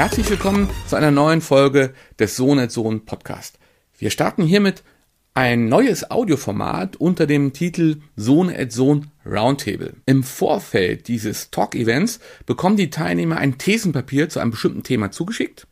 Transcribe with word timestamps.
Herzlich 0.00 0.30
willkommen 0.30 0.70
zu 0.88 0.96
einer 0.96 1.10
neuen 1.10 1.42
Folge 1.42 1.92
des 2.18 2.34
Sohn 2.34 2.70
Sohn 2.70 3.04
Podcast. 3.04 3.58
Wir 3.98 4.08
starten 4.08 4.44
hiermit 4.44 4.82
ein 5.34 5.68
neues 5.68 6.10
Audioformat 6.10 6.96
unter 6.96 7.26
dem 7.26 7.52
Titel 7.52 7.96
Sohn 8.16 8.50
Sohn 8.70 9.10
Roundtable. 9.26 9.92
Im 10.06 10.22
Vorfeld 10.22 11.06
dieses 11.06 11.50
Talk-Events 11.50 12.18
bekommen 12.46 12.78
die 12.78 12.88
Teilnehmer 12.88 13.36
ein 13.36 13.58
Thesenpapier 13.58 14.30
zu 14.30 14.40
einem 14.40 14.52
bestimmten 14.52 14.84
Thema 14.84 15.10
zugeschickt 15.10 15.66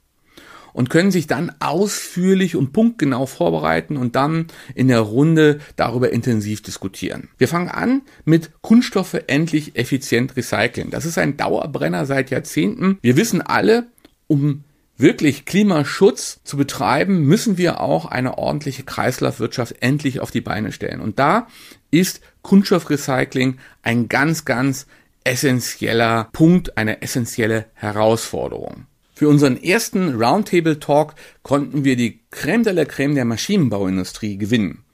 und 0.74 0.90
können 0.90 1.10
sich 1.10 1.26
dann 1.26 1.50
ausführlich 1.58 2.54
und 2.54 2.74
punktgenau 2.74 3.24
vorbereiten 3.24 3.96
und 3.96 4.14
dann 4.14 4.48
in 4.74 4.88
der 4.88 5.00
Runde 5.00 5.58
darüber 5.76 6.12
intensiv 6.12 6.60
diskutieren. 6.60 7.30
Wir 7.38 7.48
fangen 7.48 7.70
an 7.70 8.02
mit 8.26 8.50
Kunststoffe 8.60 9.16
endlich 9.26 9.74
effizient 9.76 10.36
recyceln. 10.36 10.90
Das 10.90 11.06
ist 11.06 11.16
ein 11.16 11.38
Dauerbrenner 11.38 12.04
seit 12.04 12.30
Jahrzehnten. 12.30 12.98
Wir 13.00 13.16
wissen 13.16 13.40
alle, 13.40 13.86
um 14.28 14.64
wirklich 14.96 15.44
Klimaschutz 15.44 16.40
zu 16.44 16.56
betreiben, 16.56 17.22
müssen 17.22 17.56
wir 17.56 17.80
auch 17.80 18.04
eine 18.04 18.38
ordentliche 18.38 18.82
Kreislaufwirtschaft 18.82 19.76
endlich 19.80 20.20
auf 20.20 20.30
die 20.30 20.40
Beine 20.40 20.72
stellen. 20.72 21.00
Und 21.00 21.18
da 21.18 21.46
ist 21.90 22.20
Kunststoffrecycling 22.42 23.58
ein 23.82 24.08
ganz, 24.08 24.44
ganz 24.44 24.86
essentieller 25.24 26.28
Punkt, 26.32 26.76
eine 26.76 27.02
essentielle 27.02 27.66
Herausforderung. 27.74 28.86
Für 29.14 29.28
unseren 29.28 29.62
ersten 29.62 30.14
Roundtable 30.14 30.78
Talk 30.78 31.14
konnten 31.42 31.84
wir 31.84 31.96
die 31.96 32.20
Creme 32.30 32.64
de 32.64 32.72
la 32.72 32.84
Creme 32.84 33.14
der 33.14 33.24
Maschinenbauindustrie 33.24 34.38
gewinnen. 34.38 34.84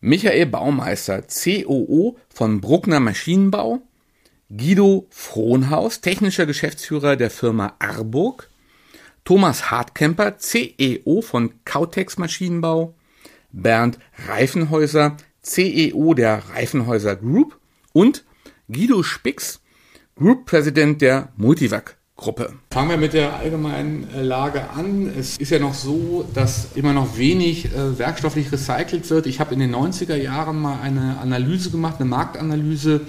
Michael 0.00 0.46
Baumeister, 0.46 1.22
COO 1.22 2.16
von 2.32 2.60
Bruckner 2.60 3.00
Maschinenbau, 3.00 3.82
Guido 4.48 5.06
Frohnhaus, 5.10 6.00
technischer 6.00 6.46
Geschäftsführer 6.46 7.16
der 7.16 7.30
Firma 7.30 7.74
Arburg, 7.78 8.49
Thomas 9.24 9.70
Hartkemper, 9.70 10.38
CEO 10.38 11.22
von 11.22 11.52
Kautex 11.64 12.18
Maschinenbau, 12.18 12.94
Bernd 13.52 13.98
Reifenhäuser, 14.28 15.16
CEO 15.42 16.14
der 16.14 16.42
Reifenhäuser 16.54 17.16
Group 17.16 17.58
und 17.92 18.24
Guido 18.68 19.02
Spix, 19.02 19.60
Group 20.16 20.46
President 20.46 21.00
der 21.02 21.32
Multivac 21.36 21.96
Gruppe. 22.20 22.52
Fangen 22.70 22.90
wir 22.90 22.96
mit 22.98 23.14
der 23.14 23.36
allgemeinen 23.36 24.06
äh, 24.14 24.20
Lage 24.20 24.68
an. 24.76 25.10
Es 25.18 25.38
ist 25.38 25.50
ja 25.50 25.58
noch 25.58 25.72
so, 25.72 26.28
dass 26.34 26.68
immer 26.74 26.92
noch 26.92 27.16
wenig 27.16 27.74
äh, 27.74 27.98
werkstofflich 27.98 28.52
recycelt 28.52 29.08
wird. 29.08 29.26
Ich 29.26 29.40
habe 29.40 29.54
in 29.54 29.60
den 29.60 29.74
90er 29.74 30.16
Jahren 30.16 30.60
mal 30.60 30.80
eine 30.82 31.16
Analyse 31.18 31.70
gemacht, 31.70 31.96
eine 31.98 32.10
Marktanalyse, 32.10 33.00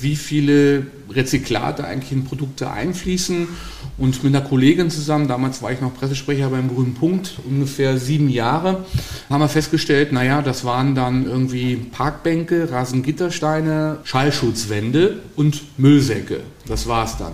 wie 0.00 0.16
viele 0.16 0.86
Rezyklate 1.10 1.84
eigentlich 1.84 2.12
in 2.12 2.24
Produkte 2.24 2.70
einfließen. 2.70 3.48
Und 3.96 4.22
mit 4.22 4.34
einer 4.34 4.44
Kollegin 4.44 4.90
zusammen, 4.90 5.26
damals 5.26 5.60
war 5.60 5.72
ich 5.72 5.80
noch 5.80 5.92
Pressesprecher 5.92 6.50
beim 6.50 6.68
Grünen 6.68 6.94
Punkt, 6.94 7.40
ungefähr 7.48 7.98
sieben 7.98 8.28
Jahre, 8.28 8.84
haben 9.28 9.40
wir 9.40 9.48
festgestellt, 9.48 10.12
naja, 10.12 10.40
das 10.40 10.64
waren 10.64 10.94
dann 10.94 11.26
irgendwie 11.26 11.74
Parkbänke, 11.76 12.70
Rasengittersteine, 12.70 13.98
Schallschutzwände 14.04 15.18
und 15.34 15.62
Müllsäcke. 15.78 16.40
Das 16.66 16.86
war 16.86 17.06
es 17.06 17.16
dann. 17.16 17.32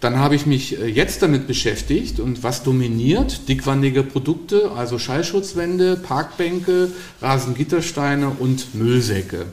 Dann 0.00 0.18
habe 0.18 0.34
ich 0.34 0.46
mich 0.46 0.80
äh, 0.80 0.86
jetzt 0.86 1.22
damit 1.22 1.46
beschäftigt 1.46 2.20
und 2.20 2.42
was 2.42 2.62
dominiert? 2.62 3.48
Dickwandige 3.48 4.02
Produkte, 4.02 4.72
also 4.72 4.98
Schallschutzwände, 4.98 5.96
Parkbänke, 5.96 6.90
Rasengittersteine 7.20 8.30
und 8.30 8.74
Müllsäcke. 8.74 9.46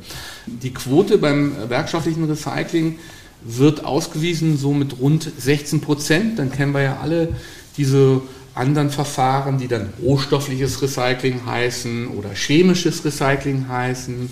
Die 0.46 0.74
Quote 0.74 1.18
beim 1.18 1.70
werkschaftlichen 1.70 2.24
Recycling 2.24 3.00
wird 3.44 3.84
ausgewiesen 3.86 4.58
so 4.58 4.74
mit 4.74 5.00
rund 5.00 5.30
16 5.38 5.82
Prozent. 5.82 6.40
Dann 6.40 6.52
kennen 6.52 6.74
wir 6.74 6.82
ja 6.82 7.00
alle 7.02 7.36
diese 7.78 8.22
anderen 8.58 8.90
Verfahren, 8.90 9.58
die 9.58 9.68
dann 9.68 9.90
rohstoffliches 10.02 10.82
Recycling 10.82 11.46
heißen 11.46 12.08
oder 12.10 12.30
chemisches 12.34 13.04
Recycling 13.06 13.68
heißen. 13.68 14.30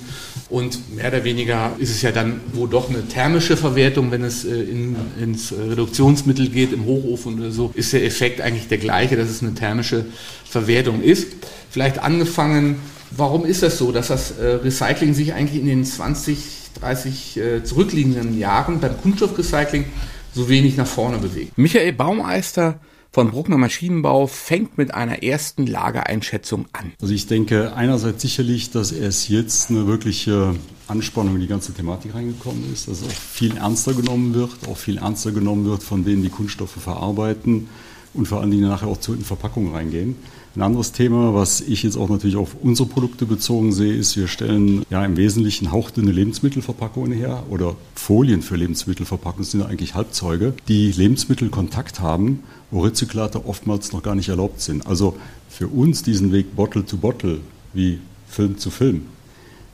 Und 0.49 0.95
mehr 0.95 1.07
oder 1.07 1.23
weniger 1.23 1.73
ist 1.79 1.91
es 1.91 2.01
ja 2.01 2.11
dann 2.11 2.41
wohl 2.53 2.69
doch 2.69 2.89
eine 2.89 3.07
thermische 3.07 3.57
Verwertung, 3.57 4.11
wenn 4.11 4.23
es 4.23 4.45
äh, 4.45 4.53
in, 4.55 4.95
ins 5.21 5.51
Reduktionsmittel 5.51 6.49
geht, 6.49 6.73
im 6.73 6.85
Hochofen 6.85 7.39
oder 7.39 7.51
so, 7.51 7.71
ist 7.73 7.93
der 7.93 8.03
Effekt 8.05 8.41
eigentlich 8.41 8.67
der 8.67 8.77
gleiche, 8.77 9.15
dass 9.15 9.29
es 9.29 9.41
eine 9.41 9.53
thermische 9.53 10.05
Verwertung 10.43 11.01
ist. 11.01 11.27
Vielleicht 11.69 11.99
angefangen, 11.99 12.77
warum 13.11 13.45
ist 13.45 13.63
das 13.63 13.77
so, 13.77 13.91
dass 13.91 14.07
das 14.07 14.31
äh, 14.31 14.45
Recycling 14.45 15.13
sich 15.13 15.33
eigentlich 15.33 15.61
in 15.61 15.67
den 15.67 15.85
20, 15.85 16.37
30 16.79 17.37
äh, 17.37 17.63
zurückliegenden 17.63 18.37
Jahren 18.37 18.79
beim 18.79 18.97
Kunststoffrecycling 19.01 19.85
so 20.33 20.49
wenig 20.49 20.77
nach 20.77 20.87
vorne 20.87 21.17
bewegt? 21.17 21.57
Michael 21.57 21.93
Baumeister 21.93 22.79
von 23.15 23.31
Bruckner 23.31 23.57
Maschinenbau 23.57 24.27
fängt 24.27 24.77
mit 24.77 24.93
einer 24.93 25.23
ersten 25.23 25.65
Lagereinschätzung 25.65 26.65
an. 26.73 26.91
Also 27.01 27.13
ich 27.13 27.27
denke 27.27 27.73
einerseits 27.73 28.21
sicherlich, 28.21 28.71
dass 28.71 28.91
erst 28.91 29.29
jetzt 29.29 29.69
eine 29.69 29.87
wirkliche 29.87 30.53
Anspannung 30.89 31.35
in 31.35 31.39
die 31.39 31.47
ganze 31.47 31.73
Thematik 31.73 32.13
reingekommen 32.13 32.65
ist, 32.73 32.89
dass 32.89 33.03
auch 33.03 33.09
viel 33.09 33.55
ernster 33.55 33.93
genommen 33.93 34.33
wird, 34.33 34.51
auch 34.69 34.75
viel 34.75 34.97
ernster 34.97 35.31
genommen 35.31 35.63
wird 35.63 35.81
von 35.81 36.03
denen, 36.03 36.23
die 36.23 36.29
Kunststoffe 36.29 36.71
verarbeiten 36.71 37.69
und 38.13 38.27
vor 38.27 38.41
allen 38.41 38.51
Dingen 38.51 38.67
nachher 38.67 38.89
auch 38.89 38.99
zu 38.99 39.13
in 39.13 39.21
Verpackungen 39.21 39.73
reingehen. 39.73 40.17
Ein 40.55 40.61
anderes 40.61 40.93
Thema, 40.93 41.33
was 41.33 41.59
ich 41.59 41.83
jetzt 41.83 41.97
auch 41.97 42.09
natürlich 42.09 42.37
auf 42.37 42.55
unsere 42.61 42.87
Produkte 42.87 43.25
bezogen 43.25 43.73
sehe, 43.73 43.93
ist, 43.93 44.15
wir 44.15 44.27
stellen 44.27 44.85
ja 44.89 45.03
im 45.03 45.17
Wesentlichen 45.17 45.71
hauchdünne 45.71 46.11
Lebensmittelverpackungen 46.11 47.11
her 47.11 47.43
oder 47.49 47.75
Folien 47.93 48.41
für 48.41 48.55
Lebensmittelverpackungen 48.55 49.43
sind 49.43 49.59
ja 49.61 49.67
eigentlich 49.67 49.95
Halbzeuge, 49.95 50.53
die 50.69 50.93
Lebensmittelkontakt 50.93 51.99
haben, 51.99 52.43
wo 52.75 52.81
Rezyklate 52.81 53.45
oftmals 53.45 53.93
noch 53.93 54.03
gar 54.03 54.15
nicht 54.15 54.27
erlaubt 54.27 54.59
sind. 54.59 54.85
Also 54.85 55.15
für 55.49 55.69
uns 55.69 56.03
diesen 56.03 56.33
Weg 56.33 56.57
Bottle 56.57 56.85
to 56.85 56.97
Bottle 56.97 57.39
wie 57.73 57.99
Film 58.27 58.57
zu 58.57 58.69
Film 58.69 59.03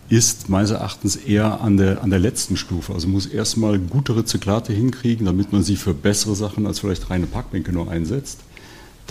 ist 0.08 0.50
meines 0.50 0.70
Erachtens 0.70 1.16
eher 1.16 1.62
an 1.62 1.78
der, 1.78 2.04
an 2.04 2.12
der 2.12 2.20
letzten 2.20 2.58
Stufe. 2.58 2.94
Also 2.94 3.08
muss 3.08 3.26
erstmal 3.26 3.80
gute 3.80 4.16
Rezyklate 4.16 4.72
hinkriegen, 4.72 5.26
damit 5.26 5.52
man 5.52 5.64
sie 5.64 5.78
für 5.78 5.96
bessere 5.96 6.36
Sachen 6.36 6.68
als 6.68 6.80
vielleicht 6.80 7.10
reine 7.10 7.26
Packbänke 7.26 7.72
nur 7.72 7.90
einsetzt 7.90 8.40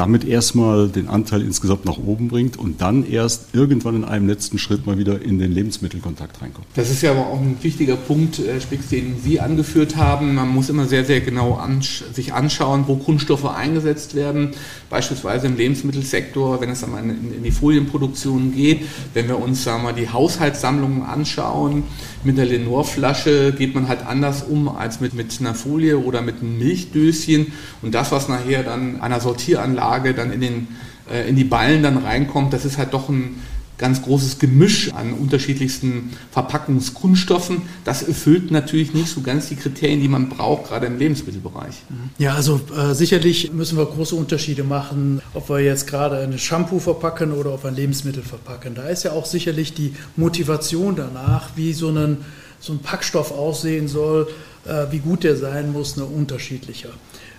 damit 0.01 0.25
erstmal 0.25 0.89
den 0.89 1.09
Anteil 1.09 1.43
insgesamt 1.43 1.85
nach 1.85 1.99
oben 1.99 2.29
bringt 2.29 2.57
und 2.57 2.81
dann 2.81 3.05
erst 3.07 3.55
irgendwann 3.55 3.97
in 3.97 4.05
einem 4.07 4.27
letzten 4.27 4.57
Schritt 4.57 4.87
mal 4.87 4.97
wieder 4.97 5.21
in 5.21 5.39
den 5.39 5.53
Lebensmittelkontakt 5.53 6.41
reinkommt. 6.41 6.67
Das 6.75 6.91
ist 6.91 7.03
ja 7.03 7.11
aber 7.11 7.27
auch 7.27 7.39
ein 7.39 7.59
wichtiger 7.61 7.97
Punkt, 7.97 8.39
äh, 8.39 8.59
Spix, 8.63 8.89
den 8.89 9.17
Sie 9.23 9.41
angeführt 9.41 9.97
haben. 9.97 10.37
Man 10.37 10.49
muss 10.49 10.71
immer 10.71 10.87
sehr, 10.87 11.05
sehr 11.05 11.21
genau 11.21 11.57
ansch 11.57 12.03
sich 12.15 12.33
anschauen, 12.33 12.85
wo 12.87 12.97
Kunststoffe 12.97 13.45
eingesetzt 13.45 14.15
werden. 14.15 14.53
Beispielsweise 14.89 15.49
im 15.49 15.59
Lebensmittelsektor, 15.59 16.63
wenn 16.63 16.71
es 16.71 16.83
in, 16.83 17.35
in 17.37 17.43
die 17.43 17.51
Folienproduktion 17.51 18.55
geht. 18.55 18.87
Wenn 19.13 19.29
wir 19.29 19.39
uns 19.39 19.65
sagen 19.65 19.83
wir, 19.83 19.93
die 19.93 20.09
Haushaltssammlungen 20.09 21.03
anschauen, 21.03 21.83
mit 22.23 22.37
der 22.37 22.47
Lenore-Flasche 22.47 23.53
geht 23.53 23.75
man 23.75 23.89
halt 23.89 24.07
anders 24.07 24.43
um 24.43 24.69
als 24.69 25.01
mit, 25.01 25.15
mit 25.15 25.39
einer 25.41 25.55
Folie 25.55 25.99
oder 25.99 26.21
mit 26.21 26.41
einem 26.41 26.59
Milchdöschen. 26.59 27.53
Und 27.83 27.95
das, 27.95 28.13
was 28.13 28.29
nachher 28.29 28.63
dann 28.63 29.01
einer 29.01 29.21
Sortieranlage 29.21 30.15
dann 30.15 30.33
in, 30.33 30.41
den, 30.41 30.69
äh, 31.11 31.29
in 31.29 31.37
die 31.37 31.45
Ballen 31.45 31.83
dann 31.83 31.99
reinkommt, 31.99 32.53
das 32.53 32.65
ist 32.65 32.79
halt 32.79 32.93
doch 32.93 33.09
ein 33.09 33.41
ganz 33.81 34.03
großes 34.03 34.39
Gemisch 34.39 34.93
an 34.93 35.15
unterschiedlichsten 35.15 36.11
Verpackungskunststoffen. 36.31 37.63
Das 37.85 38.03
erfüllt 38.03 38.51
natürlich 38.51 38.93
nicht 38.93 39.09
so 39.09 39.23
ganz 39.23 39.49
die 39.49 39.57
Kriterien, 39.57 40.01
die 40.01 40.09
man 40.09 40.29
braucht, 40.29 40.69
gerade 40.69 40.87
im 40.87 40.99
Lebensmittelbereich. 40.99 41.75
Ja, 42.19 42.35
also 42.35 42.61
äh, 42.77 42.95
sicherlich 42.95 43.53
müssen 43.53 43.79
wir 43.79 43.87
große 43.87 44.15
Unterschiede 44.15 44.65
machen, 44.65 45.23
ob 45.33 45.49
wir 45.49 45.61
jetzt 45.61 45.87
gerade 45.87 46.19
ein 46.19 46.39
Shampoo 46.39 46.79
verpacken 46.79 47.33
oder 47.33 47.55
ob 47.55 47.65
wir 47.65 47.69
ein 47.69 47.77
Lebensmittel 47.77 48.23
verpacken. 48.23 48.75
Da 48.75 48.89
ist 48.89 49.03
ja 49.03 49.13
auch 49.13 49.25
sicherlich 49.25 49.73
die 49.73 49.95
Motivation 50.15 50.95
danach, 50.95 51.51
wie 51.57 51.73
so 51.73 51.89
ein, 51.89 52.19
so 52.61 52.75
ein 52.75 52.81
Packstoff 52.81 53.33
aussehen 53.33 53.89
soll 53.89 54.29
äh, 54.67 54.87
wie 54.91 54.99
gut 54.99 55.25
der 55.25 55.37
sein 55.37 55.73
muss, 55.73 55.97
eine 55.97 56.07
unterschiedlicher. 56.07 56.91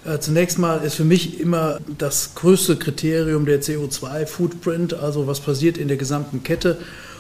Äh, 0.04 0.20
zunächst 0.20 0.58
mal 0.58 0.84
ist 0.84 0.96
für 0.96 1.04
mich 1.04 1.40
immer 1.40 1.80
das 1.98 2.34
größte 2.36 2.76
Kriterium 2.78 3.46
der 3.46 3.62
CO2-Footprint, 3.62 4.96
also 4.96 5.28
was 5.28 5.40
passiert 5.40 5.78
in 5.78 5.88
der 5.88 5.98
gesamten 5.98 6.44
Kette. 6.44 6.78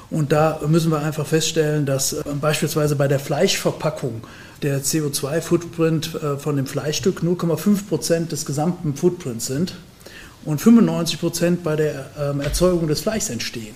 Und 0.09 0.31
da 0.31 0.59
müssen 0.67 0.91
wir 0.91 0.99
einfach 0.99 1.25
feststellen, 1.25 1.85
dass 1.85 2.13
äh, 2.13 2.23
beispielsweise 2.39 2.95
bei 2.95 3.07
der 3.07 3.19
Fleischverpackung 3.19 4.21
der 4.61 4.83
CO2-Footprint 4.83 6.15
äh, 6.15 6.37
von 6.37 6.55
dem 6.55 6.65
Fleischstück 6.65 7.21
0,5 7.21 7.87
Prozent 7.87 8.31
des 8.31 8.45
gesamten 8.45 8.95
Footprints 8.95 9.45
sind 9.45 9.75
und 10.43 10.59
95 10.59 11.19
Prozent 11.19 11.63
bei 11.63 11.75
der 11.75 12.09
ähm, 12.19 12.41
Erzeugung 12.41 12.87
des 12.87 13.01
Fleischs 13.01 13.29
entstehen. 13.29 13.75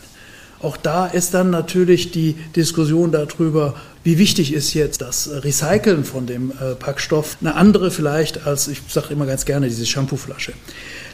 Auch 0.62 0.78
da 0.78 1.06
ist 1.06 1.34
dann 1.34 1.52
natürlich 1.52 2.12
die 2.12 2.34
Diskussion 2.56 3.12
darüber, 3.12 3.76
wie 4.06 4.20
wichtig 4.20 4.54
ist 4.54 4.76
jetzt 4.76 5.02
das 5.02 5.28
Recyceln 5.32 6.06
von 6.06 6.28
dem 6.28 6.52
äh, 6.52 6.76
Packstoff, 6.76 7.38
eine 7.42 7.56
andere 7.56 7.90
vielleicht 7.90 8.46
als, 8.46 8.68
ich 8.68 8.80
sage 8.88 9.08
immer 9.10 9.26
ganz 9.26 9.46
gerne, 9.46 9.68
diese 9.68 9.86
Shampooflasche. 9.88 10.54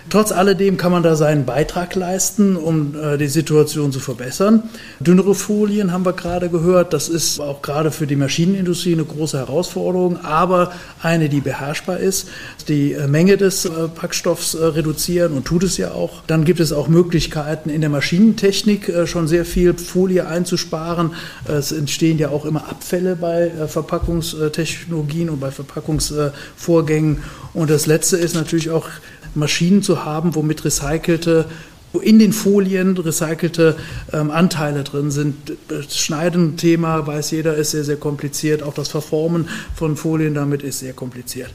Trotz 0.10 0.32
alledem 0.32 0.78
kann 0.78 0.92
man 0.92 1.04
da 1.04 1.16
seinen 1.16 1.46
Beitrag 1.46 1.96
leisten, 1.96 2.56
um 2.56 2.96
äh, 3.02 3.18
die 3.18 3.28
Situation 3.28 3.92
zu 3.92 4.00
verbessern. 4.00 4.64
Dünnere 5.00 5.36
Folien 5.36 5.92
haben 5.92 6.06
wir 6.06 6.14
gerade 6.14 6.50
gehört. 6.50 6.92
Das 6.92 7.08
ist 7.08 7.40
auch 7.40 7.62
gerade 7.62 7.92
für 7.92 8.08
die 8.08 8.16
Maschinenindustrie 8.16 8.94
eine 8.94 9.06
große 9.06 9.38
Herausforderung, 9.38 10.20
aber 10.26 10.72
eine, 11.02 11.30
die 11.30 11.40
beherrschbar 11.40 12.00
ist. 12.00 12.28
Die 12.68 12.94
äh, 12.94 13.08
Menge 13.08 13.38
des 13.38 13.70
Packstoffs 13.96 14.58
reduzieren 14.60 15.34
und 15.34 15.46
tut 15.46 15.64
es 15.64 15.78
ja 15.78 15.92
auch. 15.92 16.24
Dann 16.28 16.46
gibt 16.46 16.60
es 16.60 16.74
auch 16.74 16.88
Möglichkeiten 16.88 17.70
in 17.70 17.82
der 17.82 17.90
Maschinentechnik 17.90 18.92
schon 19.06 19.28
sehr 19.28 19.46
viel 19.46 19.78
Folie 19.78 20.28
einzusparen. 20.28 21.12
Es 21.48 21.72
entstehen 21.72 22.18
ja 22.18 22.30
auch 22.30 22.46
immer 22.46 22.68
Abfälle 22.82 23.16
bei 23.16 23.44
äh, 23.48 23.68
Verpackungstechnologien 23.68 25.30
und 25.30 25.40
bei 25.40 25.52
Verpackungsvorgängen. 25.52 27.22
Und 27.54 27.70
das 27.70 27.86
Letzte 27.86 28.18
ist 28.18 28.34
natürlich 28.34 28.72
auch 28.72 28.88
Maschinen 29.36 29.84
zu 29.84 30.04
haben, 30.04 30.34
womit 30.34 30.66
recycelte 30.66 31.46
wo 31.94 32.00
in 32.00 32.20
den 32.20 32.32
Folien 32.32 32.98
recycelte 32.98 33.76
ähm, 34.14 34.32
Anteile 34.32 34.86
drin 34.86 35.12
sind. 35.12 35.36
Das 35.68 35.98
Schneiden-Thema, 35.98 37.06
weiß 37.06 37.32
jeder, 37.32 37.56
ist 37.56 37.72
sehr, 37.72 37.84
sehr 37.84 37.98
kompliziert. 37.98 38.64
Auch 38.64 38.74
das 38.74 38.88
Verformen 38.88 39.50
von 39.76 39.98
Folien 39.98 40.34
damit 40.34 40.64
ist 40.64 40.80
sehr 40.80 40.94
kompliziert. 40.94 41.50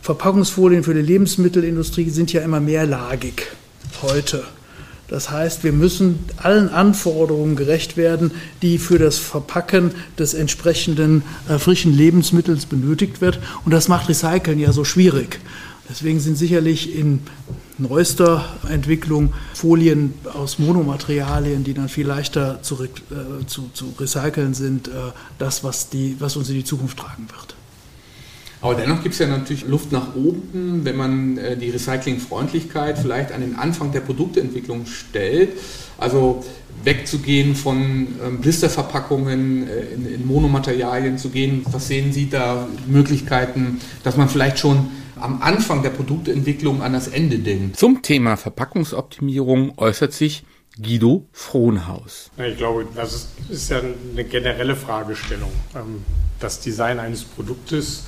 Verpackungsfolien 0.00 0.84
für 0.84 0.94
die 0.94 1.02
Lebensmittelindustrie 1.02 2.08
sind 2.10 2.32
ja 2.32 2.42
immer 2.42 2.60
mehrlagig 2.60 3.48
heute. 4.00 4.44
Das 5.14 5.30
heißt, 5.30 5.62
wir 5.62 5.70
müssen 5.70 6.18
allen 6.38 6.68
Anforderungen 6.68 7.54
gerecht 7.54 7.96
werden, 7.96 8.32
die 8.62 8.78
für 8.78 8.98
das 8.98 9.16
Verpacken 9.16 9.92
des 10.18 10.34
entsprechenden 10.34 11.22
äh, 11.48 11.60
frischen 11.60 11.96
Lebensmittels 11.96 12.66
benötigt 12.66 13.20
wird. 13.20 13.38
Und 13.64 13.70
das 13.70 13.86
macht 13.86 14.08
Recyceln 14.08 14.58
ja 14.58 14.72
so 14.72 14.82
schwierig. 14.82 15.38
Deswegen 15.88 16.18
sind 16.18 16.36
sicherlich 16.36 16.98
in 16.98 17.20
neuester 17.78 18.44
Entwicklung 18.68 19.32
Folien 19.54 20.14
aus 20.32 20.58
Monomaterialien, 20.58 21.62
die 21.62 21.74
dann 21.74 21.88
viel 21.88 22.08
leichter 22.08 22.60
zu, 22.62 22.82
äh, 22.82 22.88
zu, 23.46 23.70
zu 23.72 23.94
recyceln 23.96 24.52
sind, 24.52 24.88
äh, 24.88 24.90
das, 25.38 25.62
was, 25.62 25.90
die, 25.90 26.16
was 26.18 26.36
uns 26.36 26.48
in 26.48 26.56
die 26.56 26.64
Zukunft 26.64 26.98
tragen 26.98 27.28
wird. 27.30 27.54
Aber 28.64 28.76
dennoch 28.76 29.02
gibt 29.02 29.12
es 29.12 29.18
ja 29.18 29.26
natürlich 29.26 29.66
Luft 29.66 29.92
nach 29.92 30.14
oben, 30.14 30.86
wenn 30.86 30.96
man 30.96 31.36
äh, 31.36 31.54
die 31.54 31.68
Recyclingfreundlichkeit 31.68 32.98
vielleicht 32.98 33.30
an 33.30 33.42
den 33.42 33.56
Anfang 33.56 33.92
der 33.92 34.00
Produktentwicklung 34.00 34.86
stellt. 34.86 35.50
Also 35.98 36.42
wegzugehen 36.82 37.56
von 37.56 38.06
ähm, 38.24 38.40
Blisterverpackungen 38.40 39.68
äh, 39.68 39.94
in, 39.94 40.06
in 40.06 40.26
Monomaterialien 40.26 41.18
zu 41.18 41.28
gehen. 41.28 41.60
Was 41.70 41.88
sehen 41.88 42.14
Sie 42.14 42.30
da 42.30 42.66
Möglichkeiten, 42.86 43.82
dass 44.02 44.16
man 44.16 44.30
vielleicht 44.30 44.58
schon 44.58 44.88
am 45.16 45.42
Anfang 45.42 45.82
der 45.82 45.90
Produktentwicklung 45.90 46.80
an 46.80 46.94
das 46.94 47.08
Ende 47.08 47.40
denkt. 47.40 47.76
Zum 47.76 48.00
Thema 48.00 48.38
Verpackungsoptimierung 48.38 49.76
äußert 49.76 50.14
sich 50.14 50.46
Guido 50.82 51.26
Frohnhaus. 51.32 52.30
Ich 52.38 52.56
glaube, 52.56 52.86
das 52.96 53.14
ist, 53.14 53.28
ist 53.50 53.70
ja 53.70 53.80
eine 53.80 54.24
generelle 54.24 54.74
Fragestellung. 54.74 55.52
Ähm, 55.74 56.02
das 56.40 56.60
Design 56.60 56.98
eines 56.98 57.24
Produktes 57.24 58.04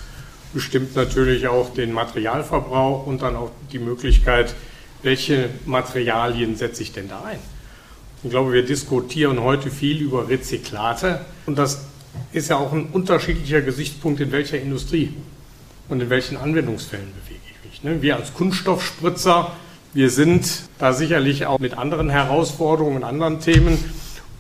bestimmt 0.56 0.96
natürlich 0.96 1.48
auch 1.48 1.74
den 1.74 1.92
Materialverbrauch 1.92 3.06
und 3.06 3.20
dann 3.20 3.36
auch 3.36 3.50
die 3.72 3.78
Möglichkeit, 3.78 4.54
welche 5.02 5.50
Materialien 5.66 6.56
setze 6.56 6.82
ich 6.82 6.94
denn 6.94 7.10
da 7.10 7.22
ein. 7.24 7.38
Ich 8.24 8.30
glaube, 8.30 8.54
wir 8.54 8.64
diskutieren 8.64 9.42
heute 9.42 9.70
viel 9.70 10.00
über 10.00 10.30
Rezyklate 10.30 11.20
und 11.44 11.58
das 11.58 11.84
ist 12.32 12.48
ja 12.48 12.56
auch 12.56 12.72
ein 12.72 12.86
unterschiedlicher 12.86 13.60
Gesichtspunkt 13.60 14.18
in 14.22 14.32
welcher 14.32 14.58
Industrie 14.58 15.12
und 15.90 16.00
in 16.00 16.08
welchen 16.08 16.38
Anwendungsfällen 16.38 17.12
bewege 17.22 17.42
ich 17.50 17.70
mich. 17.70 17.84
Ne? 17.84 18.00
Wir 18.00 18.16
als 18.16 18.32
Kunststoffspritzer, 18.32 19.52
wir 19.92 20.08
sind 20.08 20.62
da 20.78 20.94
sicherlich 20.94 21.44
auch 21.44 21.58
mit 21.58 21.76
anderen 21.76 22.08
Herausforderungen 22.08 22.96
und 22.96 23.04
anderen 23.04 23.40
Themen 23.40 23.76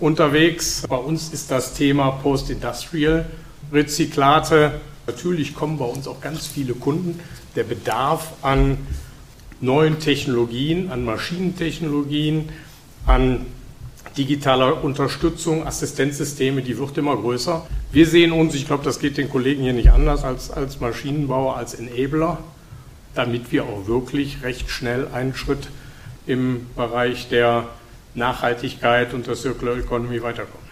unterwegs. 0.00 0.82
Bei 0.88 0.96
uns 0.96 1.28
ist 1.34 1.50
das 1.50 1.74
Thema 1.74 2.10
Post-Industrial 2.10 3.26
Rezyklate. 3.70 4.80
Natürlich 5.06 5.54
kommen 5.54 5.78
bei 5.78 5.84
uns 5.84 6.08
auch 6.08 6.20
ganz 6.20 6.46
viele 6.46 6.74
Kunden. 6.74 7.20
Der 7.54 7.64
Bedarf 7.64 8.32
an 8.42 8.78
neuen 9.60 10.00
Technologien, 10.00 10.90
an 10.90 11.04
Maschinentechnologien, 11.04 12.48
an 13.06 13.46
digitaler 14.16 14.82
Unterstützung, 14.82 15.66
Assistenzsysteme, 15.66 16.62
die 16.62 16.78
wird 16.78 16.96
immer 16.98 17.16
größer. 17.16 17.66
Wir 17.92 18.06
sehen 18.06 18.32
uns, 18.32 18.54
ich 18.54 18.66
glaube, 18.66 18.84
das 18.84 18.98
geht 18.98 19.16
den 19.16 19.28
Kollegen 19.28 19.62
hier 19.62 19.72
nicht 19.72 19.90
anders, 19.90 20.24
als, 20.24 20.50
als 20.50 20.80
Maschinenbauer, 20.80 21.56
als 21.56 21.74
Enabler, 21.74 22.38
damit 23.14 23.52
wir 23.52 23.64
auch 23.64 23.86
wirklich 23.86 24.42
recht 24.42 24.70
schnell 24.70 25.08
einen 25.12 25.34
Schritt 25.34 25.68
im 26.26 26.66
Bereich 26.74 27.28
der 27.28 27.68
Nachhaltigkeit 28.14 29.14
und 29.14 29.26
der 29.26 29.36
Circular 29.36 29.76
Economy 29.76 30.22
weiterkommen. 30.22 30.65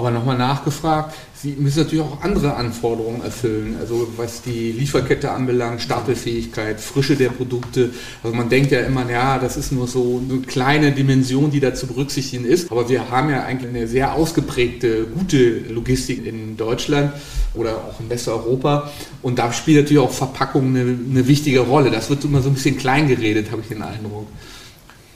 Aber 0.00 0.10
nochmal 0.10 0.38
nachgefragt, 0.38 1.14
Sie 1.34 1.56
müssen 1.58 1.80
natürlich 1.80 2.02
auch 2.02 2.22
andere 2.22 2.54
Anforderungen 2.54 3.22
erfüllen, 3.22 3.76
also 3.78 4.08
was 4.16 4.40
die 4.40 4.72
Lieferkette 4.72 5.30
anbelangt, 5.30 5.82
Stapelfähigkeit, 5.82 6.80
Frische 6.80 7.16
der 7.16 7.28
Produkte. 7.28 7.90
Also 8.22 8.34
man 8.34 8.48
denkt 8.48 8.72
ja 8.72 8.80
immer, 8.80 9.10
ja, 9.10 9.38
das 9.38 9.58
ist 9.58 9.72
nur 9.72 9.86
so 9.88 10.22
eine 10.26 10.40
kleine 10.40 10.92
Dimension, 10.92 11.50
die 11.50 11.60
da 11.60 11.74
zu 11.74 11.86
berücksichtigen 11.86 12.46
ist. 12.46 12.72
Aber 12.72 12.88
wir 12.88 13.10
haben 13.10 13.28
ja 13.28 13.44
eigentlich 13.44 13.68
eine 13.68 13.88
sehr 13.88 14.14
ausgeprägte, 14.14 15.04
gute 15.04 15.58
Logistik 15.68 16.24
in 16.24 16.56
Deutschland 16.56 17.12
oder 17.52 17.76
auch 17.76 18.00
in 18.00 18.08
Westeuropa. 18.08 18.90
Und 19.20 19.38
da 19.38 19.52
spielt 19.52 19.82
natürlich 19.82 20.02
auch 20.02 20.12
Verpackung 20.12 20.68
eine, 20.68 20.80
eine 20.80 21.28
wichtige 21.28 21.60
Rolle. 21.60 21.90
Das 21.90 22.08
wird 22.08 22.24
immer 22.24 22.40
so 22.40 22.48
ein 22.48 22.54
bisschen 22.54 22.78
klein 22.78 23.06
geredet, 23.06 23.50
habe 23.50 23.60
ich 23.60 23.68
den 23.68 23.82
Eindruck. 23.82 24.28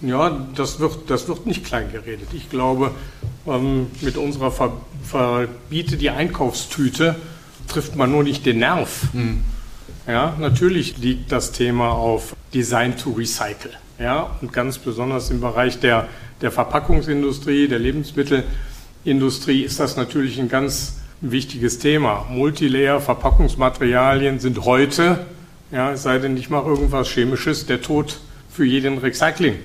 Ja, 0.01 0.47
das 0.55 0.81
wird, 0.81 1.09
das 1.09 1.29
wird 1.29 1.47
nicht 1.47 1.65
klein 1.65 1.91
geredet. 1.93 2.29
Ich 2.33 2.51
glaube, 2.51 2.91
ähm, 3.47 3.87
mit 4.01 4.17
unserer 4.17 4.51
Ver 4.51 4.73
Verbiete 5.03 5.99
die 5.99 6.09
Einkaufstüte 6.09 7.17
trifft 7.69 7.95
man 7.95 8.11
nur 8.11 8.23
nicht 8.23 8.47
den 8.47 8.59
Nerv. 8.59 9.13
Mhm. 9.13 9.43
Ja, 10.07 10.35
natürlich 10.39 10.99
liegt 10.99 11.31
das 11.31 11.53
Thema 11.53 11.91
auf 11.91 12.37
Design 12.53 12.97
to 12.97 13.11
Recycle. 13.11 13.71
Ja, 13.99 14.31
und 14.41 14.53
ganz 14.53 14.79
besonders 14.79 15.31
im 15.31 15.41
Bereich 15.41 15.79
der, 15.81 16.09
der 16.41 16.51
Verpackungsindustrie, 16.51 17.69
der 17.69 17.79
Lebensmittelindustrie 17.79 19.63
ist 19.63 19.79
das 19.79 19.97
natürlich 19.97 20.39
ein 20.39 20.49
ganz 20.49 20.97
wichtiges 21.21 21.79
Thema. 21.79 22.27
Multilayer 22.29 23.01
Verpackungsmaterialien 23.01 24.41
sind 24.41 24.65
heute, 24.65 25.27
ja, 25.71 25.93
es 25.93 26.03
sei 26.03 26.19
denn, 26.19 26.37
ich 26.37 26.51
mache 26.51 26.69
irgendwas 26.69 27.09
Chemisches, 27.09 27.67
der 27.67 27.81
Tod 27.81 28.21
für 28.51 28.65
jeden 28.65 28.99
Recycling. 28.99 29.57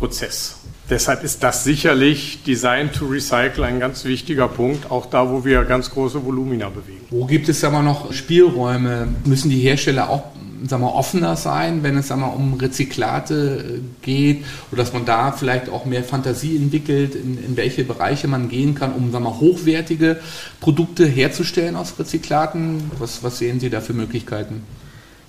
Prozess. 0.00 0.56
Deshalb 0.88 1.22
ist 1.22 1.44
das 1.44 1.62
sicherlich 1.62 2.42
Design 2.42 2.90
to 2.90 3.06
Recycle 3.06 3.62
ein 3.62 3.78
ganz 3.78 4.04
wichtiger 4.04 4.48
Punkt, 4.48 4.90
auch 4.90 5.06
da, 5.06 5.30
wo 5.30 5.44
wir 5.44 5.62
ganz 5.64 5.90
große 5.90 6.24
Volumina 6.24 6.68
bewegen. 6.68 7.04
Wo 7.10 7.26
gibt 7.26 7.48
es 7.48 7.62
aber 7.62 7.82
noch 7.82 8.12
Spielräume? 8.12 9.06
Müssen 9.24 9.50
die 9.50 9.60
Hersteller 9.60 10.10
auch 10.10 10.24
sagen 10.66 10.82
wir, 10.82 10.94
offener 10.94 11.36
sein, 11.36 11.82
wenn 11.82 11.96
es 11.96 12.08
sagen 12.08 12.20
wir, 12.20 12.34
um 12.34 12.54
Rezyklate 12.54 13.80
äh, 13.80 14.04
geht 14.04 14.44
oder 14.70 14.82
dass 14.82 14.92
man 14.92 15.04
da 15.04 15.32
vielleicht 15.32 15.68
auch 15.68 15.84
mehr 15.84 16.04
Fantasie 16.04 16.56
entwickelt, 16.56 17.14
in, 17.14 17.42
in 17.42 17.56
welche 17.56 17.84
Bereiche 17.84 18.28
man 18.28 18.48
gehen 18.48 18.74
kann, 18.74 18.92
um 18.92 19.10
sagen 19.10 19.24
wir, 19.24 19.40
hochwertige 19.40 20.20
Produkte 20.60 21.06
herzustellen 21.06 21.76
aus 21.76 21.98
Rezyklaten? 21.98 22.90
Was, 22.98 23.22
was 23.22 23.38
sehen 23.38 23.60
Sie 23.60 23.70
da 23.70 23.80
für 23.80 23.94
Möglichkeiten? 23.94 24.62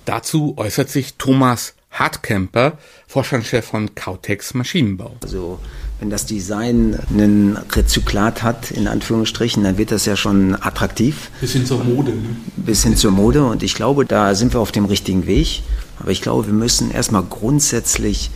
Dazu 0.04 0.54
äußert 0.56 0.90
sich 0.90 1.14
Thomas 1.14 1.74
Hartkämper, 1.92 2.78
Vorstandschef 3.06 3.66
von 3.66 3.94
Kautex 3.94 4.54
Maschinenbau. 4.54 5.16
Also 5.22 5.58
wenn 6.00 6.10
das 6.10 6.26
Design 6.26 6.98
einen 7.10 7.56
Rezyklat 7.56 8.42
hat, 8.42 8.70
in 8.70 8.88
Anführungsstrichen, 8.88 9.62
dann 9.62 9.78
wird 9.78 9.92
das 9.92 10.04
ja 10.06 10.16
schon 10.16 10.56
attraktiv. 10.60 11.30
Bis 11.40 11.52
hin 11.52 11.64
zur 11.64 11.84
Mode. 11.84 12.10
Ne? 12.10 12.36
Bis 12.56 12.82
hin 12.82 12.96
zur 12.96 13.12
Mode 13.12 13.44
und 13.44 13.62
ich 13.62 13.74
glaube, 13.74 14.04
da 14.04 14.34
sind 14.34 14.54
wir 14.54 14.60
auf 14.60 14.72
dem 14.72 14.86
richtigen 14.86 15.26
Weg. 15.26 15.62
Aber 16.00 16.10
ich 16.10 16.22
glaube, 16.22 16.46
wir 16.46 16.54
müssen 16.54 16.90
erstmal 16.90 17.22
grundsätzlich 17.22 18.30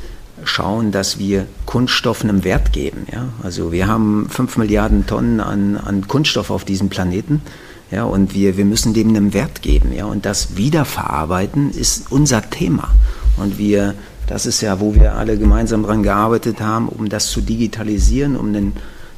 schauen, 0.44 0.92
dass 0.92 1.18
wir 1.18 1.46
Kunststoffen 1.64 2.30
einen 2.30 2.44
Wert 2.44 2.72
geben. 2.72 3.06
Ja? 3.12 3.28
Also 3.42 3.72
wir 3.72 3.88
haben 3.88 4.28
fünf 4.30 4.56
Milliarden 4.58 5.06
Tonnen 5.06 5.40
an, 5.40 5.76
an 5.76 6.06
Kunststoff 6.06 6.50
auf 6.50 6.64
diesem 6.64 6.88
Planeten. 6.88 7.42
Ja, 7.90 8.02
und 8.02 8.34
wir, 8.34 8.56
wir 8.56 8.64
müssen 8.64 8.94
dem 8.94 9.08
einen 9.08 9.32
Wert 9.32 9.62
geben. 9.62 9.92
Ja, 9.92 10.06
und 10.06 10.26
das 10.26 10.56
Wiederverarbeiten 10.56 11.70
ist 11.70 12.10
unser 12.10 12.50
Thema. 12.50 12.90
Und 13.36 13.58
wir, 13.58 13.94
das 14.26 14.46
ist 14.46 14.60
ja, 14.60 14.80
wo 14.80 14.94
wir 14.94 15.14
alle 15.14 15.38
gemeinsam 15.38 15.82
daran 15.82 16.02
gearbeitet 16.02 16.60
haben, 16.60 16.88
um 16.88 17.08
das 17.08 17.28
zu 17.28 17.40
digitalisieren, 17.40 18.36
um 18.36 18.48
einen 18.48 18.72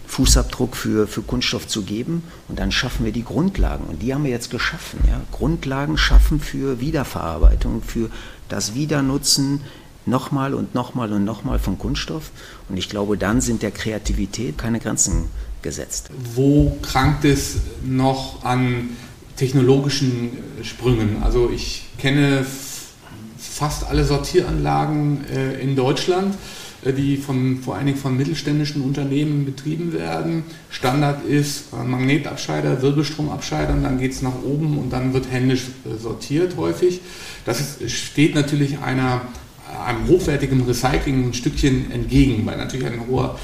Fußabdruck 0.07 0.75
für, 0.75 1.07
für 1.07 1.23
Kunststoff 1.23 1.69
zu 1.69 1.83
geben. 1.83 2.23
Und 2.49 2.59
dann 2.59 2.73
schaffen 2.73 3.05
wir 3.05 3.13
die 3.13 3.25
Grundlagen. 3.25 3.85
Und 3.85 4.03
die 4.03 4.15
haben 4.15 4.25
wir 4.25 4.31
jetzt 4.31 4.51
geschaffen. 4.51 5.01
Ja? 5.07 5.21
Grundlagen 5.33 5.99
schaffen 5.99 6.41
für 6.41 6.81
Wiederverarbeitung, 6.81 7.83
für 7.83 8.11
das 8.49 8.75
Wiedernutzen 8.75 9.61
nochmal 10.07 10.55
und 10.55 10.75
nochmal 10.75 11.13
und 11.13 11.25
nochmal 11.25 11.59
von 11.59 11.79
Kunststoff. 11.79 12.31
Und 12.69 12.79
ich 12.79 12.89
glaube, 12.89 13.19
dann 13.19 13.41
sind 13.41 13.63
der 13.63 13.71
Kreativität 13.71 14.57
keine 14.57 14.81
Grenzen 14.81 15.27
gesetzt. 15.63 16.11
Wo 16.35 16.77
krankt 16.83 17.25
es 17.25 17.57
noch 17.85 18.45
an 18.45 18.91
technologischen 19.37 20.31
Sprüngen? 20.63 21.23
Also 21.23 21.51
ich 21.51 21.87
kenne 21.99 22.45
fast 23.59 23.89
alle 23.89 24.05
Sortieranlagen 24.05 25.25
äh, 25.35 25.61
in 25.61 25.75
Deutschland, 25.75 26.37
äh, 26.85 26.93
die 26.93 27.17
von, 27.17 27.59
vor 27.61 27.75
allen 27.75 27.87
Dingen 27.87 27.99
von 27.99 28.17
mittelständischen 28.17 28.83
Unternehmen 28.83 29.45
betrieben 29.45 29.93
werden. 29.93 30.45
Standard 30.71 31.25
ist 31.25 31.73
äh, 31.73 31.83
Magnetabscheider, 31.83 32.83
Wirbelstromabscheider 32.83 33.73
und 33.73 33.83
dann 33.83 33.99
geht 33.99 34.13
es 34.13 34.23
nach 34.23 34.45
oben 34.45 34.79
und 34.79 34.93
dann 34.93 35.13
wird 35.13 35.33
händisch 35.33 35.67
sortiert 36.01 36.57
häufig. 36.57 37.01
Das 37.45 37.61
ist, 37.61 37.91
steht 37.91 38.37
natürlich 38.37 38.79
einer, 38.79 39.23
einem 39.85 40.07
hochwertigen 40.07 40.65
Recycling 40.65 41.31
ein 41.31 41.35
Stückchen 41.35 41.91
entgegen, 41.91 42.47
weil 42.47 42.59
natürlich 42.59 42.87
ein 42.87 43.09
hoher 43.09 43.37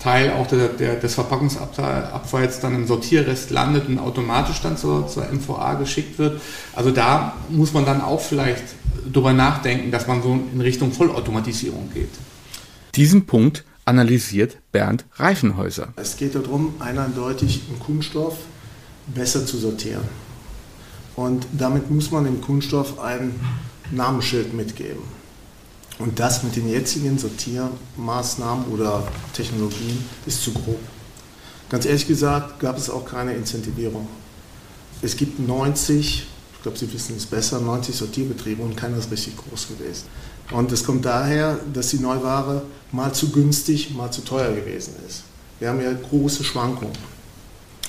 Teil 0.00 0.32
auch 0.32 0.46
der, 0.48 0.68
der, 0.68 0.96
des 0.96 1.14
Verpackungsabfalls 1.14 2.60
dann 2.60 2.74
im 2.74 2.86
Sortierrest 2.86 3.50
landet 3.50 3.86
und 3.86 3.98
automatisch 3.98 4.60
dann 4.62 4.76
zur, 4.76 5.06
zur 5.06 5.26
MVA 5.30 5.74
geschickt 5.74 6.18
wird. 6.18 6.40
Also 6.74 6.90
da 6.90 7.34
muss 7.50 7.72
man 7.72 7.84
dann 7.84 8.00
auch 8.00 8.20
vielleicht 8.20 8.64
drüber 9.12 9.32
nachdenken, 9.32 9.90
dass 9.90 10.06
man 10.06 10.22
so 10.22 10.38
in 10.52 10.60
Richtung 10.60 10.92
Vollautomatisierung 10.92 11.90
geht. 11.92 12.10
Diesen 12.94 13.26
Punkt 13.26 13.64
analysiert 13.84 14.58
Bernd 14.72 15.04
Reifenhäuser. 15.14 15.92
Es 15.96 16.16
geht 16.16 16.34
darum, 16.34 16.74
eindeutig 16.78 17.62
einen 17.68 17.80
Kunststoff 17.80 18.36
besser 19.06 19.46
zu 19.46 19.58
sortieren. 19.58 20.04
Und 21.16 21.46
damit 21.52 21.90
muss 21.90 22.10
man 22.10 22.24
dem 22.24 22.40
Kunststoff 22.40 22.98
ein 22.98 23.38
Namensschild 23.90 24.54
mitgeben. 24.54 25.02
Und 25.98 26.18
das 26.18 26.42
mit 26.42 26.56
den 26.56 26.68
jetzigen 26.68 27.18
Sortiermaßnahmen 27.18 28.66
oder 28.66 29.06
Technologien 29.34 30.02
ist 30.24 30.42
zu 30.42 30.52
grob. 30.52 30.80
Ganz 31.68 31.84
ehrlich 31.84 32.06
gesagt 32.06 32.58
gab 32.58 32.78
es 32.78 32.88
auch 32.88 33.04
keine 33.04 33.34
Incentivierung. 33.34 34.08
Es 35.02 35.16
gibt 35.16 35.38
90, 35.38 36.26
ich 36.60 36.62
glaube, 36.62 36.76
Sie 36.76 36.92
wissen 36.92 37.16
es 37.16 37.24
besser, 37.24 37.58
90 37.58 37.96
Sortierbetriebe 37.96 38.62
und 38.62 38.76
keiner 38.76 38.98
ist 38.98 39.10
richtig 39.10 39.34
groß 39.34 39.68
gewesen. 39.68 40.04
Und 40.50 40.70
es 40.70 40.84
kommt 40.84 41.06
daher, 41.06 41.58
dass 41.72 41.88
die 41.88 42.00
Neuware 42.00 42.60
mal 42.92 43.14
zu 43.14 43.30
günstig, 43.30 43.94
mal 43.94 44.10
zu 44.10 44.20
teuer 44.20 44.52
gewesen 44.52 44.92
ist. 45.08 45.22
Wir 45.58 45.70
haben 45.70 45.80
ja 45.80 45.90
große 45.90 46.44
Schwankungen. 46.44 46.92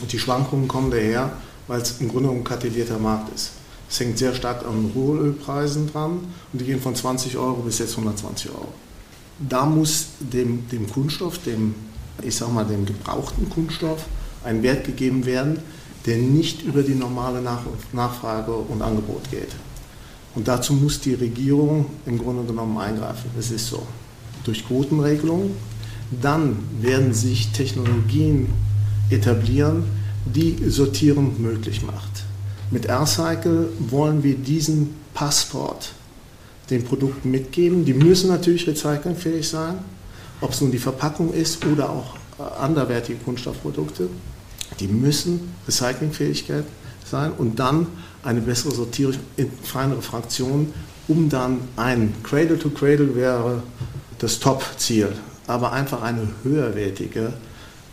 Und 0.02 0.14
die 0.14 0.18
Schwankungen 0.18 0.70
kommen 0.70 0.90
daher, 0.90 1.34
weil 1.68 1.82
es 1.82 2.00
im 2.00 2.08
Grunde 2.08 2.30
ein 2.30 2.46
kartellierter 2.46 2.98
Markt 2.98 3.36
ist. 3.36 3.52
Es 3.90 4.00
hängt 4.00 4.18
sehr 4.18 4.34
stark 4.34 4.66
an 4.66 4.90
Rohölpreisen 4.96 5.92
dran 5.92 6.20
und 6.54 6.62
die 6.62 6.64
gehen 6.64 6.80
von 6.80 6.96
20 6.96 7.36
Euro 7.36 7.64
bis 7.64 7.80
jetzt 7.80 7.98
120 7.98 8.52
Euro. 8.52 8.70
Da 9.38 9.66
muss 9.66 10.06
dem, 10.22 10.70
dem 10.70 10.90
Kunststoff, 10.90 11.40
dem, 11.40 11.76
ich 12.24 12.38
sag 12.38 12.54
mal, 12.54 12.64
dem 12.64 12.86
gebrauchten 12.86 13.50
Kunststoff 13.50 14.06
ein 14.46 14.64
Wert 14.64 14.86
gegeben 14.86 15.26
werden, 15.26 15.60
der 16.06 16.18
nicht 16.18 16.64
über 16.64 16.84
die 16.84 16.96
normale 16.96 17.42
Nach 17.42 17.62
Nachfrage 17.94 18.54
und 18.54 18.82
Angebot 18.82 19.30
geht. 19.30 19.50
Und 20.34 20.48
dazu 20.48 20.74
muss 20.74 21.00
die 21.00 21.14
Regierung 21.14 21.88
im 22.06 22.18
Grunde 22.18 22.44
genommen 22.44 22.78
eingreifen. 22.78 23.30
Das 23.36 23.52
ist 23.52 23.68
so. 23.68 23.86
Durch 24.44 24.66
Quotenregelungen. 24.66 25.52
Dann 26.22 26.58
werden 26.80 27.14
sich 27.14 27.52
Technologien 27.52 28.48
etablieren, 29.10 29.84
die 30.26 30.58
Sortieren 30.70 31.42
möglich 31.42 31.84
macht. 31.84 32.24
Mit 32.70 32.86
R-Cycle 32.86 33.70
wollen 33.90 34.24
wir 34.24 34.36
diesen 34.36 34.96
Passport 35.14 35.94
den 36.70 36.84
Produkten 36.84 37.32
mitgeben. 37.32 37.86
Die 37.86 37.94
müssen 37.94 38.30
natürlich 38.30 38.66
recyclingfähig 38.66 39.48
sein, 39.48 39.80
ob 40.40 40.52
es 40.52 40.62
nun 40.62 40.72
die 40.72 40.78
Verpackung 40.78 41.34
ist 41.34 41.66
oder 41.66 41.90
auch 41.90 42.16
äh, 42.40 42.44
anderwertige 42.62 43.20
Kunststoffprodukte. 43.20 44.10
Die 44.80 44.88
müssen 44.88 45.54
recyclingfähigkeit 45.68 46.66
sein 47.06 47.32
und 47.32 47.60
dann 47.60 47.88
eine 48.24 48.42
bessere 48.42 48.74
Sortierung 48.74 49.16
in 49.38 49.52
feinere 49.64 50.02
Fraktionen, 50.02 50.74
um 51.08 51.30
dann 51.30 51.60
ein 51.76 52.14
Cradle-to-Cradle 52.24 53.08
-Cradle 53.08 53.16
wäre 53.16 53.64
das 54.20 54.40
Top-Ziel, 54.40 55.10
aber 55.48 55.72
einfach 55.72 56.02
eine 56.02 56.28
höherwertige 56.44 57.34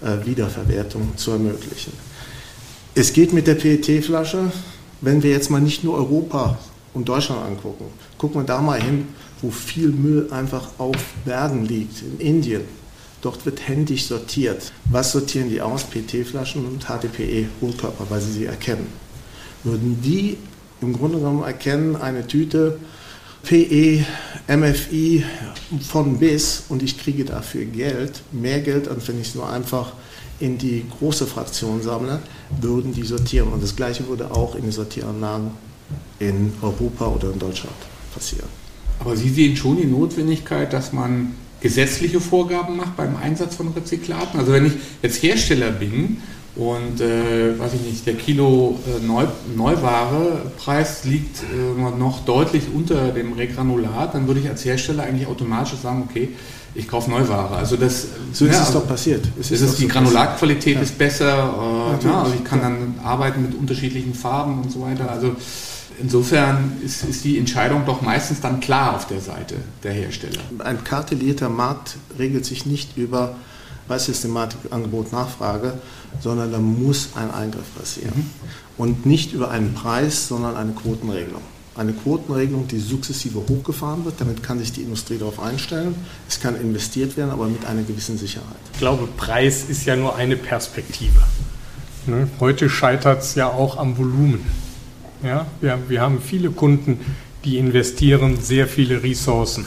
äh, 0.03 0.27
Wiederverwertung 0.27 1.17
zu 1.17 1.33
ermöglichen. 1.33 1.93
Es 2.95 3.13
geht 3.13 3.33
mit 3.33 3.47
der 3.47 3.55
PET-Flasche, 3.55 4.53
wenn 5.01 5.23
wir 5.23 5.31
jetzt 5.31 5.51
mal 5.51 5.61
nicht 5.61 5.85
nur 5.85 5.95
Europa 5.95 6.59
und 6.95 7.09
Deutschland 7.09 7.45
angucken, 7.45 7.87
gucken 8.19 8.43
wir 8.43 8.47
da 8.47 8.61
mal 8.61 8.81
hin, 8.81 9.09
wo 9.41 9.51
viel 9.51 9.89
Müll 9.89 10.29
einfach 10.33 10.69
auf 10.79 10.97
Bergen 11.25 11.65
liegt, 11.65 12.03
in 12.03 12.19
Indien. 12.19 12.63
Dort 13.21 13.45
wird 13.45 13.67
händisch 13.67 14.07
sortiert. 14.07 14.73
Was 14.85 15.13
sortieren 15.13 15.51
die 15.51 15.61
aus? 15.61 15.85
PET-Flaschen 15.85 16.65
und 16.65 16.85
HDPE-Hohlkörper, 16.85 18.07
weil 18.09 18.21
sie 18.21 18.33
sie 18.33 18.45
erkennen. 18.47 18.87
Würden 19.65 20.01
die 20.03 20.37
im 20.81 20.93
Grunde 20.93 21.19
genommen 21.19 21.43
erkennen, 21.43 21.97
eine 21.97 22.27
Tüte 22.27 22.79
PE, 23.43 24.05
MFI 24.49 25.25
von 25.89 26.19
bis 26.19 26.65
und 26.69 26.83
ich 26.83 26.99
kriege 26.99 27.25
dafür 27.25 27.65
Geld, 27.65 28.23
mehr 28.33 28.61
Geld, 28.61 28.89
als 28.89 29.09
wenn 29.09 29.21
ich 29.21 29.29
es 29.29 29.35
nur 29.35 29.49
einfach 29.49 29.93
in 30.41 30.59
die 30.59 30.85
große 30.99 31.27
Fraktion 31.27 31.83
sammle, 31.83 32.21
würden 32.61 32.93
die 32.93 33.03
sortieren. 33.03 33.53
Und 33.53 33.63
das 33.63 33.75
Gleiche 33.75 34.07
würde 34.09 34.31
auch 34.31 34.55
in 34.55 34.63
den 34.63 34.73
Sortieranlagen 34.73 35.51
in 36.19 36.53
Europa 36.63 37.07
oder 37.07 37.33
in 37.33 37.39
Deutschland 37.39 37.77
passieren. 38.15 38.49
Aber 39.01 39.17
Sie 39.17 39.29
sehen 39.29 39.57
schon 39.57 39.77
die 39.77 39.87
Notwendigkeit, 39.87 40.73
dass 40.73 40.93
man 40.93 41.35
gesetzliche 41.61 42.21
Vorgaben 42.21 42.77
macht 42.77 42.97
beim 42.97 43.17
Einsatz 43.17 43.57
von 43.57 43.69
Rezyklaten. 43.69 44.39
Also 44.39 44.53
wenn 44.53 44.67
ich 44.67 44.75
jetzt 45.03 45.23
Hersteller 45.23 45.71
bin 45.71 46.19
und 46.57 47.01
äh, 47.01 47.59
weiß 47.59 47.75
ich 47.75 47.81
nicht, 47.83 48.07
der 48.07 48.15
Kilo 48.15 48.79
äh, 48.87 49.05
Neu 49.05 49.27
Neuware-Preis 49.57 51.05
liegt 51.05 51.43
äh, 51.43 51.99
noch 51.99 52.25
deutlich 52.25 52.65
unter 52.75 53.09
dem 53.09 53.33
Regranulat, 53.33 54.15
dann 54.15 54.27
würde 54.27 54.41
ich 54.41 54.49
als 54.49 54.65
Hersteller 54.65 55.05
eigentlich 55.05 55.27
automatisch 55.27 55.79
sagen, 55.81 56.07
okay, 56.09 56.31
ich 56.75 56.87
kaufe 56.87 57.11
Neuware. 57.11 57.57
Also 57.57 57.77
das, 57.77 58.07
so 58.33 58.45
ist 58.47 58.55
ja, 58.55 58.63
es 58.63 58.73
doch 58.73 58.87
passiert. 58.87 59.27
Es 59.39 59.51
ist, 59.51 59.61
ist 59.63 59.79
die 59.79 59.83
so 59.83 59.89
Granulatqualität 59.89 60.77
ja. 60.77 60.83
ist 60.83 60.99
besser. 60.99 61.99
Äh, 62.01 62.05
ja, 62.05 62.23
also 62.23 62.35
ich 62.35 62.45
kann 62.45 62.61
dann 62.61 62.95
arbeiten 63.03 63.43
mit 63.43 63.55
unterschiedlichen 63.55 64.15
Farben 64.15 64.63
und 64.63 64.71
so 64.71 64.83
weiter. 64.83 65.11
Also 65.11 65.35
insofern 66.01 66.81
ist, 66.85 67.05
ist, 67.05 67.25
die 67.25 67.39
Entscheidung 67.39 67.85
doch 67.87 68.03
meistens 68.03 68.41
dann 68.41 68.61
klar 68.61 68.97
auf 68.97 69.07
der 69.07 69.21
Seite 69.21 69.57
der 69.83 69.93
Hersteller. 69.93 70.41
Ein 70.59 70.85
kartellierter 70.85 71.49
Markt 71.49 71.97
regelt 72.19 72.45
sich 72.45 72.67
nicht 72.67 72.97
über 72.97 73.37
Preissystematik, 73.87 74.59
Angebot, 74.71 75.13
Nachfrage, 75.13 75.75
sondern 76.21 76.53
da 76.53 76.59
muss 76.59 77.11
ein 77.15 77.31
Eingriff 77.31 77.75
passieren. 77.77 78.13
Mhm. 78.15 78.31
Und 78.77 79.07
nicht 79.07 79.33
über 79.33 79.51
einen 79.51 79.75
Preis, 79.75 80.29
sondern 80.29 80.57
eine 80.57 80.73
Quotenregelung 80.73 81.43
eine 81.79 81.93
Quotenregelung, 81.93 82.67
die 82.67 82.81
sukzessive 82.81 83.39
hochgefahren 83.49 84.05
wird. 84.05 84.21
Damit 84.21 84.43
kann 84.43 84.59
sich 84.59 84.73
die 84.73 84.83
Industrie 84.83 85.17
darauf 85.17 85.41
einstellen. 85.41 85.95
Es 86.29 86.41
kann 86.41 86.61
investiert 86.61 87.17
werden, 87.17 87.31
aber 87.31 87.47
mit 87.47 87.65
einer 87.65 87.83
gewissen 87.83 88.19
Sicherheit. 88.19 88.57
Ich 88.73 88.81
glaube, 88.81 89.07
Preis 89.17 89.65
ist 89.69 89.87
ja 89.87 89.95
nur 89.95 90.17
eine 90.17 90.37
Perspektive. 90.37 91.21
Ne? 92.07 92.29
Heute 92.41 92.69
scheitert 92.69 93.23
es 93.23 93.37
ja 93.37 93.49
auch 93.49 93.77
am 93.77 93.97
Volumen. 93.97 94.45
Ja? 95.23 95.47
Wir, 95.61 95.79
wir 95.89 96.01
haben 96.01 96.21
viele 96.21 96.51
Kunden, 96.51 97.01
die 97.45 97.59
investieren 97.59 98.41
sehr 98.41 98.67
viele 98.67 99.03
Ressourcen 99.03 99.67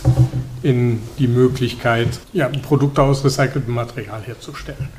in 0.61 1.01
die 1.17 1.27
Möglichkeit, 1.27 2.19
ja, 2.33 2.49
Produkte 2.49 3.01
aus 3.01 3.23
recyceltem 3.23 3.73
Material 3.73 4.21
herzustellen. 4.23 4.89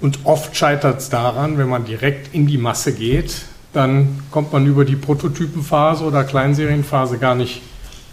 Und 0.00 0.20
oft 0.24 0.56
scheitert 0.56 1.00
es 1.00 1.08
daran, 1.10 1.58
wenn 1.58 1.68
man 1.68 1.84
direkt 1.84 2.34
in 2.34 2.46
die 2.46 2.58
Masse 2.58 2.92
geht, 2.92 3.42
dann 3.72 4.20
kommt 4.30 4.52
man 4.52 4.64
über 4.66 4.84
die 4.84 4.96
Prototypenphase 4.96 6.04
oder 6.04 6.24
Kleinserienphase 6.24 7.18
gar 7.18 7.34
nicht, 7.34 7.62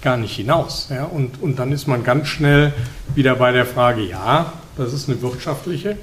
gar 0.01 0.17
nicht 0.17 0.35
hinaus. 0.35 0.89
Ja? 0.89 1.05
Und, 1.05 1.41
und 1.41 1.59
dann 1.59 1.71
ist 1.71 1.87
man 1.87 2.03
ganz 2.03 2.27
schnell 2.27 2.73
wieder 3.13 3.35
bei 3.35 3.51
der 3.51 3.65
Frage, 3.65 4.01
ja, 4.01 4.53
das 4.77 4.93
ist 4.93 5.07
eine 5.07 5.21
wirtschaftliche, 5.21 5.97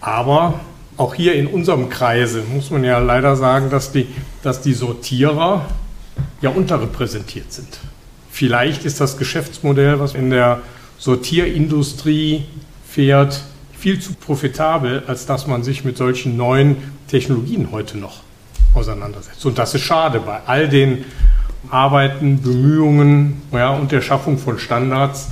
aber 0.00 0.60
auch 1.00 1.14
hier 1.14 1.34
in 1.34 1.46
unserem 1.46 1.88
Kreise 1.88 2.42
muss 2.42 2.70
man 2.70 2.84
ja 2.84 2.98
leider 2.98 3.34
sagen, 3.34 3.70
dass 3.70 3.90
die, 3.90 4.06
dass 4.42 4.60
die 4.60 4.74
Sortierer 4.74 5.64
ja 6.42 6.50
unterrepräsentiert 6.50 7.50
sind. 7.50 7.78
Vielleicht 8.30 8.84
ist 8.84 9.00
das 9.00 9.16
Geschäftsmodell, 9.16 9.98
was 9.98 10.14
in 10.14 10.28
der 10.28 10.60
Sortierindustrie 10.98 12.44
fährt, 12.86 13.42
viel 13.72 13.98
zu 13.98 14.12
profitabel, 14.12 15.02
als 15.06 15.24
dass 15.24 15.46
man 15.46 15.62
sich 15.62 15.84
mit 15.84 15.96
solchen 15.96 16.36
neuen 16.36 16.76
Technologien 17.08 17.72
heute 17.72 17.96
noch 17.96 18.20
auseinandersetzt. 18.74 19.46
Und 19.46 19.58
das 19.58 19.74
ist 19.74 19.80
schade 19.80 20.20
bei 20.20 20.40
all 20.44 20.68
den 20.68 21.06
Arbeiten, 21.70 22.42
Bemühungen 22.42 23.40
ja, 23.52 23.70
und 23.70 23.90
der 23.90 24.02
Schaffung 24.02 24.36
von 24.36 24.58
Standards, 24.58 25.28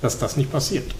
dass 0.00 0.18
das 0.18 0.38
nicht 0.38 0.50
passiert. 0.50 0.94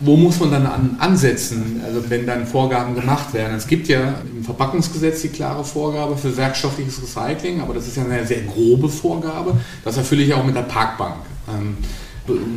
Wo 0.00 0.16
muss 0.16 0.38
man 0.38 0.52
dann 0.52 0.66
an, 0.66 0.96
ansetzen, 1.00 1.80
also 1.84 2.08
wenn 2.08 2.24
dann 2.24 2.46
Vorgaben 2.46 2.94
gemacht 2.94 3.34
werden? 3.34 3.56
Es 3.56 3.66
gibt 3.66 3.88
ja 3.88 4.14
im 4.36 4.44
Verpackungsgesetz 4.44 5.22
die 5.22 5.28
klare 5.28 5.64
Vorgabe 5.64 6.16
für 6.16 6.36
werkstoffliches 6.36 7.02
Recycling, 7.02 7.60
aber 7.60 7.74
das 7.74 7.88
ist 7.88 7.96
ja 7.96 8.04
eine 8.04 8.24
sehr 8.24 8.42
grobe 8.42 8.88
Vorgabe. 8.88 9.54
Das 9.84 9.96
erfülle 9.96 10.22
ich 10.22 10.32
auch 10.32 10.44
mit 10.44 10.54
der 10.54 10.62
Parkbank. 10.62 11.16
Ähm, 11.48 11.76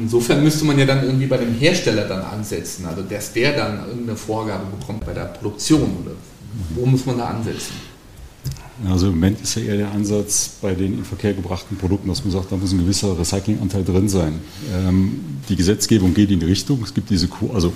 insofern 0.04 0.44
müsste 0.44 0.66
man 0.66 0.78
ja 0.78 0.86
dann 0.86 1.04
irgendwie 1.04 1.26
bei 1.26 1.38
dem 1.38 1.56
Hersteller 1.56 2.08
dann 2.08 2.22
ansetzen, 2.22 2.86
also 2.86 3.02
dass 3.02 3.34
der 3.34 3.56
dann 3.56 3.88
irgendeine 3.88 4.18
Vorgabe 4.18 4.66
bekommt 4.80 5.04
bei 5.06 5.14
der 5.14 5.26
Produktion. 5.26 5.98
Oder 6.04 6.12
wo 6.76 6.86
muss 6.86 7.06
man 7.08 7.18
da 7.18 7.26
ansetzen? 7.26 7.74
Also 8.88 9.08
im 9.08 9.14
Moment 9.14 9.42
ist 9.42 9.56
ja 9.56 9.64
eher 9.64 9.78
der 9.78 9.92
Ansatz 9.92 10.52
bei 10.62 10.74
den 10.74 10.98
in 10.98 11.06
Verkehr 11.06 11.34
gebrachten 11.34 11.78
Produkten, 11.78 12.08
dass 12.08 12.24
man 12.24 12.32
sagt, 12.32 12.52
da 12.52 12.58
muss 12.58 12.72
ein 12.72 12.80
gewisser 12.80 13.18
Recyclinganteil 13.18 13.84
drin 13.84 14.10
sein. 14.10 14.40
Ähm, 14.74 15.20
die 15.50 15.56
Gesetzgebung 15.56 16.14
geht 16.14 16.32
in 16.32 16.40
die 16.40 16.46
Richtung. 16.46 16.82
Es 16.84 16.94
gibt 16.94 17.10
diese 17.10 17.30
also 17.54 17.74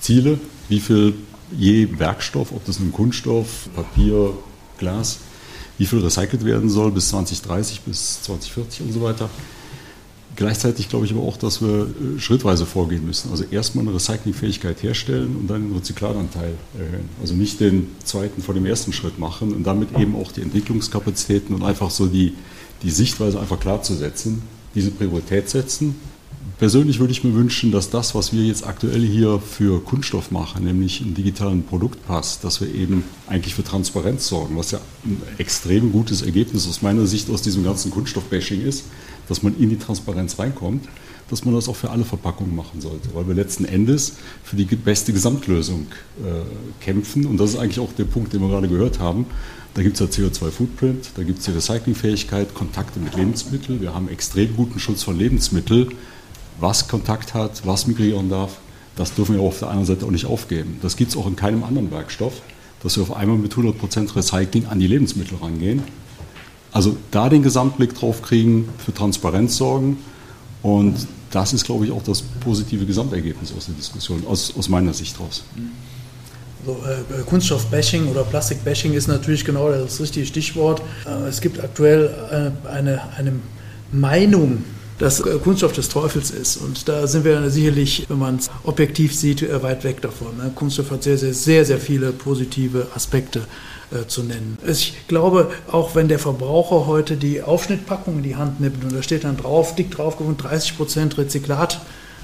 Ziele, 0.00 0.38
wie 0.68 0.80
viel 0.80 1.14
je 1.56 1.88
Werkstoff, 1.98 2.52
ob 2.52 2.64
das 2.64 2.80
nun 2.80 2.92
Kunststoff, 2.92 3.68
Papier, 3.74 4.32
Glas, 4.78 5.18
wie 5.78 5.86
viel 5.86 6.00
recycelt 6.00 6.44
werden 6.44 6.68
soll 6.68 6.90
bis 6.92 7.08
2030, 7.08 7.80
bis 7.82 8.22
2040 8.22 8.86
und 8.86 8.92
so 8.92 9.02
weiter. 9.02 9.30
Gleichzeitig 10.36 10.90
glaube 10.90 11.06
ich 11.06 11.12
aber 11.12 11.22
auch, 11.22 11.38
dass 11.38 11.62
wir 11.62 11.86
äh, 11.86 12.20
schrittweise 12.20 12.66
vorgehen 12.66 13.06
müssen. 13.06 13.30
Also 13.30 13.44
erstmal 13.50 13.86
eine 13.86 13.94
Recyclingfähigkeit 13.94 14.82
herstellen 14.82 15.34
und 15.34 15.48
dann 15.48 15.68
den 15.68 15.76
Rezyklatanteil 15.76 16.52
erhöhen. 16.78 17.08
Also 17.20 17.34
nicht 17.34 17.58
den 17.58 17.88
zweiten 18.04 18.42
vor 18.42 18.54
dem 18.54 18.66
ersten 18.66 18.92
Schritt 18.92 19.18
machen 19.18 19.54
und 19.54 19.64
damit 19.64 19.98
eben 19.98 20.14
auch 20.14 20.32
die 20.32 20.42
Entwicklungskapazitäten 20.42 21.54
und 21.54 21.62
einfach 21.62 21.90
so 21.90 22.06
die, 22.06 22.34
die 22.82 22.90
Sichtweise 22.90 23.40
einfach 23.40 23.58
klar 23.58 23.82
zu 23.82 23.94
setzen, 23.94 24.42
diese 24.74 24.90
Priorität 24.90 25.48
setzen. 25.48 25.96
Persönlich 26.58 27.00
würde 27.00 27.12
ich 27.12 27.22
mir 27.22 27.34
wünschen, 27.34 27.70
dass 27.70 27.90
das, 27.90 28.14
was 28.14 28.32
wir 28.32 28.42
jetzt 28.42 28.66
aktuell 28.66 29.02
hier 29.02 29.40
für 29.40 29.82
Kunststoff 29.84 30.30
machen, 30.30 30.64
nämlich 30.64 31.02
einen 31.02 31.14
digitalen 31.14 31.64
Produktpass, 31.64 32.40
dass 32.40 32.62
wir 32.62 32.74
eben 32.74 33.04
eigentlich 33.26 33.54
für 33.54 33.62
Transparenz 33.62 34.26
sorgen, 34.26 34.56
was 34.56 34.70
ja 34.70 34.80
ein 35.04 35.20
extrem 35.36 35.92
gutes 35.92 36.22
Ergebnis 36.22 36.66
aus 36.66 36.80
meiner 36.80 37.06
Sicht 37.06 37.28
aus 37.28 37.42
diesem 37.42 37.62
ganzen 37.62 37.90
Kunststoffbashing 37.90 38.62
ist 38.62 38.84
dass 39.28 39.42
man 39.42 39.56
in 39.58 39.70
die 39.70 39.78
Transparenz 39.78 40.38
reinkommt, 40.38 40.86
dass 41.28 41.44
man 41.44 41.54
das 41.54 41.68
auch 41.68 41.76
für 41.76 41.90
alle 41.90 42.04
Verpackungen 42.04 42.54
machen 42.54 42.80
sollte, 42.80 43.08
weil 43.14 43.26
wir 43.26 43.34
letzten 43.34 43.64
Endes 43.64 44.14
für 44.44 44.56
die 44.56 44.64
beste 44.64 45.12
Gesamtlösung 45.12 45.86
äh, 46.24 46.84
kämpfen. 46.84 47.26
Und 47.26 47.38
das 47.38 47.50
ist 47.50 47.58
eigentlich 47.58 47.80
auch 47.80 47.92
der 47.92 48.04
Punkt, 48.04 48.32
den 48.32 48.40
wir 48.40 48.48
gerade 48.48 48.68
gehört 48.68 49.00
haben. 49.00 49.26
Da 49.74 49.82
gibt 49.82 50.00
es 50.00 50.00
ja 50.00 50.06
CO2-Footprint, 50.06 51.10
da 51.16 51.22
gibt 51.22 51.40
es 51.40 51.44
die 51.44 51.50
Recyclingfähigkeit, 51.50 52.54
Kontakte 52.54 52.98
mit 52.98 53.14
Lebensmitteln. 53.14 53.80
Wir 53.80 53.92
haben 53.92 54.08
extrem 54.08 54.56
guten 54.56 54.78
Schutz 54.78 55.02
von 55.02 55.18
Lebensmitteln. 55.18 55.88
Was 56.58 56.88
Kontakt 56.88 57.34
hat, 57.34 57.66
was 57.66 57.86
migrieren 57.86 58.28
darf, 58.28 58.58
das 58.96 59.12
dürfen 59.14 59.36
wir 59.36 59.42
auf 59.42 59.58
der 59.58 59.68
anderen 59.68 59.86
Seite 59.86 60.06
auch 60.06 60.10
nicht 60.10 60.26
aufgeben. 60.26 60.78
Das 60.82 60.96
gibt 60.96 61.10
es 61.10 61.16
auch 61.16 61.26
in 61.26 61.36
keinem 61.36 61.64
anderen 61.64 61.90
Werkstoff, 61.90 62.40
dass 62.82 62.96
wir 62.96 63.02
auf 63.02 63.14
einmal 63.14 63.36
mit 63.36 63.52
100% 63.52 64.16
Recycling 64.16 64.66
an 64.66 64.80
die 64.80 64.86
Lebensmittel 64.86 65.38
rangehen. 65.38 65.82
Also 66.72 66.96
da 67.10 67.28
den 67.28 67.42
Gesamtblick 67.42 67.94
drauf 67.94 68.22
kriegen, 68.22 68.68
für 68.84 68.92
Transparenz 68.92 69.56
sorgen 69.56 69.98
und 70.62 71.06
das 71.30 71.52
ist, 71.52 71.64
glaube 71.64 71.84
ich, 71.84 71.92
auch 71.92 72.02
das 72.02 72.22
positive 72.22 72.86
Gesamtergebnis 72.86 73.52
aus 73.56 73.66
der 73.66 73.74
Diskussion, 73.74 74.26
aus, 74.26 74.54
aus 74.56 74.68
meiner 74.68 74.94
Sicht 74.94 75.18
raus. 75.20 75.44
Also, 76.66 76.80
äh, 76.86 77.22
Kunststoff-Bashing 77.24 78.08
oder 78.08 78.24
Plastik-Bashing 78.24 78.94
ist 78.94 79.06
natürlich 79.06 79.44
genau 79.44 79.70
das 79.70 80.00
richtige 80.00 80.26
Stichwort. 80.26 80.82
Äh, 81.04 81.28
es 81.28 81.40
gibt 81.40 81.62
aktuell 81.62 82.52
äh, 82.64 82.68
eine, 82.68 83.02
eine 83.16 83.32
Meinung, 83.92 84.64
dass 84.98 85.20
äh, 85.20 85.38
Kunststoff 85.42 85.72
des 85.72 85.88
Teufels 85.88 86.30
ist. 86.30 86.56
Und 86.56 86.88
da 86.88 87.06
sind 87.06 87.24
wir 87.24 87.50
sicherlich, 87.50 88.06
wenn 88.08 88.18
man 88.18 88.36
es 88.36 88.50
objektiv 88.64 89.14
sieht, 89.14 89.42
äh, 89.42 89.62
weit 89.62 89.84
weg 89.84 90.00
davon. 90.00 90.36
Ne? 90.36 90.52
Kunststoff 90.54 90.90
hat 90.90 91.02
sehr, 91.02 91.18
sehr, 91.18 91.34
sehr, 91.34 91.64
sehr 91.64 91.78
viele 91.78 92.12
positive 92.12 92.88
Aspekte 92.94 93.42
äh, 93.90 94.06
zu 94.06 94.22
nennen. 94.22 94.58
Ich 94.66 94.94
glaube, 95.08 95.50
auch 95.70 95.94
wenn 95.94 96.08
der 96.08 96.18
Verbraucher 96.18 96.86
heute 96.86 97.16
die 97.16 97.42
Aufschnittpackung 97.42 98.18
in 98.18 98.22
die 98.22 98.36
Hand 98.36 98.60
nimmt 98.60 98.82
und 98.84 98.94
da 98.94 99.02
steht 99.02 99.24
dann 99.24 99.36
drauf, 99.36 99.74
dick 99.74 99.90
drauf, 99.90 100.16
30 100.18 100.76
Prozent 100.76 101.18
Rezyklat, 101.18 101.80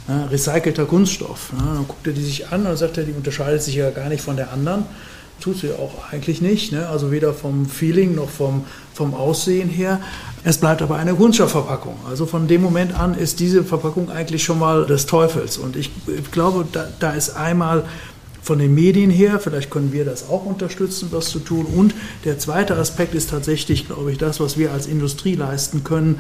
äh, 0.09 0.13
recycelter 0.13 0.87
Kunststoff. 0.87 1.53
Ne? 1.53 1.63
Dann 1.65 1.87
guckt 1.87 2.07
er 2.07 2.13
die 2.13 2.23
sich 2.23 2.49
an 2.49 2.67
und 2.67 2.77
sagt 2.77 2.97
die 2.97 3.13
unterscheidet 3.13 3.63
sich 3.63 3.77
ja 3.77 3.91
gar 3.91 4.09
nicht 4.09 4.23
von 4.23 4.37
der 4.37 4.53
anderen. 4.53 4.85
Tut 5.41 5.59
sie 5.59 5.73
auch 5.73 6.13
eigentlich 6.13 6.41
nicht, 6.41 6.73
ne? 6.73 6.89
also 6.89 7.11
weder 7.11 7.35
vom 7.35 7.67
Feeling 7.67 8.15
noch 8.15 8.29
vom, 8.29 8.65
vom 8.95 9.15
Aussehen 9.15 9.69
her. 9.69 10.01
Es 10.45 10.59
bleibt 10.59 10.83
aber 10.83 10.97
eine 10.97 11.15
Kunststoffverpackung. 11.15 11.97
Also 12.09 12.27
von 12.27 12.49
dem 12.49 12.63
Moment 12.63 12.99
an 12.99 13.15
ist 13.15 13.41
diese 13.41 13.65
Verpackung 13.65 14.11
eigentlich 14.11 14.45
schon 14.45 14.59
mal 14.59 14.87
des 14.87 15.07
Teufels. 15.07 15.57
Und 15.57 15.77
ich 15.77 15.91
glaube, 16.33 16.67
da, 16.71 16.89
da 16.99 17.13
ist 17.13 17.37
einmal 17.37 17.85
von 18.43 18.59
den 18.59 18.75
Medien 18.75 19.11
her. 19.11 19.39
Vielleicht 19.39 19.71
können 19.71 19.93
wir 19.93 20.05
das 20.05 20.29
auch 20.29 20.45
unterstützen, 20.45 21.09
was 21.13 21.31
zu 21.31 21.39
tun. 21.39 21.65
Und 21.65 21.95
der 22.25 22.39
zweite 22.39 22.77
Aspekt 22.77 23.15
ist 23.15 23.31
tatsächlich, 23.31 23.87
glaube 23.87 24.11
ich, 24.13 24.19
das, 24.19 24.41
was 24.41 24.59
wir 24.59 24.73
als 24.73 24.87
Industrie 24.87 25.37
leisten 25.37 25.85
können. 25.85 26.19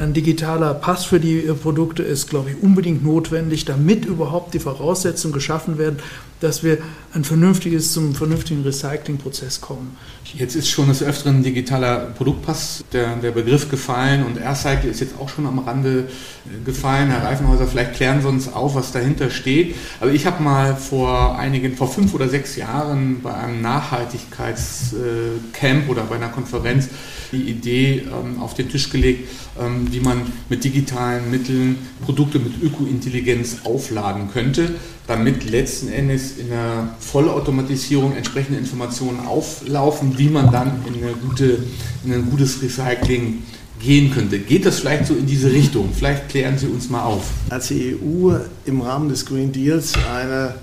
Ein 0.00 0.14
digitaler 0.14 0.72
Pass 0.72 1.04
für 1.04 1.20
die 1.20 1.40
Produkte 1.62 2.02
ist, 2.02 2.30
glaube 2.30 2.52
ich, 2.52 2.62
unbedingt 2.62 3.04
notwendig, 3.04 3.66
damit 3.66 4.06
überhaupt 4.06 4.54
die 4.54 4.58
Voraussetzungen 4.58 5.34
geschaffen 5.34 5.76
werden, 5.76 5.98
dass 6.40 6.62
wir 6.62 6.78
ein 7.12 7.22
vernünftiges, 7.22 7.92
zum 7.92 8.14
vernünftigen 8.14 8.62
Recyclingprozess 8.62 9.60
kommen. 9.60 9.98
Jetzt 10.36 10.54
ist 10.54 10.68
schon 10.68 10.88
des 10.88 11.02
Öfteren 11.02 11.42
digitaler 11.42 12.12
Produktpass 12.16 12.84
der, 12.92 13.16
der 13.16 13.32
Begriff 13.32 13.68
gefallen 13.68 14.24
und 14.24 14.38
AirCycle 14.38 14.88
ist 14.88 15.00
jetzt 15.00 15.18
auch 15.18 15.28
schon 15.28 15.44
am 15.46 15.58
Rande 15.58 16.08
äh, 16.46 16.64
gefallen. 16.64 17.10
Herr 17.10 17.24
Reifenhäuser, 17.24 17.66
vielleicht 17.66 17.94
klären 17.94 18.22
Sie 18.22 18.28
uns 18.28 18.52
auf, 18.52 18.76
was 18.76 18.92
dahinter 18.92 19.30
steht. 19.30 19.74
Aber 20.00 20.12
ich 20.12 20.26
habe 20.26 20.40
mal 20.42 20.76
vor 20.76 21.38
einigen, 21.38 21.74
vor 21.76 21.88
fünf 21.88 22.12
oder 22.14 22.28
sechs 22.28 22.56
Jahren 22.56 23.20
bei 23.22 23.34
einem 23.34 23.60
Nachhaltigkeitscamp 23.60 25.88
oder 25.88 26.02
bei 26.04 26.14
einer 26.16 26.28
Konferenz 26.28 26.88
die 27.32 27.42
Idee 27.42 28.04
ähm, 28.06 28.40
auf 28.40 28.54
den 28.54 28.68
Tisch 28.68 28.90
gelegt, 28.90 29.28
ähm, 29.60 29.88
wie 29.90 30.00
man 30.00 30.22
mit 30.48 30.62
digitalen 30.64 31.30
Mitteln 31.30 31.78
Produkte 32.04 32.38
mit 32.38 32.62
Ökointelligenz 32.62 33.58
aufladen 33.64 34.30
könnte, 34.32 34.74
damit 35.10 35.50
letzten 35.50 35.88
Endes 35.88 36.38
in 36.38 36.50
der 36.50 36.94
Vollautomatisierung 37.00 38.16
entsprechende 38.16 38.60
Informationen 38.60 39.20
auflaufen, 39.26 40.16
wie 40.16 40.28
man 40.28 40.52
dann 40.52 40.82
in, 40.86 41.00
gute, 41.28 41.58
in 42.04 42.12
ein 42.12 42.30
gutes 42.30 42.62
Recycling 42.62 43.42
gehen 43.80 44.12
könnte. 44.12 44.38
Geht 44.38 44.66
das 44.66 44.78
vielleicht 44.78 45.06
so 45.06 45.14
in 45.14 45.26
diese 45.26 45.50
Richtung? 45.50 45.90
Vielleicht 45.92 46.28
klären 46.28 46.56
Sie 46.58 46.66
uns 46.66 46.88
mal 46.88 47.02
auf. 47.02 47.24
Als 47.48 47.68
die 47.68 47.96
EU 47.96 48.34
im 48.66 48.82
Rahmen 48.82 49.08
des 49.08 49.26
Green 49.26 49.50
Deals 49.50 49.94
eine 50.14 50.54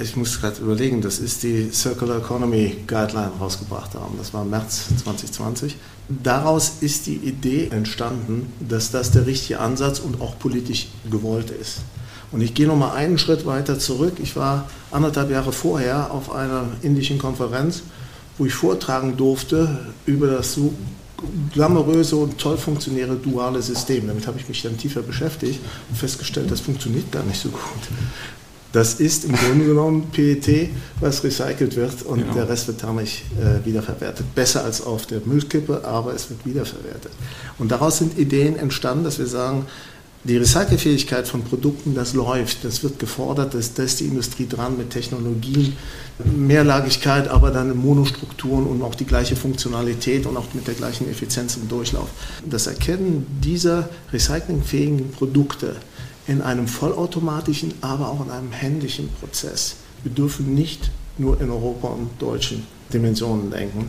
ich 0.00 0.14
muss 0.14 0.40
gerade 0.40 0.60
überlegen, 0.60 1.00
das 1.00 1.18
ist 1.18 1.42
die 1.42 1.70
Circular 1.72 2.18
Economy 2.18 2.76
Guideline 2.86 3.32
rausgebracht 3.40 3.94
haben. 3.94 4.14
Das 4.16 4.32
war 4.32 4.44
März 4.44 4.86
2020. 5.02 5.74
Daraus 6.08 6.74
ist 6.80 7.08
die 7.08 7.16
Idee 7.16 7.68
entstanden, 7.72 8.52
dass 8.60 8.92
das 8.92 9.10
der 9.10 9.26
richtige 9.26 9.58
Ansatz 9.58 9.98
und 9.98 10.20
auch 10.20 10.38
politisch 10.38 10.86
gewollt 11.10 11.50
ist. 11.50 11.80
Und 12.30 12.42
ich 12.42 12.54
gehe 12.54 12.66
noch 12.66 12.76
mal 12.76 12.92
einen 12.92 13.18
Schritt 13.18 13.46
weiter 13.46 13.78
zurück. 13.78 14.14
Ich 14.22 14.36
war 14.36 14.68
anderthalb 14.90 15.30
Jahre 15.30 15.52
vorher 15.52 16.10
auf 16.10 16.30
einer 16.30 16.64
indischen 16.82 17.18
Konferenz, 17.18 17.82
wo 18.36 18.46
ich 18.46 18.54
vortragen 18.54 19.16
durfte 19.16 19.78
über 20.06 20.28
das 20.28 20.52
so 20.52 20.72
glamouröse 21.52 22.16
und 22.16 22.38
toll 22.38 22.56
funktionierende 22.56 23.16
duale 23.16 23.62
System. 23.62 24.06
Damit 24.06 24.26
habe 24.26 24.38
ich 24.38 24.48
mich 24.48 24.62
dann 24.62 24.76
tiefer 24.76 25.02
beschäftigt 25.02 25.60
und 25.88 25.96
festgestellt, 25.96 26.50
das 26.50 26.60
funktioniert 26.60 27.10
gar 27.10 27.24
nicht 27.24 27.40
so 27.40 27.48
gut. 27.48 27.60
Das 28.72 28.94
ist 29.00 29.24
im 29.24 29.34
Grunde 29.34 29.64
genommen 29.64 30.10
PET, 30.12 30.68
was 31.00 31.24
recycelt 31.24 31.74
wird 31.74 32.02
und 32.02 32.20
genau. 32.20 32.34
der 32.34 32.48
Rest 32.50 32.68
wird 32.68 32.82
damit 32.82 33.08
äh, 33.08 33.64
wiederverwertet. 33.64 34.34
Besser 34.34 34.62
als 34.62 34.82
auf 34.82 35.06
der 35.06 35.20
Müllkippe, 35.24 35.84
aber 35.84 36.14
es 36.14 36.28
wird 36.28 36.44
wiederverwertet. 36.44 37.10
Und 37.58 37.70
daraus 37.70 37.98
sind 37.98 38.18
Ideen 38.18 38.56
entstanden, 38.56 39.04
dass 39.04 39.18
wir 39.18 39.26
sagen, 39.26 39.64
die 40.24 40.36
Recycelfähigkeit 40.36 41.28
von 41.28 41.42
Produkten, 41.42 41.94
das 41.94 42.12
läuft, 42.12 42.64
das 42.64 42.82
wird 42.82 42.98
gefordert, 42.98 43.54
das, 43.54 43.74
da 43.74 43.84
ist 43.84 44.00
die 44.00 44.06
Industrie 44.06 44.48
dran 44.48 44.76
mit 44.76 44.90
Technologien, 44.90 45.76
Mehrlagigkeit, 46.24 47.28
aber 47.28 47.50
dann 47.50 47.76
Monostrukturen 47.76 48.66
und 48.66 48.82
auch 48.82 48.94
die 48.94 49.06
gleiche 49.06 49.36
Funktionalität 49.36 50.26
und 50.26 50.36
auch 50.36 50.52
mit 50.54 50.66
der 50.66 50.74
gleichen 50.74 51.08
Effizienz 51.08 51.56
im 51.56 51.68
Durchlauf. 51.68 52.08
Das 52.44 52.66
Erkennen 52.66 53.26
dieser 53.42 53.88
recyclingfähigen 54.12 55.12
Produkte 55.12 55.76
in 56.26 56.42
einem 56.42 56.66
vollautomatischen, 56.66 57.74
aber 57.80 58.08
auch 58.08 58.24
in 58.24 58.30
einem 58.30 58.52
händischen 58.52 59.08
Prozess. 59.20 59.76
Wir 60.02 60.12
dürfen 60.12 60.54
nicht 60.54 60.90
nur 61.16 61.40
in 61.40 61.50
Europa 61.50 61.88
und 61.88 62.10
deutschen 62.18 62.66
Dimensionen 62.92 63.50
denken. 63.50 63.88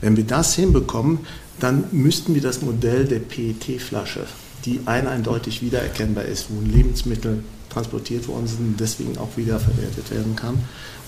Wenn 0.00 0.16
wir 0.16 0.24
das 0.24 0.54
hinbekommen, 0.54 1.20
dann 1.60 1.84
müssten 1.92 2.34
wir 2.34 2.42
das 2.42 2.62
Modell 2.62 3.04
der 3.04 3.20
PET-Flasche, 3.20 4.26
die 4.64 4.80
eindeutig 4.86 5.62
wiedererkennbar 5.62 6.24
ist, 6.24 6.46
wo 6.48 6.60
Lebensmittel 6.60 7.44
transportiert 7.68 8.28
worden 8.28 8.46
sind, 8.46 8.80
deswegen 8.80 9.18
auch 9.18 9.36
wiederverwertet 9.36 10.10
werden 10.10 10.36
kann 10.36 10.58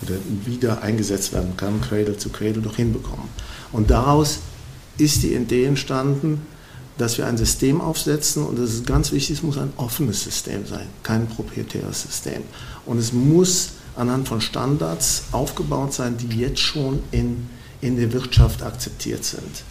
oder 0.03 0.15
wieder 0.45 0.83
eingesetzt 0.83 1.33
werden 1.33 1.57
kann, 1.57 1.81
Cradle 1.81 2.19
zu 2.19 2.31
Cradle 2.31 2.61
doch 2.63 2.77
hinbekommen. 2.77 3.29
Und 3.73 3.91
daraus 3.91 4.41
ist 4.99 5.23
die 5.23 5.35
Idee 5.35 5.65
entstanden, 5.65 6.43
dass 6.99 7.19
wir 7.19 7.27
ein 7.27 7.37
System 7.37 7.81
aufsetzen 7.81 8.45
und 8.45 8.59
das 8.59 8.73
ist 8.73 8.87
ganz 8.87 9.13
wichtig, 9.13 9.37
es 9.37 9.43
muss 9.43 9.59
ein 9.59 9.73
offenes 9.77 10.25
System 10.25 10.67
sein, 10.67 10.87
kein 11.03 11.27
proprietäres 11.27 12.03
System. 12.03 12.43
Und 12.87 12.99
es 12.99 13.13
muss 13.13 13.73
anhand 13.97 14.29
von 14.29 14.41
Standards 14.41 15.25
aufgebaut 15.33 15.93
sein, 15.93 16.17
die 16.17 16.41
jetzt 16.41 16.61
schon 16.61 17.01
in, 17.11 17.49
in 17.81 17.97
der 17.97 18.13
Wirtschaft 18.13 18.63
akzeptiert 18.63 19.25
sind. 19.25 19.65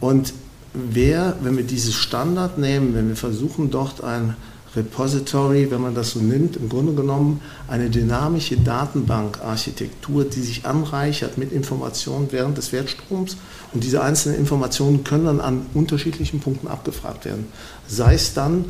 Und 0.00 0.32
wer, 0.74 1.36
wenn 1.40 1.56
wir 1.56 1.64
dieses 1.64 1.94
Standard 1.94 2.58
nehmen, 2.58 2.94
wenn 2.94 3.08
wir 3.08 3.16
versuchen, 3.16 3.70
dort 3.70 4.02
ein 4.02 4.36
Repository, 4.76 5.70
wenn 5.70 5.80
man 5.80 5.94
das 5.94 6.10
so 6.10 6.18
nimmt, 6.18 6.56
im 6.56 6.68
Grunde 6.68 6.94
genommen 6.94 7.40
eine 7.68 7.90
dynamische 7.90 8.56
Datenbankarchitektur, 8.56 10.24
die 10.24 10.40
sich 10.40 10.66
anreichert 10.66 11.38
mit 11.38 11.52
Informationen 11.52 12.28
während 12.30 12.58
des 12.58 12.72
Wertstroms 12.72 13.36
und 13.72 13.84
diese 13.84 14.02
einzelnen 14.02 14.36
Informationen 14.36 15.04
können 15.04 15.26
dann 15.26 15.40
an 15.40 15.66
unterschiedlichen 15.74 16.40
Punkten 16.40 16.66
abgefragt 16.66 17.24
werden. 17.24 17.46
Sei 17.86 18.14
es 18.14 18.34
dann 18.34 18.64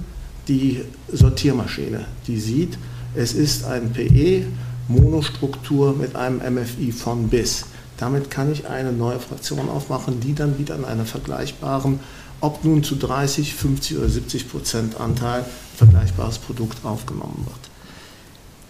die 0.47 0.83
Sortiermaschine, 1.11 2.05
die 2.27 2.39
sieht, 2.39 2.77
es 3.15 3.33
ist 3.33 3.65
ein 3.65 3.93
PE 3.93 4.45
Monostruktur 4.89 5.95
mit 5.95 6.15
einem 6.17 6.41
MFI 6.55 6.93
von 6.93 7.29
bis. 7.29 7.65
Damit 7.99 8.31
kann 8.31 8.51
ich 8.51 8.67
eine 8.67 8.93
neue 8.93 9.21
Fraktion 9.21 9.69
aufmachen, 9.69 10.21
die 10.21 10.35
dann 10.35 10.59
wieder 10.59 10.75
in 10.75 10.85
einer 10.85 11.07
vergleichbaren, 11.07 12.01
ob 12.41 12.65
nun 12.65 12.83
zu 12.83 12.97
30, 12.97 13.55
50 13.55 13.99
oder 13.99 14.09
70 14.09 14.51
Prozent 14.51 15.01
Anteil 15.01 15.45
vergleichbares 15.77 16.39
Produkt 16.39 16.85
aufgenommen 16.85 17.47
wird. 17.47 17.71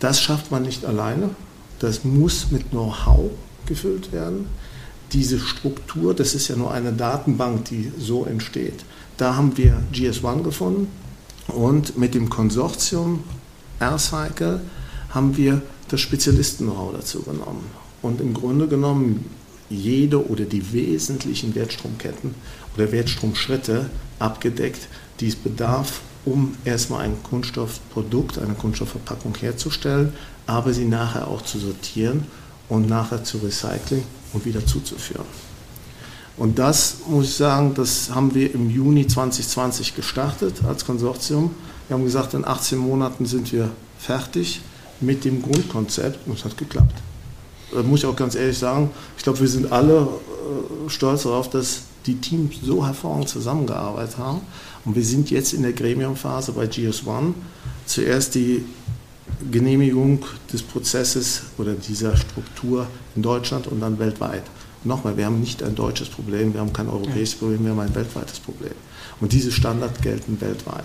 Das 0.00 0.20
schafft 0.20 0.50
man 0.50 0.62
nicht 0.62 0.84
alleine. 0.84 1.30
Das 1.78 2.04
muss 2.04 2.50
mit 2.50 2.70
Know-how 2.70 3.30
gefüllt 3.66 4.12
werden. 4.12 4.46
Diese 5.12 5.38
Struktur, 5.38 6.14
das 6.14 6.34
ist 6.34 6.48
ja 6.48 6.56
nur 6.56 6.72
eine 6.72 6.92
Datenbank, 6.92 7.64
die 7.66 7.92
so 7.98 8.24
entsteht. 8.24 8.84
Da 9.16 9.36
haben 9.36 9.56
wir 9.56 9.82
GS1 9.92 10.42
gefunden 10.42 10.88
und 11.48 11.96
mit 11.98 12.14
dem 12.14 12.28
Konsortium 12.28 13.24
R-Cycle 13.80 14.60
haben 15.10 15.36
wir 15.36 15.62
das 15.88 16.00
Spezialisten-Know-how 16.00 16.92
dazu 16.94 17.22
genommen. 17.22 17.83
Und 18.04 18.20
im 18.20 18.34
Grunde 18.34 18.68
genommen 18.68 19.24
jede 19.70 20.28
oder 20.28 20.44
die 20.44 20.74
wesentlichen 20.74 21.54
Wertstromketten 21.54 22.34
oder 22.76 22.92
Wertstromschritte 22.92 23.88
abgedeckt, 24.18 24.88
die 25.20 25.28
es 25.28 25.36
bedarf, 25.36 26.02
um 26.26 26.54
erstmal 26.66 27.06
ein 27.06 27.22
Kunststoffprodukt, 27.22 28.38
eine 28.38 28.52
Kunststoffverpackung 28.52 29.34
herzustellen, 29.36 30.12
aber 30.46 30.74
sie 30.74 30.84
nachher 30.84 31.28
auch 31.28 31.40
zu 31.40 31.58
sortieren 31.58 32.26
und 32.68 32.90
nachher 32.90 33.24
zu 33.24 33.38
recyceln 33.38 34.02
und 34.34 34.44
wieder 34.44 34.66
zuzuführen. 34.66 35.24
Und 36.36 36.58
das 36.58 36.96
muss 37.08 37.24
ich 37.24 37.34
sagen, 37.36 37.72
das 37.72 38.10
haben 38.14 38.34
wir 38.34 38.54
im 38.54 38.68
Juni 38.68 39.06
2020 39.06 39.96
gestartet 39.96 40.62
als 40.68 40.84
Konsortium. 40.84 41.52
Wir 41.88 41.96
haben 41.96 42.04
gesagt, 42.04 42.34
in 42.34 42.44
18 42.44 42.76
Monaten 42.76 43.24
sind 43.24 43.50
wir 43.50 43.70
fertig 43.98 44.60
mit 45.00 45.24
dem 45.24 45.40
Grundkonzept 45.40 46.26
und 46.26 46.38
es 46.38 46.44
hat 46.44 46.58
geklappt. 46.58 47.03
Da 47.74 47.82
muss 47.82 48.00
ich 48.00 48.06
auch 48.06 48.16
ganz 48.16 48.34
ehrlich 48.34 48.58
sagen, 48.58 48.90
ich 49.16 49.24
glaube, 49.24 49.40
wir 49.40 49.48
sind 49.48 49.72
alle 49.72 50.02
äh, 50.02 50.88
stolz 50.88 51.24
darauf, 51.24 51.50
dass 51.50 51.82
die 52.06 52.16
Teams 52.16 52.56
so 52.62 52.86
hervorragend 52.86 53.28
zusammengearbeitet 53.28 54.18
haben. 54.18 54.40
Und 54.84 54.94
wir 54.94 55.04
sind 55.04 55.30
jetzt 55.30 55.52
in 55.52 55.62
der 55.62 55.72
Gremiumphase 55.72 56.52
bei 56.52 56.64
GS1. 56.64 57.34
Zuerst 57.86 58.34
die 58.34 58.64
Genehmigung 59.50 60.20
des 60.52 60.62
Prozesses 60.62 61.42
oder 61.58 61.74
dieser 61.74 62.16
Struktur 62.16 62.86
in 63.16 63.22
Deutschland 63.22 63.66
und 63.66 63.80
dann 63.80 63.98
weltweit. 63.98 64.42
Nochmal, 64.84 65.16
wir 65.16 65.26
haben 65.26 65.40
nicht 65.40 65.62
ein 65.62 65.74
deutsches 65.74 66.08
Problem, 66.08 66.52
wir 66.52 66.60
haben 66.60 66.72
kein 66.72 66.88
europäisches 66.88 67.36
Problem, 67.36 67.64
wir 67.64 67.70
haben 67.70 67.80
ein 67.80 67.94
weltweites 67.94 68.38
Problem. 68.38 68.74
Und 69.20 69.32
diese 69.32 69.50
Standards 69.50 70.00
gelten 70.02 70.40
weltweit. 70.40 70.84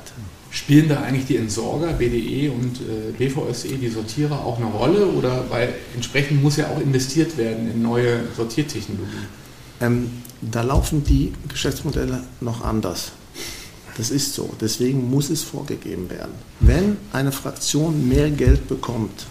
Spielen 0.51 0.89
da 0.89 1.01
eigentlich 1.01 1.27
die 1.27 1.37
Entsorger, 1.37 1.93
BDE 1.93 2.49
und 2.49 2.77
äh, 2.81 3.11
BVSE, 3.17 3.67
die 3.69 3.89
Sortierer 3.89 4.43
auch 4.43 4.57
eine 4.57 4.65
Rolle? 4.67 5.05
Oder 5.07 5.45
weil 5.49 5.73
entsprechend 5.93 6.41
muss 6.41 6.57
ja 6.57 6.67
auch 6.67 6.81
investiert 6.81 7.37
werden 7.37 7.71
in 7.71 7.81
neue 7.81 8.21
Sortiertechnologie? 8.35 9.27
Ähm, 9.81 10.09
da 10.41 10.61
laufen 10.61 11.03
die 11.03 11.33
Geschäftsmodelle 11.47 12.23
noch 12.41 12.63
anders. 12.63 13.11
Das 13.97 14.09
ist 14.09 14.33
so. 14.33 14.49
Deswegen 14.59 15.09
muss 15.09 15.29
es 15.29 15.43
vorgegeben 15.43 16.09
werden. 16.09 16.31
Wenn 16.61 16.97
eine 17.11 17.31
Fraktion 17.31 18.07
mehr 18.07 18.31
Geld 18.31 18.67
bekommt, 18.67 19.27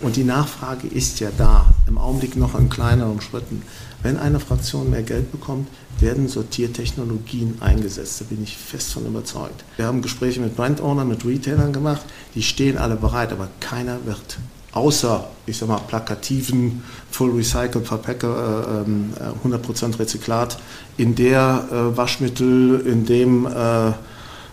und 0.00 0.16
die 0.16 0.24
Nachfrage 0.24 0.88
ist 0.88 1.20
ja 1.20 1.28
da, 1.36 1.74
im 1.86 1.98
Augenblick 1.98 2.34
noch 2.34 2.58
in 2.58 2.70
kleineren 2.70 3.20
Schritten, 3.20 3.62
wenn 4.02 4.16
eine 4.16 4.40
Fraktion 4.40 4.90
mehr 4.90 5.02
Geld 5.02 5.30
bekommt, 5.30 5.68
werden 6.00 6.28
Sortiertechnologien 6.28 7.60
eingesetzt. 7.60 8.20
Da 8.20 8.24
bin 8.24 8.42
ich 8.42 8.56
fest 8.56 8.92
von 8.92 9.06
überzeugt. 9.06 9.64
Wir 9.76 9.86
haben 9.86 10.02
Gespräche 10.02 10.40
mit 10.40 10.56
Brandownern, 10.56 11.08
mit 11.08 11.24
Retailern 11.24 11.72
gemacht, 11.72 12.02
die 12.34 12.42
stehen 12.42 12.78
alle 12.78 12.96
bereit, 12.96 13.32
aber 13.32 13.48
keiner 13.60 13.98
wird 14.04 14.38
außer, 14.72 15.28
ich 15.46 15.58
sag 15.58 15.68
mal, 15.68 15.80
plakativen 15.88 16.82
Full 17.10 17.32
Recycle 17.32 17.82
Verpacker, 17.82 18.84
äh, 18.86 19.48
100% 19.48 19.92
äh, 19.92 19.96
Rezyklat, 19.96 20.58
in 20.96 21.14
der 21.14 21.68
äh, 21.70 21.96
Waschmittel, 21.96 22.80
in 22.86 23.04
dem 23.04 23.46
äh, 23.46 23.92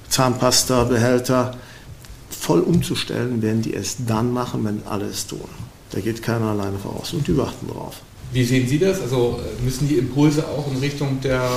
Zahnpasta-Behälter 0.10 1.56
voll 2.30 2.62
umzustellen, 2.62 3.42
werden 3.42 3.62
die 3.62 3.74
es 3.74 3.98
dann 4.06 4.32
machen, 4.32 4.64
wenn 4.66 4.82
alle 4.88 5.06
es 5.06 5.28
tun. 5.28 5.50
Da 5.92 6.00
geht 6.00 6.22
keiner 6.22 6.48
alleine 6.48 6.78
voraus 6.78 7.14
und 7.14 7.28
die 7.28 7.38
warten 7.38 7.68
drauf. 7.68 8.02
Wie 8.32 8.44
sehen 8.44 8.68
Sie 8.68 8.80
das? 8.80 9.02
Also 9.02 9.40
äh, 9.42 9.64
müssen 9.64 9.88
die 9.88 9.96
Impulse 9.96 10.46
auch 10.48 10.70
in 10.72 10.78
Richtung 10.80 11.22
der 11.22 11.50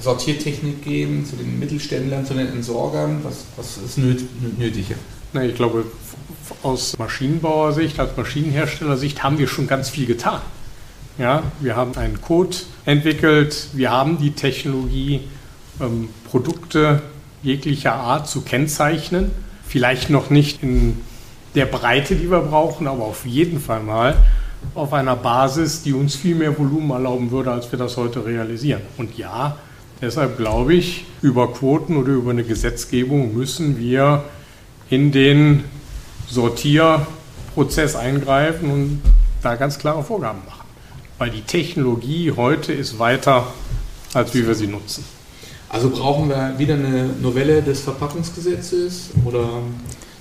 Sortiertechnik 0.00 0.82
gehen, 0.82 1.24
zu 1.24 1.36
den 1.36 1.58
Mittelständlern, 1.58 2.26
zu 2.26 2.34
den 2.34 2.48
Entsorgern? 2.48 3.20
Was, 3.22 3.44
was 3.56 3.78
ist 3.78 3.98
nötig? 3.98 4.86
Na, 5.32 5.44
ich 5.44 5.54
glaube, 5.54 5.84
aus 6.62 6.98
Maschinenbauersicht, 6.98 7.98
als 7.98 8.16
Maschinenherstellersicht 8.16 9.22
haben 9.22 9.38
wir 9.38 9.48
schon 9.48 9.66
ganz 9.66 9.88
viel 9.90 10.06
getan. 10.06 10.40
Ja, 11.16 11.44
wir 11.60 11.76
haben 11.76 11.96
einen 11.96 12.20
Code 12.20 12.56
entwickelt, 12.84 13.68
wir 13.72 13.92
haben 13.92 14.18
die 14.18 14.32
Technologie, 14.32 15.20
ähm, 15.80 16.08
Produkte 16.28 17.02
jeglicher 17.42 17.94
Art 17.94 18.28
zu 18.28 18.40
kennzeichnen. 18.40 19.30
Vielleicht 19.66 20.10
noch 20.10 20.30
nicht 20.30 20.62
in 20.62 21.00
der 21.54 21.66
Breite, 21.66 22.16
die 22.16 22.30
wir 22.30 22.40
brauchen, 22.40 22.88
aber 22.88 23.04
auf 23.04 23.26
jeden 23.26 23.60
Fall 23.60 23.80
mal 23.80 24.16
auf 24.74 24.92
einer 24.92 25.16
Basis, 25.16 25.82
die 25.82 25.92
uns 25.92 26.14
viel 26.16 26.34
mehr 26.34 26.58
Volumen 26.58 26.90
erlauben 26.90 27.30
würde, 27.30 27.52
als 27.52 27.70
wir 27.70 27.78
das 27.78 27.96
heute 27.96 28.24
realisieren. 28.24 28.82
Und 28.96 29.16
ja, 29.18 29.56
deshalb 30.00 30.36
glaube 30.36 30.74
ich, 30.74 31.04
über 31.22 31.52
Quoten 31.52 31.96
oder 31.96 32.12
über 32.12 32.30
eine 32.30 32.44
Gesetzgebung 32.44 33.34
müssen 33.34 33.78
wir 33.78 34.24
in 34.90 35.12
den 35.12 35.64
Sortierprozess 36.28 37.96
eingreifen 37.96 38.70
und 38.70 39.02
da 39.42 39.56
ganz 39.56 39.78
klare 39.78 40.02
Vorgaben 40.02 40.40
machen. 40.46 40.66
Weil 41.18 41.30
die 41.30 41.42
Technologie 41.42 42.32
heute 42.36 42.72
ist 42.72 42.98
weiter, 42.98 43.46
als 44.14 44.34
wie 44.34 44.46
wir 44.46 44.54
sie 44.54 44.66
nutzen. 44.66 45.04
Also 45.68 45.90
brauchen 45.90 46.28
wir 46.28 46.54
wieder 46.58 46.74
eine 46.74 47.10
Novelle 47.20 47.62
des 47.62 47.80
Verpackungsgesetzes 47.80 49.10
oder 49.24 49.48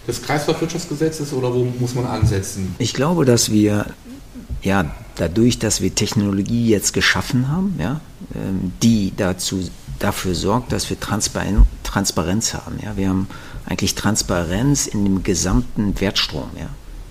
des 0.07 0.21
Kreislaufwirtschaftsgesetzes 0.21 1.31
oder 1.33 1.53
wo 1.53 1.65
muss 1.79 1.95
man 1.95 2.05
ansetzen? 2.05 2.75
Ich 2.79 2.93
glaube, 2.93 3.25
dass 3.25 3.51
wir 3.51 3.85
ja, 4.63 4.85
dadurch, 5.15 5.59
dass 5.59 5.81
wir 5.81 5.93
Technologie 5.93 6.67
jetzt 6.67 6.93
geschaffen 6.93 7.49
haben, 7.49 7.75
ja, 7.77 8.01
ähm, 8.33 8.71
die 8.81 9.13
dazu, 9.15 9.69
dafür 9.99 10.35
sorgt, 10.35 10.71
dass 10.71 10.89
wir 10.89 10.99
Transparenz 10.99 12.53
haben. 12.53 12.79
Ja. 12.81 12.97
Wir 12.97 13.09
haben 13.09 13.27
eigentlich 13.65 13.95
Transparenz 13.95 14.87
in 14.87 15.03
dem 15.03 15.23
gesamten 15.23 15.99
Wertstrom. 15.99 16.49
Ja. 16.57 16.69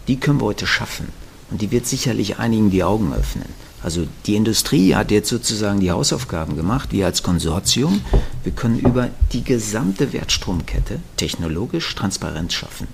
Die 0.08 0.18
können 0.18 0.40
wir 0.40 0.46
heute 0.46 0.66
schaffen. 0.66 1.08
Und 1.50 1.60
die 1.60 1.70
wird 1.70 1.86
sicherlich 1.86 2.38
einigen 2.38 2.70
die 2.70 2.82
Augen 2.82 3.12
öffnen. 3.12 3.48
Also 3.82 4.06
die 4.26 4.36
Industrie 4.36 4.94
hat 4.94 5.10
jetzt 5.10 5.28
sozusagen 5.28 5.80
die 5.80 5.90
Hausaufgaben 5.90 6.56
gemacht, 6.56 6.92
wir 6.92 7.04
als 7.04 7.22
Konsortium. 7.22 8.00
Wir 8.44 8.52
können 8.52 8.78
über 8.78 9.10
die 9.32 9.42
gesamte 9.42 10.12
Wertstromkette 10.12 11.00
technologisch 11.16 11.94
Transparenz 11.94 12.54
schaffen. 12.54 12.86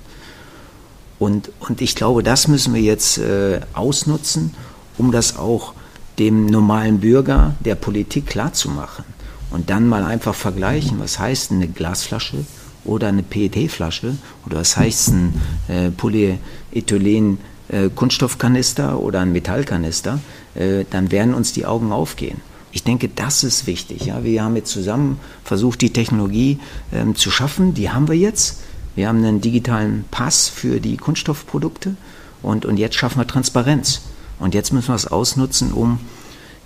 Und, 1.18 1.50
und 1.60 1.80
ich 1.80 1.94
glaube, 1.94 2.22
das 2.22 2.48
müssen 2.48 2.74
wir 2.74 2.80
jetzt 2.80 3.18
äh, 3.18 3.60
ausnutzen, 3.74 4.54
um 4.98 5.12
das 5.12 5.36
auch 5.36 5.74
dem 6.18 6.46
normalen 6.46 7.00
Bürger 7.00 7.54
der 7.60 7.74
Politik 7.74 8.26
klarzumachen. 8.26 9.04
Und 9.50 9.70
dann 9.70 9.88
mal 9.88 10.04
einfach 10.04 10.34
vergleichen, 10.34 10.98
was 11.00 11.18
heißt 11.18 11.52
eine 11.52 11.68
Glasflasche 11.68 12.44
oder 12.84 13.08
eine 13.08 13.22
PET-Flasche 13.22 14.16
oder 14.46 14.58
was 14.58 14.76
heißt 14.76 15.08
ein 15.08 15.40
äh, 15.68 15.90
Polyethylen 15.90 17.38
äh, 17.68 17.88
oder 17.88 19.20
ein 19.20 19.32
Metallkanister, 19.32 20.20
äh, 20.54 20.84
dann 20.90 21.10
werden 21.10 21.34
uns 21.34 21.52
die 21.52 21.66
Augen 21.66 21.92
aufgehen. 21.92 22.40
Ich 22.72 22.82
denke, 22.82 23.08
das 23.08 23.44
ist 23.44 23.66
wichtig. 23.66 24.06
Ja. 24.06 24.24
Wir 24.24 24.44
haben 24.44 24.56
jetzt 24.56 24.70
zusammen 24.70 25.18
versucht, 25.44 25.80
die 25.80 25.92
Technologie 25.92 26.58
ähm, 26.92 27.14
zu 27.14 27.30
schaffen, 27.30 27.74
die 27.74 27.90
haben 27.90 28.08
wir 28.08 28.16
jetzt. 28.16 28.60
Wir 28.96 29.08
haben 29.08 29.18
einen 29.18 29.40
digitalen 29.40 30.04
Pass 30.10 30.48
für 30.48 30.80
die 30.80 30.96
Kunststoffprodukte 30.96 31.96
und, 32.42 32.66
und 32.66 32.76
jetzt 32.76 32.96
schaffen 32.96 33.18
wir 33.18 33.26
Transparenz. 33.26 34.02
Und 34.38 34.54
jetzt 34.54 34.72
müssen 34.72 34.88
wir 34.88 34.94
es 34.94 35.06
ausnutzen, 35.06 35.72
um 35.72 36.00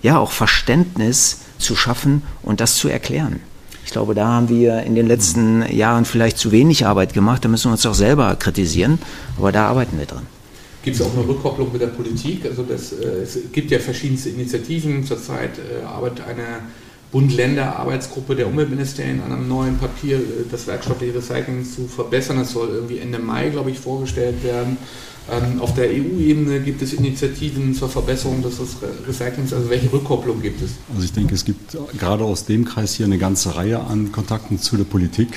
ja 0.01 0.17
auch 0.17 0.31
Verständnis 0.31 1.39
zu 1.57 1.75
schaffen 1.75 2.23
und 2.41 2.59
das 2.59 2.75
zu 2.75 2.87
erklären. 2.87 3.39
Ich 3.85 3.91
glaube, 3.91 4.15
da 4.15 4.27
haben 4.27 4.49
wir 4.49 4.83
in 4.83 4.95
den 4.95 5.07
letzten 5.07 5.63
Jahren 5.71 6.05
vielleicht 6.05 6.37
zu 6.37 6.51
wenig 6.51 6.85
Arbeit 6.85 7.13
gemacht. 7.13 7.43
Da 7.43 7.49
müssen 7.49 7.65
wir 7.65 7.73
uns 7.73 7.85
auch 7.85 7.93
selber 7.93 8.35
kritisieren, 8.35 8.99
aber 9.37 9.51
da 9.51 9.67
arbeiten 9.67 9.97
wir 9.97 10.05
dran. 10.05 10.25
Gibt 10.83 10.97
es 10.97 11.01
auch 11.01 11.13
eine 11.13 11.27
Rückkopplung 11.27 11.71
mit 11.71 11.81
der 11.81 11.87
Politik? 11.87 12.45
Also 12.45 12.63
das, 12.63 12.91
äh, 12.91 13.21
es 13.23 13.39
gibt 13.51 13.71
ja 13.71 13.79
verschiedenste 13.79 14.29
Initiativen. 14.29 15.03
Zurzeit 15.05 15.57
äh, 15.57 15.83
arbeitet 15.85 16.25
eine 16.27 16.63
Bund-Länder-Arbeitsgruppe 17.13 18.35
der 18.35 18.47
Umweltministerien 18.47 19.21
an 19.21 19.31
einem 19.31 19.47
neuen 19.47 19.77
Papier, 19.77 20.17
äh, 20.17 20.21
das 20.51 20.67
werkschaftliche 20.67 21.15
Recycling 21.15 21.63
zu 21.63 21.87
verbessern. 21.87 22.37
Das 22.37 22.51
soll 22.51 22.69
irgendwie 22.69 22.97
Ende 22.97 23.19
Mai, 23.19 23.49
glaube 23.49 23.71
ich, 23.71 23.79
vorgestellt 23.79 24.43
werden. 24.43 24.77
Ähm, 25.31 25.61
auf 25.61 25.73
der 25.73 25.85
EU-Ebene 25.85 26.59
gibt 26.59 26.81
es 26.81 26.91
Initiativen 26.91 27.73
zur 27.73 27.87
Verbesserung 27.87 28.41
des 28.41 28.59
Recyclings. 29.07 29.53
Also 29.53 29.69
welche 29.69 29.93
Rückkopplung 29.93 30.41
gibt 30.41 30.61
es? 30.61 30.71
Also 30.93 31.05
ich 31.05 31.13
denke, 31.13 31.35
es 31.35 31.45
gibt 31.45 31.77
gerade 31.97 32.25
aus 32.25 32.45
dem 32.45 32.65
Kreis 32.65 32.95
hier 32.95 33.05
eine 33.05 33.17
ganze 33.17 33.55
Reihe 33.55 33.79
an 33.79 34.11
Kontakten 34.11 34.59
zu 34.59 34.75
der 34.75 34.83
Politik. 34.83 35.29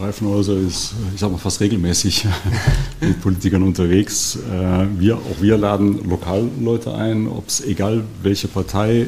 Reifenhäuser 0.00 0.56
ist, 0.56 0.94
ich 1.14 1.20
sage 1.20 1.32
mal, 1.32 1.38
fast 1.38 1.60
regelmäßig 1.60 2.26
mit 3.00 3.20
Politikern 3.20 3.62
unterwegs. 3.62 4.36
Äh, 4.36 4.86
wir, 4.98 5.16
auch 5.16 5.40
wir 5.40 5.58
laden 5.58 6.08
Lokalleute 6.08 6.94
ein, 6.94 7.28
ob 7.28 7.48
es 7.48 7.60
egal 7.60 8.02
welche 8.22 8.48
Partei, 8.48 9.02
äh, 9.02 9.06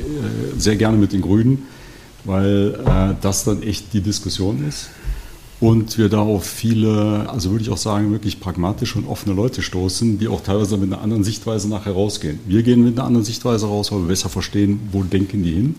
sehr 0.58 0.76
gerne 0.76 0.96
mit 0.96 1.12
den 1.12 1.22
Grünen, 1.22 1.66
weil 2.26 2.78
äh, 2.84 3.14
das 3.20 3.44
dann 3.44 3.62
echt 3.62 3.92
die 3.92 4.00
Diskussion 4.00 4.66
ist. 4.68 4.90
Und 5.58 5.96
wir 5.96 6.10
da 6.10 6.18
auf 6.18 6.44
viele, 6.44 7.28
also 7.30 7.50
würde 7.50 7.64
ich 7.64 7.70
auch 7.70 7.78
sagen, 7.78 8.12
wirklich 8.12 8.40
pragmatische 8.40 8.98
und 8.98 9.06
offene 9.06 9.34
Leute 9.34 9.62
stoßen, 9.62 10.18
die 10.18 10.28
auch 10.28 10.42
teilweise 10.42 10.76
mit 10.76 10.92
einer 10.92 11.00
anderen 11.00 11.24
Sichtweise 11.24 11.68
nachher 11.68 11.92
rausgehen. 11.92 12.40
Wir 12.46 12.62
gehen 12.62 12.84
mit 12.84 12.98
einer 12.98 13.06
anderen 13.06 13.24
Sichtweise 13.24 13.66
raus, 13.66 13.90
weil 13.90 14.00
wir 14.00 14.08
besser 14.08 14.28
verstehen, 14.28 14.80
wo 14.92 15.02
denken 15.02 15.42
die 15.42 15.52
hin. 15.52 15.74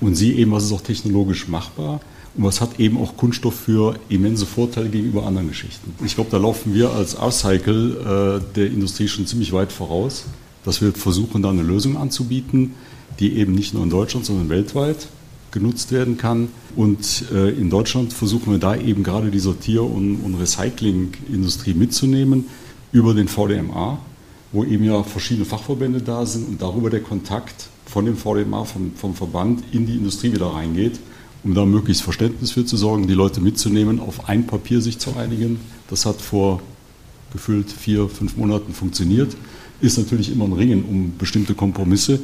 Und 0.00 0.16
sie 0.16 0.32
eben, 0.32 0.50
was 0.50 0.64
ist 0.64 0.72
auch 0.72 0.80
technologisch 0.80 1.46
machbar 1.46 2.00
und 2.36 2.42
was 2.42 2.60
hat 2.60 2.80
eben 2.80 2.98
auch 2.98 3.16
Kunststoff 3.16 3.54
für 3.54 3.94
immense 4.08 4.46
Vorteile 4.46 4.88
gegenüber 4.88 5.24
anderen 5.24 5.48
Geschichten. 5.48 5.94
Ich 6.04 6.16
glaube, 6.16 6.30
da 6.30 6.38
laufen 6.38 6.74
wir 6.74 6.90
als 6.90 7.14
Upcycle 7.14 8.40
äh, 8.42 8.54
der 8.56 8.66
Industrie 8.66 9.06
schon 9.06 9.26
ziemlich 9.26 9.52
weit 9.52 9.70
voraus, 9.70 10.24
dass 10.64 10.82
wir 10.82 10.92
versuchen, 10.92 11.40
da 11.40 11.50
eine 11.50 11.62
Lösung 11.62 11.96
anzubieten, 11.96 12.72
die 13.20 13.34
eben 13.34 13.54
nicht 13.54 13.74
nur 13.74 13.84
in 13.84 13.90
Deutschland, 13.90 14.26
sondern 14.26 14.48
weltweit 14.48 15.06
genutzt 15.54 15.92
werden 15.92 16.18
kann. 16.18 16.48
Und 16.76 17.24
äh, 17.32 17.48
in 17.48 17.70
Deutschland 17.70 18.12
versuchen 18.12 18.52
wir 18.52 18.58
da 18.58 18.76
eben 18.76 19.02
gerade 19.02 19.30
die 19.30 19.38
Sortier- 19.38 19.84
und, 19.84 20.16
und 20.16 20.34
Recyclingindustrie 20.34 21.72
mitzunehmen 21.72 22.44
über 22.92 23.14
den 23.14 23.28
VDMA, 23.28 23.98
wo 24.52 24.64
eben 24.64 24.84
ja 24.84 25.02
verschiedene 25.02 25.46
Fachverbände 25.46 26.02
da 26.02 26.26
sind 26.26 26.46
und 26.48 26.60
darüber 26.60 26.90
der 26.90 27.00
Kontakt 27.00 27.68
von 27.86 28.04
dem 28.04 28.16
VDMA, 28.16 28.64
vom, 28.64 28.92
vom 28.94 29.14
Verband 29.14 29.62
in 29.72 29.86
die 29.86 29.94
Industrie 29.94 30.32
wieder 30.32 30.46
reingeht, 30.46 31.00
um 31.42 31.54
da 31.54 31.64
möglichst 31.64 32.02
Verständnis 32.02 32.50
für 32.50 32.66
zu 32.66 32.76
sorgen, 32.76 33.06
die 33.06 33.14
Leute 33.14 33.40
mitzunehmen, 33.40 34.00
auf 34.00 34.28
ein 34.28 34.46
Papier 34.46 34.80
sich 34.80 34.98
zu 34.98 35.16
einigen. 35.16 35.60
Das 35.88 36.04
hat 36.04 36.20
vor 36.20 36.60
gefühlt 37.32 37.70
vier, 37.70 38.08
fünf 38.08 38.36
Monaten 38.36 38.72
funktioniert. 38.74 39.36
Ist 39.80 39.98
natürlich 39.98 40.30
immer 40.30 40.44
ein 40.46 40.52
Ringen 40.52 40.84
um 40.84 41.12
bestimmte 41.18 41.54
Kompromisse 41.54 42.20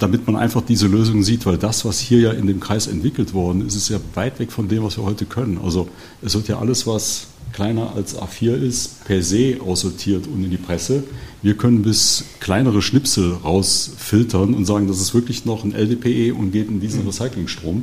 damit 0.00 0.26
man 0.26 0.36
einfach 0.36 0.62
diese 0.62 0.86
Lösung 0.86 1.22
sieht, 1.22 1.46
weil 1.46 1.58
das, 1.58 1.84
was 1.84 2.00
hier 2.00 2.20
ja 2.20 2.32
in 2.32 2.46
dem 2.46 2.58
Kreis 2.58 2.86
entwickelt 2.86 3.34
worden 3.34 3.66
ist, 3.66 3.76
ist 3.76 3.90
ja 3.90 3.98
weit 4.14 4.38
weg 4.40 4.50
von 4.50 4.68
dem, 4.68 4.82
was 4.82 4.96
wir 4.96 5.04
heute 5.04 5.26
können. 5.26 5.58
Also 5.62 5.88
es 6.22 6.34
wird 6.34 6.48
ja 6.48 6.58
alles, 6.58 6.86
was 6.86 7.28
kleiner 7.52 7.94
als 7.94 8.16
A4 8.16 8.54
ist, 8.54 9.04
per 9.04 9.22
se 9.22 9.58
aussortiert 9.60 10.26
und 10.26 10.42
in 10.42 10.50
die 10.50 10.56
Presse. 10.56 11.04
Wir 11.42 11.54
können 11.54 11.82
bis 11.82 12.24
kleinere 12.38 12.82
Schnipsel 12.82 13.32
rausfiltern 13.32 14.54
und 14.54 14.64
sagen, 14.64 14.88
das 14.88 15.00
ist 15.00 15.14
wirklich 15.14 15.44
noch 15.44 15.64
ein 15.64 15.72
LDPE 15.72 16.34
und 16.34 16.52
geht 16.52 16.68
in 16.68 16.80
diesen 16.80 17.02
mhm. 17.02 17.08
Recyclingstrom 17.08 17.82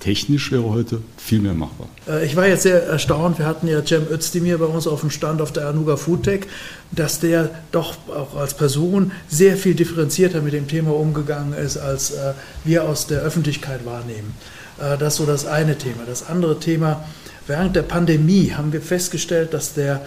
technisch 0.00 0.52
wäre 0.52 0.68
heute 0.70 1.00
viel 1.16 1.40
mehr 1.40 1.54
machbar. 1.54 1.88
Äh, 2.08 2.24
ich 2.26 2.36
war 2.36 2.46
jetzt 2.46 2.62
sehr 2.62 2.82
erstaunt, 2.84 3.38
wir 3.38 3.46
hatten 3.46 3.68
ja 3.68 3.84
Cem 3.84 4.06
Özdemir 4.10 4.58
bei 4.58 4.66
uns 4.66 4.86
auf 4.86 5.00
dem 5.00 5.10
Stand 5.10 5.40
auf 5.40 5.52
der 5.52 5.68
Anuga 5.68 5.96
Foodtech, 5.96 6.46
dass 6.92 7.20
der 7.20 7.50
doch 7.72 7.96
auch 8.08 8.36
als 8.36 8.54
Person 8.54 9.12
sehr 9.28 9.56
viel 9.56 9.74
differenzierter 9.74 10.42
mit 10.42 10.52
dem 10.52 10.68
Thema 10.68 10.94
umgegangen 10.94 11.52
ist, 11.52 11.76
als 11.76 12.12
äh, 12.12 12.34
wir 12.64 12.84
aus 12.84 13.06
der 13.06 13.20
Öffentlichkeit 13.20 13.84
wahrnehmen. 13.84 14.34
Äh, 14.78 14.98
das 14.98 15.14
ist 15.14 15.18
so 15.18 15.26
das 15.26 15.46
eine 15.46 15.78
Thema. 15.78 16.04
Das 16.06 16.28
andere 16.28 16.60
Thema, 16.60 17.04
während 17.46 17.76
der 17.76 17.82
Pandemie 17.82 18.52
haben 18.56 18.72
wir 18.72 18.82
festgestellt, 18.82 19.54
dass, 19.54 19.74
der, 19.74 20.04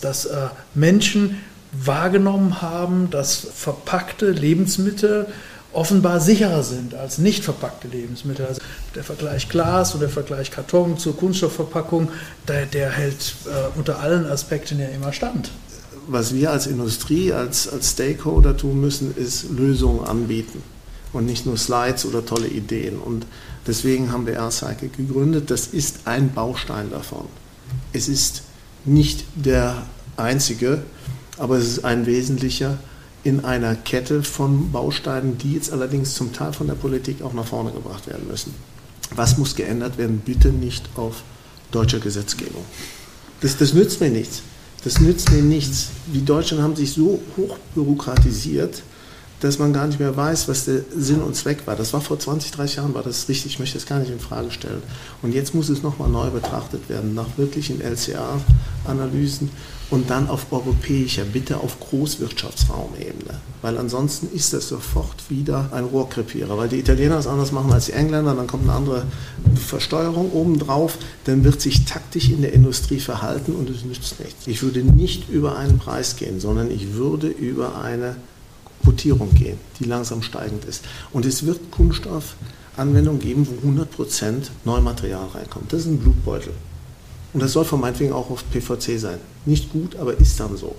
dass 0.00 0.28
Menschen 0.74 1.40
wahrgenommen 1.72 2.62
haben, 2.62 3.10
dass 3.10 3.46
verpackte 3.54 4.30
Lebensmittel 4.30 5.26
offenbar 5.74 6.20
sicherer 6.20 6.62
sind 6.62 6.94
als 6.94 7.18
nicht 7.18 7.44
verpackte 7.44 7.88
Lebensmittel. 7.88 8.46
Also 8.46 8.60
der 8.94 9.04
Vergleich 9.04 9.48
Glas 9.48 9.94
und 9.94 10.00
der 10.00 10.08
Vergleich 10.08 10.50
Karton 10.50 10.98
zur 10.98 11.16
Kunststoffverpackung, 11.16 12.08
der, 12.48 12.66
der 12.66 12.90
hält 12.90 13.34
äh, 13.46 13.78
unter 13.78 14.00
allen 14.00 14.26
Aspekten 14.26 14.78
ja 14.78 14.88
immer 14.88 15.12
stand. 15.12 15.50
Was 16.06 16.34
wir 16.34 16.50
als 16.50 16.66
Industrie, 16.66 17.32
als, 17.32 17.68
als 17.68 17.92
Stakeholder 17.92 18.56
tun 18.56 18.80
müssen, 18.80 19.16
ist 19.16 19.50
Lösungen 19.50 20.04
anbieten 20.04 20.62
und 21.12 21.26
nicht 21.26 21.46
nur 21.46 21.56
Slides 21.56 22.04
oder 22.04 22.24
tolle 22.26 22.48
Ideen. 22.48 22.98
Und 22.98 23.26
deswegen 23.66 24.12
haben 24.12 24.26
wir 24.26 24.34
AirCycle 24.34 24.88
gegründet. 24.88 25.50
Das 25.50 25.66
ist 25.68 26.00
ein 26.06 26.32
Baustein 26.32 26.90
davon. 26.90 27.26
Es 27.92 28.08
ist 28.08 28.42
nicht 28.84 29.24
der 29.34 29.86
einzige, 30.16 30.82
aber 31.38 31.56
es 31.56 31.66
ist 31.66 31.84
ein 31.84 32.06
wesentlicher 32.06 32.78
in 33.24 33.44
einer 33.44 33.74
Kette 33.74 34.22
von 34.22 34.70
Bausteinen, 34.70 35.38
die 35.38 35.54
jetzt 35.54 35.72
allerdings 35.72 36.14
zum 36.14 36.32
Teil 36.32 36.52
von 36.52 36.66
der 36.66 36.74
Politik 36.74 37.22
auch 37.22 37.32
nach 37.32 37.46
vorne 37.46 37.72
gebracht 37.72 38.06
werden 38.06 38.28
müssen. 38.28 38.54
Was 39.16 39.38
muss 39.38 39.56
geändert 39.56 39.98
werden? 39.98 40.22
Bitte 40.24 40.48
nicht 40.48 40.88
auf 40.94 41.22
deutscher 41.70 42.00
Gesetzgebung. 42.00 42.64
Das, 43.40 43.56
das 43.56 43.72
nützt 43.72 44.00
mir 44.00 44.10
nichts. 44.10 44.42
Das 44.84 45.00
nützt 45.00 45.30
mir 45.30 45.42
nichts. 45.42 45.88
Die 46.12 46.24
Deutschen 46.24 46.62
haben 46.62 46.76
sich 46.76 46.92
so 46.92 47.20
hoch 47.36 47.56
bürokratisiert, 47.74 48.82
dass 49.44 49.58
man 49.58 49.74
gar 49.74 49.86
nicht 49.86 50.00
mehr 50.00 50.16
weiß, 50.16 50.48
was 50.48 50.64
der 50.64 50.80
Sinn 50.96 51.20
und 51.20 51.36
Zweck 51.36 51.66
war. 51.66 51.76
Das 51.76 51.92
war 51.92 52.00
vor 52.00 52.18
20, 52.18 52.50
30 52.52 52.76
Jahren, 52.76 52.94
war 52.94 53.02
das 53.02 53.28
richtig. 53.28 53.52
Ich 53.52 53.58
möchte 53.58 53.76
das 53.76 53.86
gar 53.86 53.98
nicht 53.98 54.10
in 54.10 54.18
Frage 54.18 54.50
stellen. 54.50 54.82
Und 55.20 55.34
jetzt 55.34 55.54
muss 55.54 55.68
es 55.68 55.82
nochmal 55.82 56.08
neu 56.08 56.30
betrachtet 56.30 56.88
werden, 56.88 57.14
nach 57.14 57.26
wirklichen 57.36 57.82
LCA-Analysen 57.82 59.50
und 59.90 60.08
dann 60.08 60.30
auf 60.30 60.50
europäischer, 60.50 61.24
bitte 61.24 61.58
auf 61.58 61.78
Großwirtschaftsraumebene. 61.78 63.38
Weil 63.60 63.76
ansonsten 63.76 64.34
ist 64.34 64.54
das 64.54 64.68
sofort 64.68 65.28
wieder 65.28 65.68
ein 65.72 65.84
Rohrkrepierer. 65.84 66.56
Weil 66.56 66.70
die 66.70 66.78
Italiener 66.78 67.18
es 67.18 67.26
anders 67.26 67.52
machen 67.52 67.70
als 67.70 67.84
die 67.84 67.92
Engländer, 67.92 68.34
dann 68.34 68.46
kommt 68.46 68.62
eine 68.62 68.72
andere 68.72 69.02
Versteuerung 69.56 70.32
obendrauf, 70.32 70.96
dann 71.24 71.44
wird 71.44 71.60
sich 71.60 71.84
taktisch 71.84 72.30
in 72.30 72.40
der 72.40 72.54
Industrie 72.54 72.98
verhalten 72.98 73.52
und 73.52 73.68
es 73.68 73.84
nützt 73.84 74.20
nichts. 74.20 74.46
Ich 74.46 74.62
würde 74.62 74.80
nicht 74.80 75.28
über 75.28 75.58
einen 75.58 75.78
Preis 75.78 76.16
gehen, 76.16 76.40
sondern 76.40 76.70
ich 76.70 76.94
würde 76.94 77.26
über 77.26 77.78
eine 77.82 78.16
Quotierung 78.84 79.34
gehen, 79.34 79.58
die 79.80 79.84
langsam 79.84 80.22
steigend 80.22 80.64
ist. 80.64 80.84
Und 81.12 81.24
es 81.26 81.46
wird 81.46 81.70
Kunststoffanwendungen 81.70 83.20
geben, 83.20 83.46
wo 83.46 83.68
100% 83.68 84.50
Neumaterial 84.64 85.26
reinkommt. 85.28 85.72
Das 85.72 85.80
ist 85.80 85.86
ein 85.86 85.98
Blutbeutel. 85.98 86.52
Und 87.32 87.42
das 87.42 87.52
soll 87.52 87.64
von 87.64 87.80
meinetwegen 87.80 88.12
auch 88.12 88.30
auf 88.30 88.44
PVC 88.50 88.98
sein. 88.98 89.18
Nicht 89.44 89.72
gut, 89.72 89.96
aber 89.96 90.16
ist 90.18 90.38
dann 90.38 90.56
so. 90.56 90.76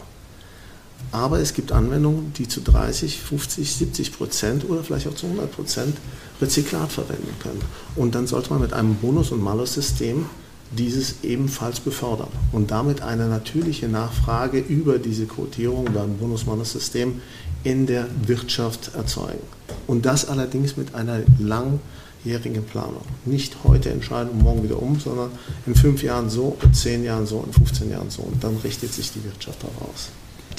Aber 1.12 1.40
es 1.40 1.54
gibt 1.54 1.72
Anwendungen, 1.72 2.34
die 2.34 2.48
zu 2.48 2.62
30, 2.62 3.20
50, 3.20 3.76
70 3.76 4.18
Prozent 4.18 4.70
oder 4.70 4.84
vielleicht 4.84 5.08
auch 5.08 5.16
zu 5.16 5.28
100 5.28 5.52
Prozent 5.52 5.98
Rezyklat 6.42 6.92
verwenden 6.92 7.34
können. 7.42 7.62
Und 7.96 8.16
dann 8.16 8.28
sollte 8.28 8.52
man 8.52 8.62
mit 8.62 8.74
einem 8.74 8.96
Bonus- 8.96 9.32
und 9.32 9.44
Malus-System 9.44 10.26
dieses 10.72 11.24
ebenfalls 11.24 11.80
befördern 11.80 12.30
und 12.52 12.72
damit 12.72 13.02
eine 13.02 13.28
natürliche 13.28 13.88
Nachfrage 13.88 14.60
über 14.60 14.98
diese 14.98 15.26
Quotierung 15.26 15.88
oder 15.88 16.04
ein 16.04 16.18
Bonus-Malus-System 16.18 17.22
in 17.66 17.88
der 17.88 18.08
Wirtschaft 18.26 18.96
erzeugen. 18.96 19.42
Und 19.88 20.06
das 20.06 20.30
allerdings 20.30 20.78
mit 20.78 20.96
einer 20.96 21.20
langjährigen 21.40 22.64
Planung. 22.64 23.02
Nicht 23.26 23.58
heute 23.64 23.90
entscheiden 23.90 24.32
und 24.32 24.44
morgen 24.44 24.64
wieder 24.64 24.82
um, 24.82 25.00
sondern 25.00 25.32
in 25.66 25.76
fünf 25.76 26.02
Jahren 26.04 26.30
so, 26.30 26.56
in 26.64 26.74
zehn 26.74 27.04
Jahren 27.04 27.26
so, 27.26 27.44
in 27.46 27.52
15 27.52 27.90
Jahren 27.90 28.10
so. 28.10 28.22
Und 28.22 28.44
dann 28.44 28.56
richtet 28.64 28.94
sich 28.94 29.12
die 29.12 29.24
Wirtschaft 29.24 29.60
daraus. 29.64 30.10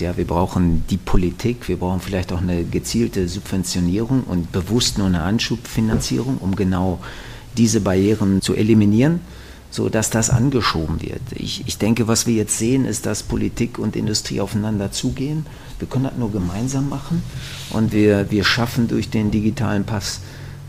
Ja, 0.00 0.16
wir 0.16 0.26
brauchen 0.26 0.84
die 0.90 0.98
Politik, 0.98 1.68
wir 1.68 1.78
brauchen 1.78 2.00
vielleicht 2.00 2.32
auch 2.32 2.42
eine 2.42 2.64
gezielte 2.64 3.28
Subventionierung 3.28 4.24
und 4.24 4.52
bewusst 4.52 4.98
nur 4.98 5.06
eine 5.06 5.22
Anschubfinanzierung, 5.22 6.36
um 6.38 6.54
genau 6.54 6.98
diese 7.56 7.80
Barrieren 7.80 8.42
zu 8.42 8.54
eliminieren 8.54 9.20
so 9.76 9.90
dass 9.90 10.10
das 10.10 10.30
angeschoben 10.30 11.02
wird. 11.02 11.20
Ich, 11.34 11.64
ich 11.66 11.76
denke, 11.76 12.08
was 12.08 12.26
wir 12.26 12.34
jetzt 12.34 12.58
sehen, 12.58 12.86
ist, 12.86 13.04
dass 13.04 13.22
Politik 13.22 13.78
und 13.78 13.94
Industrie 13.94 14.40
aufeinander 14.40 14.90
zugehen. 14.90 15.44
Wir 15.78 15.86
können 15.86 16.04
das 16.04 16.16
nur 16.16 16.32
gemeinsam 16.32 16.88
machen 16.88 17.22
und 17.70 17.92
wir, 17.92 18.30
wir 18.30 18.42
schaffen 18.42 18.88
durch 18.88 19.10
den 19.10 19.30
digitalen 19.30 19.84
Pass 19.84 20.20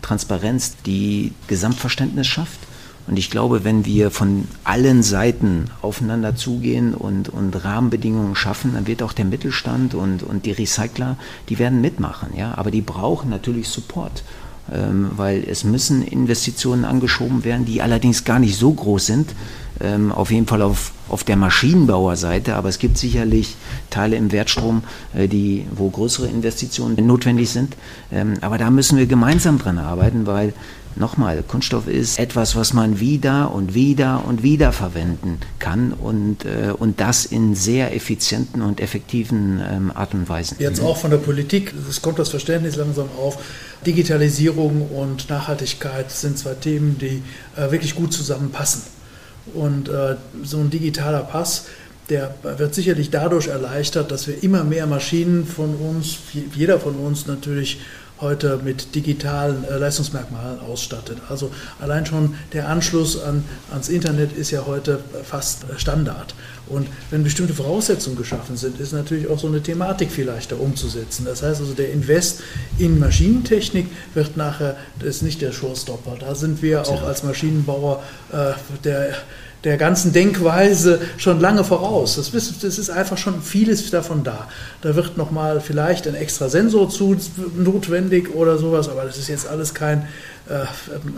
Transparenz, 0.02 0.76
die 0.86 1.32
Gesamtverständnis 1.48 2.26
schafft 2.26 2.60
Und 3.08 3.18
ich 3.18 3.30
glaube, 3.30 3.64
wenn 3.64 3.86
wir 3.86 4.10
von 4.10 4.46
allen 4.64 5.02
Seiten 5.02 5.70
aufeinander 5.80 6.36
zugehen 6.36 6.94
und, 6.94 7.30
und 7.30 7.64
Rahmenbedingungen 7.64 8.36
schaffen, 8.36 8.74
dann 8.74 8.86
wird 8.86 9.02
auch 9.02 9.14
der 9.14 9.24
Mittelstand 9.24 9.94
und, 9.94 10.22
und 10.22 10.44
die 10.44 10.52
Recycler, 10.52 11.16
die 11.48 11.58
werden 11.58 11.80
mitmachen. 11.80 12.36
Ja? 12.36 12.56
Aber 12.58 12.70
die 12.70 12.82
brauchen 12.82 13.30
natürlich 13.30 13.68
Support 13.68 14.22
weil 14.70 15.44
es 15.48 15.64
müssen 15.64 16.02
Investitionen 16.02 16.84
angeschoben 16.84 17.44
werden, 17.44 17.64
die 17.64 17.80
allerdings 17.80 18.24
gar 18.24 18.38
nicht 18.38 18.58
so 18.58 18.70
groß 18.72 19.06
sind, 19.06 19.34
ähm, 19.80 20.12
auf 20.12 20.30
jeden 20.30 20.46
Fall 20.46 20.62
auf, 20.62 20.92
auf 21.08 21.24
der 21.24 21.36
Maschinenbauerseite, 21.36 22.56
aber 22.56 22.68
es 22.68 22.78
gibt 22.78 22.98
sicherlich 22.98 23.56
Teile 23.90 24.16
im 24.16 24.32
Wertstrom, 24.32 24.82
äh, 25.14 25.28
die, 25.28 25.66
wo 25.70 25.88
größere 25.88 26.26
Investitionen 26.26 27.06
notwendig 27.06 27.50
sind. 27.50 27.76
Ähm, 28.10 28.34
aber 28.40 28.58
da 28.58 28.70
müssen 28.70 28.98
wir 28.98 29.06
gemeinsam 29.06 29.58
dran 29.58 29.78
arbeiten, 29.78 30.26
weil 30.26 30.52
nochmal, 30.98 31.42
Kunststoff 31.46 31.86
ist 31.86 32.18
etwas, 32.18 32.56
was 32.56 32.72
man 32.72 33.00
wieder 33.00 33.52
und 33.52 33.74
wieder 33.74 34.24
und 34.26 34.42
wieder 34.42 34.72
verwenden 34.72 35.38
kann 35.58 35.92
und, 35.92 36.44
äh, 36.44 36.72
und 36.76 37.00
das 37.00 37.24
in 37.24 37.54
sehr 37.54 37.94
effizienten 37.94 38.62
und 38.62 38.80
effektiven 38.80 39.60
ähm, 39.60 39.92
Art 39.94 40.14
und 40.14 40.28
Weisen. 40.28 40.56
Jetzt 40.58 40.80
auch 40.80 40.96
von 40.96 41.10
der 41.10 41.18
Politik, 41.18 41.72
es 41.88 42.02
kommt 42.02 42.18
das 42.18 42.28
Verständnis 42.28 42.76
langsam 42.76 43.08
auf. 43.18 43.38
Digitalisierung 43.86 44.90
und 44.90 45.30
Nachhaltigkeit 45.30 46.10
sind 46.10 46.38
zwei 46.38 46.54
Themen, 46.54 46.98
die 46.98 47.22
äh, 47.56 47.70
wirklich 47.70 47.94
gut 47.94 48.12
zusammenpassen. 48.12 48.82
Und 49.54 49.88
äh, 49.88 50.16
so 50.42 50.58
ein 50.58 50.70
digitaler 50.70 51.22
Pass, 51.22 51.66
der 52.10 52.34
wird 52.42 52.74
sicherlich 52.74 53.10
dadurch 53.10 53.48
erleichtert, 53.48 54.10
dass 54.10 54.26
wir 54.26 54.42
immer 54.42 54.64
mehr 54.64 54.86
Maschinen 54.86 55.46
von 55.46 55.74
uns, 55.76 56.18
jeder 56.54 56.80
von 56.80 56.94
uns 56.94 57.26
natürlich 57.26 57.80
heute 58.20 58.60
mit 58.62 58.94
digitalen 58.94 59.64
äh, 59.64 59.76
Leistungsmerkmalen 59.76 60.60
ausstattet. 60.60 61.18
Also 61.28 61.50
allein 61.80 62.06
schon 62.06 62.34
der 62.52 62.68
Anschluss 62.68 63.20
an, 63.20 63.44
ans 63.70 63.88
Internet 63.88 64.36
ist 64.36 64.50
ja 64.50 64.66
heute 64.66 65.00
fast 65.24 65.64
Standard. 65.76 66.34
Und 66.66 66.86
wenn 67.10 67.24
bestimmte 67.24 67.54
Voraussetzungen 67.54 68.16
geschaffen 68.16 68.56
sind, 68.56 68.78
ist 68.78 68.92
natürlich 68.92 69.28
auch 69.28 69.38
so 69.38 69.46
eine 69.46 69.62
Thematik 69.62 70.10
vielleicht 70.10 70.52
da 70.52 70.56
umzusetzen. 70.56 71.24
Das 71.24 71.42
heißt 71.42 71.60
also, 71.60 71.72
der 71.72 71.92
Invest 71.92 72.40
in 72.78 72.98
Maschinentechnik 72.98 73.86
wird 74.14 74.36
nachher, 74.36 74.76
das 74.98 75.16
ist 75.16 75.22
nicht 75.22 75.40
der 75.40 75.52
Showstopper. 75.52 76.16
Da 76.20 76.34
sind 76.34 76.60
wir 76.62 76.82
auch 76.82 77.02
als 77.02 77.22
Maschinenbauer 77.22 78.02
äh, 78.32 78.52
der 78.84 79.14
der 79.64 79.76
ganzen 79.76 80.12
Denkweise 80.12 81.00
schon 81.16 81.40
lange 81.40 81.64
voraus. 81.64 82.16
Das 82.16 82.28
ist, 82.28 82.62
das 82.62 82.78
ist 82.78 82.90
einfach 82.90 83.18
schon 83.18 83.42
vieles 83.42 83.90
davon 83.90 84.22
da. 84.22 84.48
Da 84.82 84.94
wird 84.94 85.16
nochmal 85.16 85.60
vielleicht 85.60 86.06
ein 86.06 86.14
extra 86.14 86.48
Sensor 86.48 86.88
zu 86.88 87.16
notwendig 87.56 88.34
oder 88.34 88.58
sowas, 88.58 88.88
aber 88.88 89.04
das 89.04 89.18
ist 89.18 89.28
jetzt 89.28 89.48
alles 89.48 89.74
kein, 89.74 90.06
äh, 90.48 90.64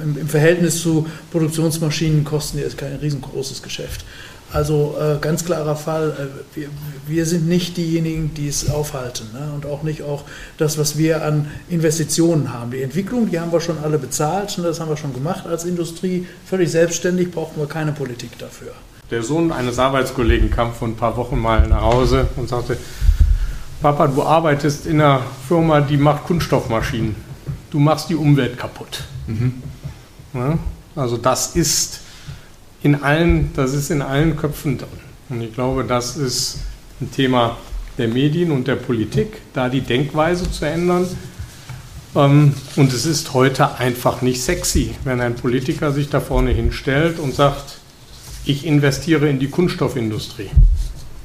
im, 0.02 0.16
im, 0.18 0.28
Verhältnis 0.28 0.80
zu 0.80 1.06
Produktionsmaschinenkosten, 1.30 2.62
ist 2.62 2.78
kein 2.78 2.96
riesengroßes 2.96 3.62
Geschäft. 3.62 4.04
Also 4.52 4.96
äh, 5.00 5.18
ganz 5.20 5.44
klarer 5.44 5.76
Fall, 5.76 6.10
äh, 6.18 6.56
wir, 6.56 6.68
wir, 7.06 7.26
sind 7.26 7.46
nicht 7.46 7.76
diejenigen, 7.76 8.34
die 8.34 8.48
es 8.48 8.68
aufhalten 8.68 9.28
ne? 9.32 9.52
und 9.54 9.64
auch 9.64 9.84
nicht 9.84 10.02
auch 10.02 10.24
das, 10.58 10.76
was 10.76 10.98
wir 10.98 11.24
an 11.24 11.48
Investitionen 11.68 12.52
haben. 12.52 12.72
Die 12.72 12.82
Entwicklung, 12.82 13.30
die 13.30 13.38
haben 13.38 13.52
wir 13.52 13.60
schon 13.60 13.78
alle 13.82 13.98
bezahlt 13.98 14.56
und 14.58 14.64
das 14.64 14.80
haben 14.80 14.88
wir 14.88 14.96
schon 14.96 15.14
gemacht 15.14 15.46
als 15.46 15.64
Industrie. 15.64 16.26
Völlig 16.46 16.70
selbstständig 16.70 17.30
brauchen 17.30 17.60
wir 17.60 17.66
keine 17.66 17.92
Politik 17.92 18.38
dafür. 18.38 18.72
Der 19.10 19.22
Sohn 19.22 19.52
eines 19.52 19.78
Arbeitskollegen 19.78 20.50
kam 20.50 20.72
vor 20.72 20.88
ein 20.88 20.96
paar 20.96 21.16
Wochen 21.16 21.38
mal 21.38 21.66
nach 21.68 21.82
Hause 21.82 22.26
und 22.36 22.48
sagte, 22.48 22.76
Papa, 23.80 24.08
du 24.08 24.22
arbeitest 24.22 24.86
in 24.86 25.00
einer 25.00 25.22
Firma, 25.48 25.80
die 25.80 25.96
macht 25.96 26.24
Kunststoffmaschinen. 26.24 27.14
Du 27.70 27.78
machst 27.78 28.10
die 28.10 28.16
Umwelt 28.16 28.58
kaputt. 28.58 29.04
Mhm. 29.26 29.62
Ja? 30.34 30.58
Also 30.96 31.16
das 31.16 31.54
ist 31.54 32.00
in 32.82 33.02
allen, 33.02 33.50
das 33.54 33.74
ist 33.74 33.90
in 33.90 34.02
allen 34.02 34.36
Köpfen 34.36 34.78
drin. 34.78 34.88
Und 35.28 35.42
ich 35.42 35.54
glaube, 35.54 35.84
das 35.84 36.16
ist 36.16 36.60
ein 37.00 37.10
Thema 37.10 37.56
der 37.98 38.08
Medien 38.08 38.50
und 38.50 38.66
der 38.66 38.76
Politik, 38.76 39.42
da 39.52 39.68
die 39.68 39.82
Denkweise 39.82 40.50
zu 40.50 40.64
ändern. 40.64 41.06
Ähm, 42.14 42.54
und 42.76 42.92
es 42.92 43.06
ist 43.06 43.34
heute 43.34 43.76
einfach 43.78 44.22
nicht 44.22 44.42
sexy, 44.42 44.94
wenn 45.04 45.20
ein 45.20 45.34
Politiker 45.34 45.92
sich 45.92 46.08
da 46.08 46.20
vorne 46.20 46.50
hinstellt 46.50 47.18
und 47.18 47.34
sagt, 47.34 47.78
ich 48.44 48.66
investiere 48.66 49.28
in 49.28 49.38
die 49.38 49.48
Kunststoffindustrie. 49.48 50.50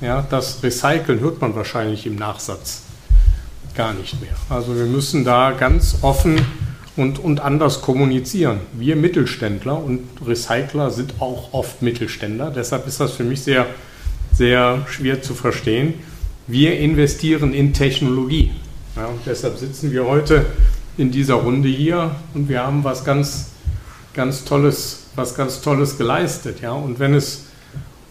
Ja, 0.02 0.26
das 0.30 0.62
Recyceln 0.62 1.22
hört 1.22 1.42
man 1.42 1.56
wahrscheinlich 1.56 2.06
im 2.06 2.16
Nachsatz 2.16 2.82
gar 3.76 3.94
nicht 3.94 4.20
mehr. 4.22 4.36
Also 4.50 4.76
wir 4.76 4.86
müssen 4.86 5.24
da 5.24 5.52
ganz 5.52 5.98
offen 6.02 6.40
und, 6.96 7.20
und 7.20 7.40
anders 7.40 7.82
kommunizieren. 7.82 8.60
Wir 8.74 8.96
Mittelständler 8.96 9.78
und 9.84 10.08
Recycler 10.26 10.92
sind 10.92 11.16
auch 11.20 11.54
oft 11.54 11.82
Mittelständler, 11.82 12.52
deshalb 12.52 12.88
ist 12.88 13.00
das 13.00 13.12
für 13.12 13.24
mich 13.24 13.42
sehr, 13.42 13.68
sehr 14.34 14.86
schwer 14.88 15.22
zu 15.22 15.34
verstehen. 15.34 15.96
Wir 16.48 16.78
investieren 16.80 17.54
in 17.54 17.74
Technologie. 17.74 18.52
Ja, 18.96 19.08
und 19.08 19.20
deshalb 19.26 19.58
sitzen 19.58 19.92
wir 19.92 20.06
heute 20.06 20.46
in 20.98 21.12
dieser 21.12 21.36
Runde 21.36 21.68
hier 21.68 22.16
und 22.34 22.48
wir 22.48 22.64
haben 22.64 22.84
was 22.84 23.04
ganz, 23.04 23.52
ganz 24.14 24.46
Tolles, 24.46 25.08
was 25.16 25.36
ganz 25.36 25.62
Tolles 25.62 25.98
geleistet. 25.98 26.62
Ja? 26.62 26.72
Und 26.72 27.00
wenn 27.00 27.14
es, 27.14 27.46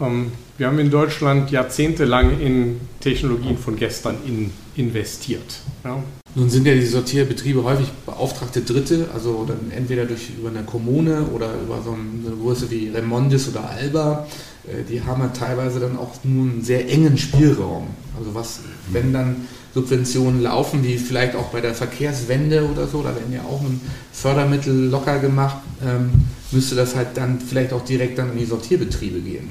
ähm, 0.00 0.32
wir 0.58 0.66
haben 0.66 0.78
in 0.78 0.90
Deutschland 0.90 1.50
jahrzehntelang 1.50 2.38
in 2.40 2.80
Technologien 3.00 3.56
von 3.56 3.76
gestern 3.76 4.16
in, 4.26 4.50
investiert. 4.76 5.60
Ja? 5.84 6.02
Nun 6.34 6.50
sind 6.50 6.66
ja 6.66 6.74
die 6.74 6.84
Sortierbetriebe 6.84 7.62
häufig 7.62 7.86
beauftragte 8.04 8.62
Dritte, 8.62 9.08
also 9.14 9.44
dann 9.46 9.70
entweder 9.70 10.04
durch 10.04 10.30
über 10.36 10.48
eine 10.48 10.64
Kommune 10.64 11.26
oder 11.32 11.50
über 11.62 11.80
so 11.82 11.92
eine 11.92 12.36
Größe 12.36 12.70
wie 12.70 12.88
Remondis 12.88 13.48
oder 13.48 13.70
Alba. 13.70 14.26
Äh, 14.66 14.82
die 14.88 15.02
haben 15.02 15.22
ja 15.22 15.28
teilweise 15.28 15.78
dann 15.78 15.96
auch 15.96 16.12
nur 16.24 16.50
einen 16.50 16.62
sehr 16.62 16.88
engen 16.88 17.18
Spielraum. 17.18 17.86
Also 18.18 18.34
was, 18.34 18.60
wenn 18.90 19.12
dann 19.12 19.46
Subventionen 19.74 20.42
laufen, 20.42 20.84
wie 20.84 20.98
vielleicht 20.98 21.34
auch 21.36 21.48
bei 21.50 21.60
der 21.60 21.74
Verkehrswende 21.74 22.68
oder 22.68 22.86
so, 22.86 23.02
da 23.02 23.14
werden 23.14 23.32
ja 23.32 23.42
auch 23.42 23.60
ein 23.60 23.80
Fördermittel 24.12 24.88
locker 24.88 25.18
gemacht, 25.18 25.58
ähm, 25.84 26.24
müsste 26.52 26.74
das 26.74 26.94
halt 26.94 27.08
dann 27.14 27.40
vielleicht 27.40 27.72
auch 27.72 27.84
direkt 27.84 28.18
dann 28.18 28.32
in 28.32 28.38
die 28.38 28.44
Sortierbetriebe 28.44 29.20
gehen. 29.20 29.48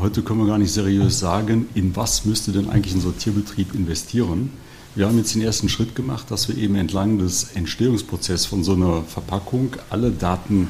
Heute 0.00 0.22
können 0.22 0.40
wir 0.40 0.46
gar 0.46 0.58
nicht 0.58 0.72
seriös 0.72 1.18
sagen, 1.18 1.68
in 1.74 1.94
was 1.94 2.24
müsste 2.24 2.52
denn 2.52 2.70
eigentlich 2.70 2.94
ein 2.94 3.00
Sortierbetrieb 3.00 3.74
investieren 3.74 4.50
wir 4.94 5.06
haben 5.06 5.16
jetzt 5.16 5.34
den 5.34 5.40
ersten 5.40 5.70
Schritt 5.70 5.94
gemacht, 5.94 6.30
dass 6.30 6.48
wir 6.48 6.58
eben 6.58 6.74
entlang 6.74 7.18
des 7.18 7.52
Entstehungsprozesses 7.54 8.44
von 8.44 8.62
so 8.62 8.74
einer 8.74 9.02
Verpackung 9.04 9.70
alle 9.88 10.10
Daten 10.10 10.68